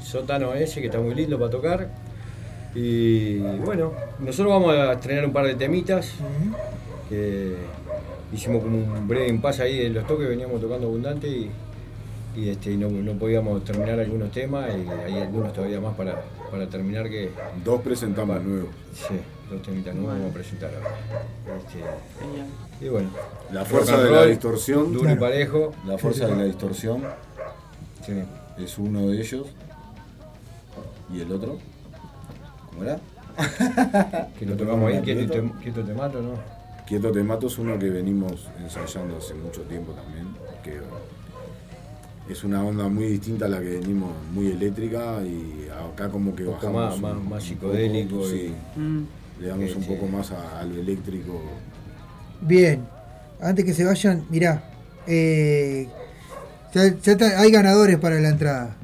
Sótano 0.00 0.54
ese, 0.54 0.80
que 0.80 0.86
está 0.86 1.00
muy 1.00 1.14
lindo 1.16 1.38
para 1.38 1.50
tocar. 1.50 1.88
Y 2.74 3.38
bueno, 3.38 3.92
nosotros 4.20 4.52
vamos 4.52 4.76
a 4.76 4.92
estrenar 4.92 5.24
un 5.24 5.32
par 5.32 5.44
de 5.46 5.54
temitas. 5.56 6.12
Que 7.08 7.56
hicimos 8.32 8.62
como 8.62 8.78
un 8.78 9.08
breve 9.08 9.28
impasse 9.28 9.62
ahí 9.64 9.78
de 9.78 9.90
los 9.90 10.06
toques, 10.06 10.28
veníamos 10.28 10.60
tocando 10.60 10.86
abundante 10.86 11.26
y, 11.26 11.50
y, 12.36 12.48
este, 12.48 12.72
y 12.72 12.76
no, 12.76 12.88
no 12.88 13.12
podíamos 13.14 13.64
terminar 13.64 13.98
algunos 13.98 14.30
temas 14.30 14.70
y 14.70 14.88
hay 14.88 15.20
algunos 15.20 15.52
todavía 15.52 15.80
más 15.80 15.94
para, 15.96 16.22
para 16.50 16.68
terminar 16.68 17.08
que... 17.08 17.30
Dos 17.64 17.80
presentamos 17.82 18.42
nuevos. 18.42 18.70
Sí, 18.92 19.14
dos 19.50 19.62
temitas 19.62 19.94
nuevos 19.94 20.14
vamos 20.14 20.30
a 20.30 20.34
presentar 20.34 20.70
ahora. 20.74 20.90
Este, 21.58 22.84
y 22.84 22.88
bueno. 22.88 23.10
La 23.52 23.64
fuerza 23.64 24.00
de 24.02 24.10
la 24.10 24.24
distorsión. 24.26 24.92
Duro 24.92 25.10
y 25.10 25.16
parejo. 25.16 25.72
La 25.86 25.98
fuerza 25.98 26.26
de 26.26 26.36
la 26.36 26.44
distorsión 26.44 27.02
Sí. 28.06 28.22
es 28.58 28.78
uno 28.78 29.08
de 29.08 29.20
ellos. 29.20 29.46
¿Y 31.12 31.20
el 31.20 31.32
otro? 31.32 31.58
¿Cómo 32.70 32.84
era? 32.84 32.98
Que 34.38 34.46
lo 34.46 34.56
tocamos 34.56 34.92
ahí, 34.92 35.00
quieto, 35.02 35.32
te, 35.32 35.50
quieto 35.62 35.82
te 35.82 35.94
mato, 35.94 36.20
¿no? 36.22 36.32
Quieto 36.86 37.10
te 37.12 37.22
mato 37.22 37.46
es 37.46 37.58
uno 37.58 37.78
que 37.78 37.88
venimos 37.88 38.48
ensayando 38.58 39.16
hace 39.16 39.34
mucho 39.34 39.62
tiempo 39.62 39.92
también. 39.92 40.26
Es 42.30 42.44
una 42.44 42.62
onda 42.64 42.88
muy 42.88 43.06
distinta 43.06 43.46
a 43.46 43.48
la 43.48 43.58
que 43.58 43.70
venimos, 43.80 44.10
muy 44.32 44.52
eléctrica 44.52 45.16
y 45.24 45.68
acá 45.68 46.08
como 46.08 46.34
que 46.36 46.44
Un 46.44 46.54
poco 46.54 46.72
bajamos. 46.72 47.00
más- 47.00 47.14
un- 47.16 47.20
más- 47.22 47.30
más 47.30 47.42
un 47.42 47.48
psicodélico 47.48 48.16
poco, 48.18 48.28
y- 48.28 48.30
sí. 48.30 48.54
Mm. 48.76 49.00
Le 49.40 49.48
damos 49.48 49.74
un 49.76 49.84
poco 49.84 50.06
más 50.06 50.30
a, 50.30 50.60
a 50.60 50.64
lo 50.64 50.80
eléctrico. 50.80 51.40
Bien, 52.40 52.82
antes 53.40 53.64
que 53.64 53.74
se 53.74 53.84
vayan, 53.84 54.24
mirá, 54.30 54.62
eh, 55.06 55.88
ya, 56.72 56.94
ya 57.02 57.12
está- 57.12 57.40
hay 57.40 57.50
ganadores 57.50 57.98
para 57.98 58.20
la 58.20 58.28
entrada. 58.28 58.76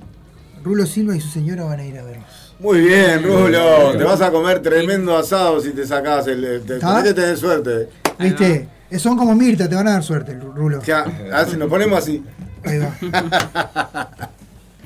Rulo 0.64 0.84
Silva 0.86 1.14
y 1.14 1.20
su 1.20 1.28
señora 1.28 1.64
van 1.64 1.78
a 1.80 1.84
ir 1.86 1.96
a 1.98 2.02
vernos. 2.02 2.54
Muy 2.58 2.80
bien, 2.80 3.22
Rulo. 3.22 3.96
Te 3.96 4.02
vas 4.02 4.20
a 4.22 4.32
comer 4.32 4.60
tremendo 4.60 5.16
asado 5.16 5.60
si 5.60 5.70
te 5.70 5.86
sacás 5.86 6.26
el. 6.26 6.62
Te, 6.66 6.78
tenés 6.80 7.04
que 7.04 7.14
tener 7.14 7.36
suerte. 7.36 7.88
¿Viste? 8.18 8.68
Eh, 8.90 8.98
Son 8.98 9.16
como 9.16 9.34
Mirta, 9.34 9.68
te 9.68 9.74
van 9.74 9.86
a 9.88 9.92
dar 9.92 10.02
suerte, 10.02 10.32
Rulo. 10.34 10.80
Ya, 10.82 11.00
a 11.02 11.40
ver 11.42 11.48
si 11.50 11.56
nos 11.56 11.68
ponemos 11.68 11.98
así. 11.98 12.24
Ahí 12.66 12.78
va. 12.78 14.10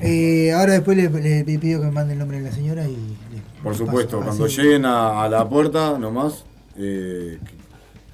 Eh, 0.03 0.51
ahora 0.53 0.73
después 0.73 0.97
le, 0.97 1.43
le 1.43 1.59
pido 1.59 1.79
que 1.79 1.85
me 1.85 1.91
mande 1.91 2.13
el 2.13 2.19
nombre 2.19 2.39
de 2.39 2.49
la 2.49 2.51
señora 2.55 2.85
y... 2.87 2.95
le- 2.95 3.61
Por 3.61 3.75
supuesto, 3.75 4.17
paso. 4.17 4.29
cuando 4.29 4.45
Así. 4.45 4.59
lleguen 4.59 4.83
a, 4.85 5.23
a 5.23 5.29
la 5.29 5.47
puerta 5.47 5.95
nomás, 5.99 6.43
eh, 6.75 7.37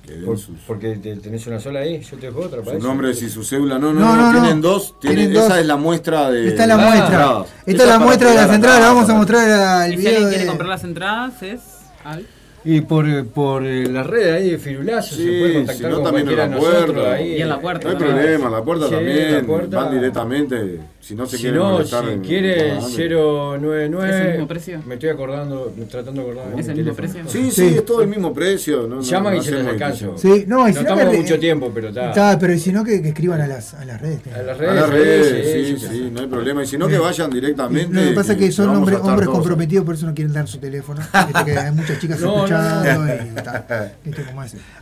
que, 0.03 0.07
que 0.10 0.14
den 0.18 0.26
Por- 0.26 0.38
sus, 0.38 0.57
porque 0.68 0.98
te- 0.98 1.15
tenés 1.15 1.48
una 1.48 1.61
sola 1.61 1.80
ahí, 1.80 2.02
yo 2.03 2.18
te 2.18 2.26
dejo 2.26 2.41
otra 2.41 2.61
para 2.61 2.76
sus 2.76 2.84
nombres 2.85 3.22
y 3.22 3.30
su 3.30 3.41
cédula. 3.41 3.80
No, 3.80 3.94
no, 3.94 4.02
No, 4.02 4.15
no, 4.18 4.22
no, 4.22 4.34
no. 4.34 4.41
tienen 4.41 4.60
dos. 4.61 4.99
tienen- 4.99 5.18
Tienen 5.19 5.34
dos. 5.35 5.45
Esa 5.45 5.60
es 5.61 5.65
la 5.65 5.77
muestra 5.77 6.30
de. 6.30 6.48
Esta 6.49 6.64
es 6.64 6.68
la 6.68 6.76
muestra. 6.77 7.06
entradas. 7.06 7.48
Esta 7.65 7.72
Esa 7.72 7.84
es 7.84 7.89
la 7.89 7.99
muestra 7.99 8.30
de 8.31 8.35
las 8.35 8.52
entradas, 8.53 8.80
la 8.81 8.88
vamos 8.88 9.10
a 9.10 9.14
mostrar 9.14 9.49
al 9.49 9.94
Y 9.94 9.95
si 9.95 9.98
video 10.02 10.11
alguien 10.11 10.30
de... 10.30 10.35
quiere 10.35 10.48
comprar 10.49 10.69
las 10.69 10.84
entradas 10.84 11.41
es 11.44 11.61
al 12.03 12.27
Y 12.69 12.81
por, 12.81 13.27
por 13.27 13.65
eh, 13.65 13.88
las 13.88 14.06
redes 14.06 14.34
ahí 14.34 14.49
de 14.52 14.57
Firulazo 14.57 15.15
Sí, 15.15 15.23
se 15.23 15.39
puede 15.39 15.52
si 15.52 15.57
contactar 15.60 15.89
no, 15.91 15.95
con 15.95 16.03
también 16.06 16.27
en 16.30 16.35
la 16.35 16.44
de 16.44 16.49
nosotros 16.56 16.85
puerta. 16.95 17.14
ahí. 17.14 17.34
Y 17.38 17.41
en 17.41 17.49
la 17.49 17.61
puerta 17.61 17.84
No 17.88 17.89
hay 17.91 17.98
también. 17.98 18.18
problema, 18.19 18.49
la 18.49 18.64
puerta 18.64 18.85
Sí, 18.88 18.91
también. 18.91 19.34
la 19.34 19.44
puerta. 19.44 19.77
Van 19.84 19.91
directamente. 19.94 20.80
Si 21.07 21.15
no 21.15 21.25
se 21.25 21.38
Si 21.38 21.43
quieren 21.43 21.59
no, 21.61 21.71
molestar. 21.71 22.03
si 22.03 22.11
en- 22.11 22.19
quiere 22.21 22.71
adelante. 22.71 23.09
099. 23.09 24.09
¿Es 24.09 24.15
el 24.25 24.31
mismo 24.31 24.47
precio? 24.49 24.81
Me 24.85 24.93
estoy 24.95 25.09
acordando, 25.09 25.73
tratando 25.89 26.21
de 26.21 26.31
acordarme. 26.31 26.59
¿Es 26.61 26.67
el 26.67 26.75
mismo 26.75 26.93
teléfono. 26.93 27.23
precio? 27.23 27.41
Sí, 27.41 27.51
sí, 27.51 27.75
es 27.77 27.85
todo 27.85 28.01
el 28.01 28.09
mismo 28.09 28.34
precio. 28.34 28.88
No, 28.89 28.95
no- 28.97 29.01
Llama 29.01 29.31
no 29.31 29.38
y 29.38 29.41
se 29.41 29.51
les 29.51 29.65
alcanzo. 29.67 30.17
Sí, 30.17 30.43
no, 30.47 30.67
y 30.67 30.71
si 30.73 30.75
no 30.75 30.81
estamos 30.81 31.05
que- 31.13 31.17
mucho 31.19 31.39
tiempo, 31.39 31.71
pero 31.73 31.88
está. 31.88 32.09
Está, 32.09 32.38
pero 32.39 32.57
si 32.57 32.73
no 32.73 32.84
que, 32.84 33.01
que 33.01 33.07
escriban 33.09 33.39
a 33.39 33.47
las, 33.47 33.73
a 33.75 33.85
las 33.85 34.01
redes. 34.01 34.19
A 34.35 34.41
las 34.41 34.57
A 34.57 34.59
redes. 34.59 34.75
las 34.75 34.89
redes, 34.89 35.27
sí, 35.53 35.77
sí, 35.77 35.79
sí, 35.79 35.88
sí, 35.93 36.09
no 36.11 36.19
hay 36.19 36.27
problema. 36.27 36.63
Y 36.63 36.67
si 36.67 36.77
no, 36.77 36.89
que 36.89 36.97
vayan 36.97 37.29
directamente. 37.31 37.93
Lo 37.93 38.01
que 38.09 38.11
pasa 38.15 38.34
es 38.34 38.38
que 38.39 38.51
son 38.51 38.67
a 38.67 38.77
hombres, 38.77 38.99
hombres 38.99 39.25
todos. 39.27 39.38
comprometidos, 39.38 39.85
por 39.85 39.95
eso 39.95 40.07
no 40.07 40.13
quieren 40.13 40.34
dar 40.34 40.45
su 40.49 40.57
teléfono. 40.57 40.99
Que 41.45 41.57
hay 41.57 41.71
muchas 41.71 41.99
chicas 41.99 42.19
escuchando 42.19 43.05
no. 43.05 43.13
y 43.13 43.35
tal. 43.43 43.65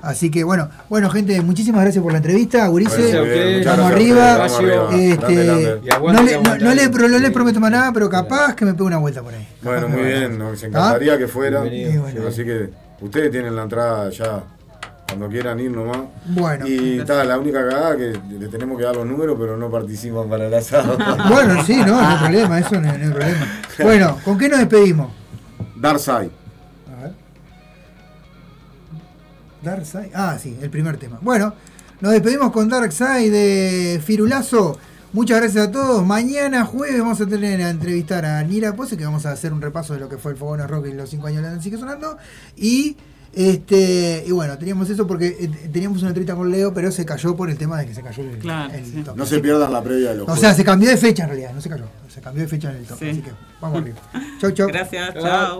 Así 0.02 0.32
que 0.32 0.44
bueno, 0.44 0.70
bueno 0.90 1.08
gente, 1.12 1.40
muchísimas 1.42 1.82
gracias 1.84 2.02
por 2.02 2.12
la 2.12 2.18
entrevista, 2.18 2.66
Gurice. 2.68 3.14
A 3.16 3.74
a 3.74 3.76
vamos 3.76 3.92
arriba. 3.92 4.48
Este, 4.96 5.80
No, 6.16 6.24
le, 6.24 6.60
no, 6.60 6.74
le, 6.74 6.90
pero 6.90 7.08
no 7.08 7.20
le 7.20 7.32
prometo 7.32 7.60
más 7.60 7.72
nada, 7.72 7.92
pero 7.92 8.10
capaz 8.10 8.56
que 8.56 8.66
me 8.66 8.74
pegue 8.74 8.86
una 8.86 8.98
vuelta 8.98 9.22
por 9.22 9.34
ahí. 9.34 9.48
Bueno, 9.62 9.90
muy 9.90 10.04
bien, 10.04 10.38
nos 10.38 10.62
encantaría 10.64 11.18
que 11.18 11.28
fuera. 11.28 11.62
Bueno. 11.62 12.28
Así 12.28 12.44
que 12.44 12.70
ustedes 13.02 13.32
tienen 13.32 13.56
la 13.56 13.64
entrada 13.64 14.10
ya 14.10 14.44
cuando 15.08 15.30
quieran 15.30 15.60
ir 15.60 15.72
nomás. 15.72 16.00
Bueno. 16.28 16.66
Y 16.68 17.00
tal, 17.06 17.28
la 17.28 17.38
única 17.38 17.68
cagada 17.68 17.96
que 17.98 18.20
le 18.40 18.48
tenemos 18.48 18.78
que 18.78 18.84
dar 18.84 18.96
los 18.96 19.06
números, 19.06 19.36
pero 19.40 19.58
no 19.58 19.70
participan 19.70 20.30
para 20.30 20.48
el 20.48 20.54
asado. 20.54 20.98
Bueno, 21.30 21.64
sí, 21.64 21.76
no, 21.78 21.88
no 21.88 22.08
hay 22.08 22.18
problema, 22.18 22.60
eso 22.60 22.76
no, 22.76 22.82
no 22.82 22.90
hay 22.92 23.12
problema. 23.12 23.48
Bueno, 23.80 24.18
¿con 24.24 24.38
qué 24.38 24.50
nos 24.50 24.60
despedimos? 24.60 25.12
Darkside. 25.76 26.32
A 26.92 27.02
ver. 27.04 27.14
Darkseid. 29.62 30.12
Ah, 30.14 30.38
sí, 30.42 30.58
el 30.62 30.70
primer 30.70 30.98
tema. 30.98 31.18
Bueno, 31.22 31.54
nos 32.02 32.12
despedimos 32.12 32.52
con 32.52 32.70
Darkseid 32.70 33.32
de 33.32 34.02
Firulazo. 34.04 34.78
Muchas 35.16 35.40
gracias 35.40 35.70
a 35.70 35.72
todos. 35.72 36.06
Mañana 36.06 36.66
jueves 36.66 37.00
vamos 37.00 37.22
a 37.22 37.26
tener 37.26 37.62
a 37.62 37.70
entrevistar 37.70 38.26
a 38.26 38.44
Nira 38.44 38.76
Pose, 38.76 38.98
que 38.98 39.06
vamos 39.06 39.26
a 39.26 39.32
hacer 39.32 39.54
un 39.54 39.62
repaso 39.62 39.94
de 39.94 40.02
lo 40.02 40.10
que 40.10 40.18
fue 40.18 40.34
el 40.34 40.38
Fogón 40.38 40.60
Rock 40.68 40.88
en 40.88 40.98
los 40.98 41.10
5 41.10 41.28
años 41.28 41.42
de 41.42 41.62
Sigue 41.62 41.78
Sonando. 41.78 42.18
Y 42.58 42.98
este, 43.34 44.26
y 44.28 44.32
bueno, 44.32 44.58
teníamos 44.58 44.90
eso 44.90 45.08
porque 45.08 45.28
eh, 45.40 45.70
teníamos 45.72 46.00
una 46.02 46.10
entrevista 46.10 46.36
con 46.36 46.52
Leo, 46.52 46.74
pero 46.74 46.92
se 46.92 47.06
cayó 47.06 47.34
por 47.34 47.50
el 47.50 47.58
tema 47.58 47.78
de 47.78 47.86
que 47.86 47.94
se 47.94 48.02
cayó 48.02 48.24
el, 48.24 48.40
claro, 48.40 48.74
top. 49.06 49.16
No 49.16 49.26
se 49.26 49.40
pierdan 49.40 49.72
la 49.72 49.82
previa 49.82 50.10
de 50.10 50.18
los 50.18 50.28
O 50.28 50.36
sea, 50.36 50.54
se 50.54 50.66
cambió 50.66 50.90
de 50.90 50.98
fecha 50.98 51.24
en 51.24 51.30
realidad, 51.30 51.54
no 51.54 51.62
se 51.62 51.70
cayó. 51.70 51.86
Se 52.14 52.20
cambió 52.20 52.44
de 52.44 52.50
fecha 52.50 52.72
en 52.72 52.76
el 52.76 52.86
top. 52.86 52.98
Así 52.98 53.22
que 53.22 53.32
vamos 53.62 53.82
arriba. 53.82 53.98
Chau, 54.42 54.52
chau. 54.52 54.68
Gracias, 54.68 55.14
chau. 55.14 55.24
chau. 55.24 55.60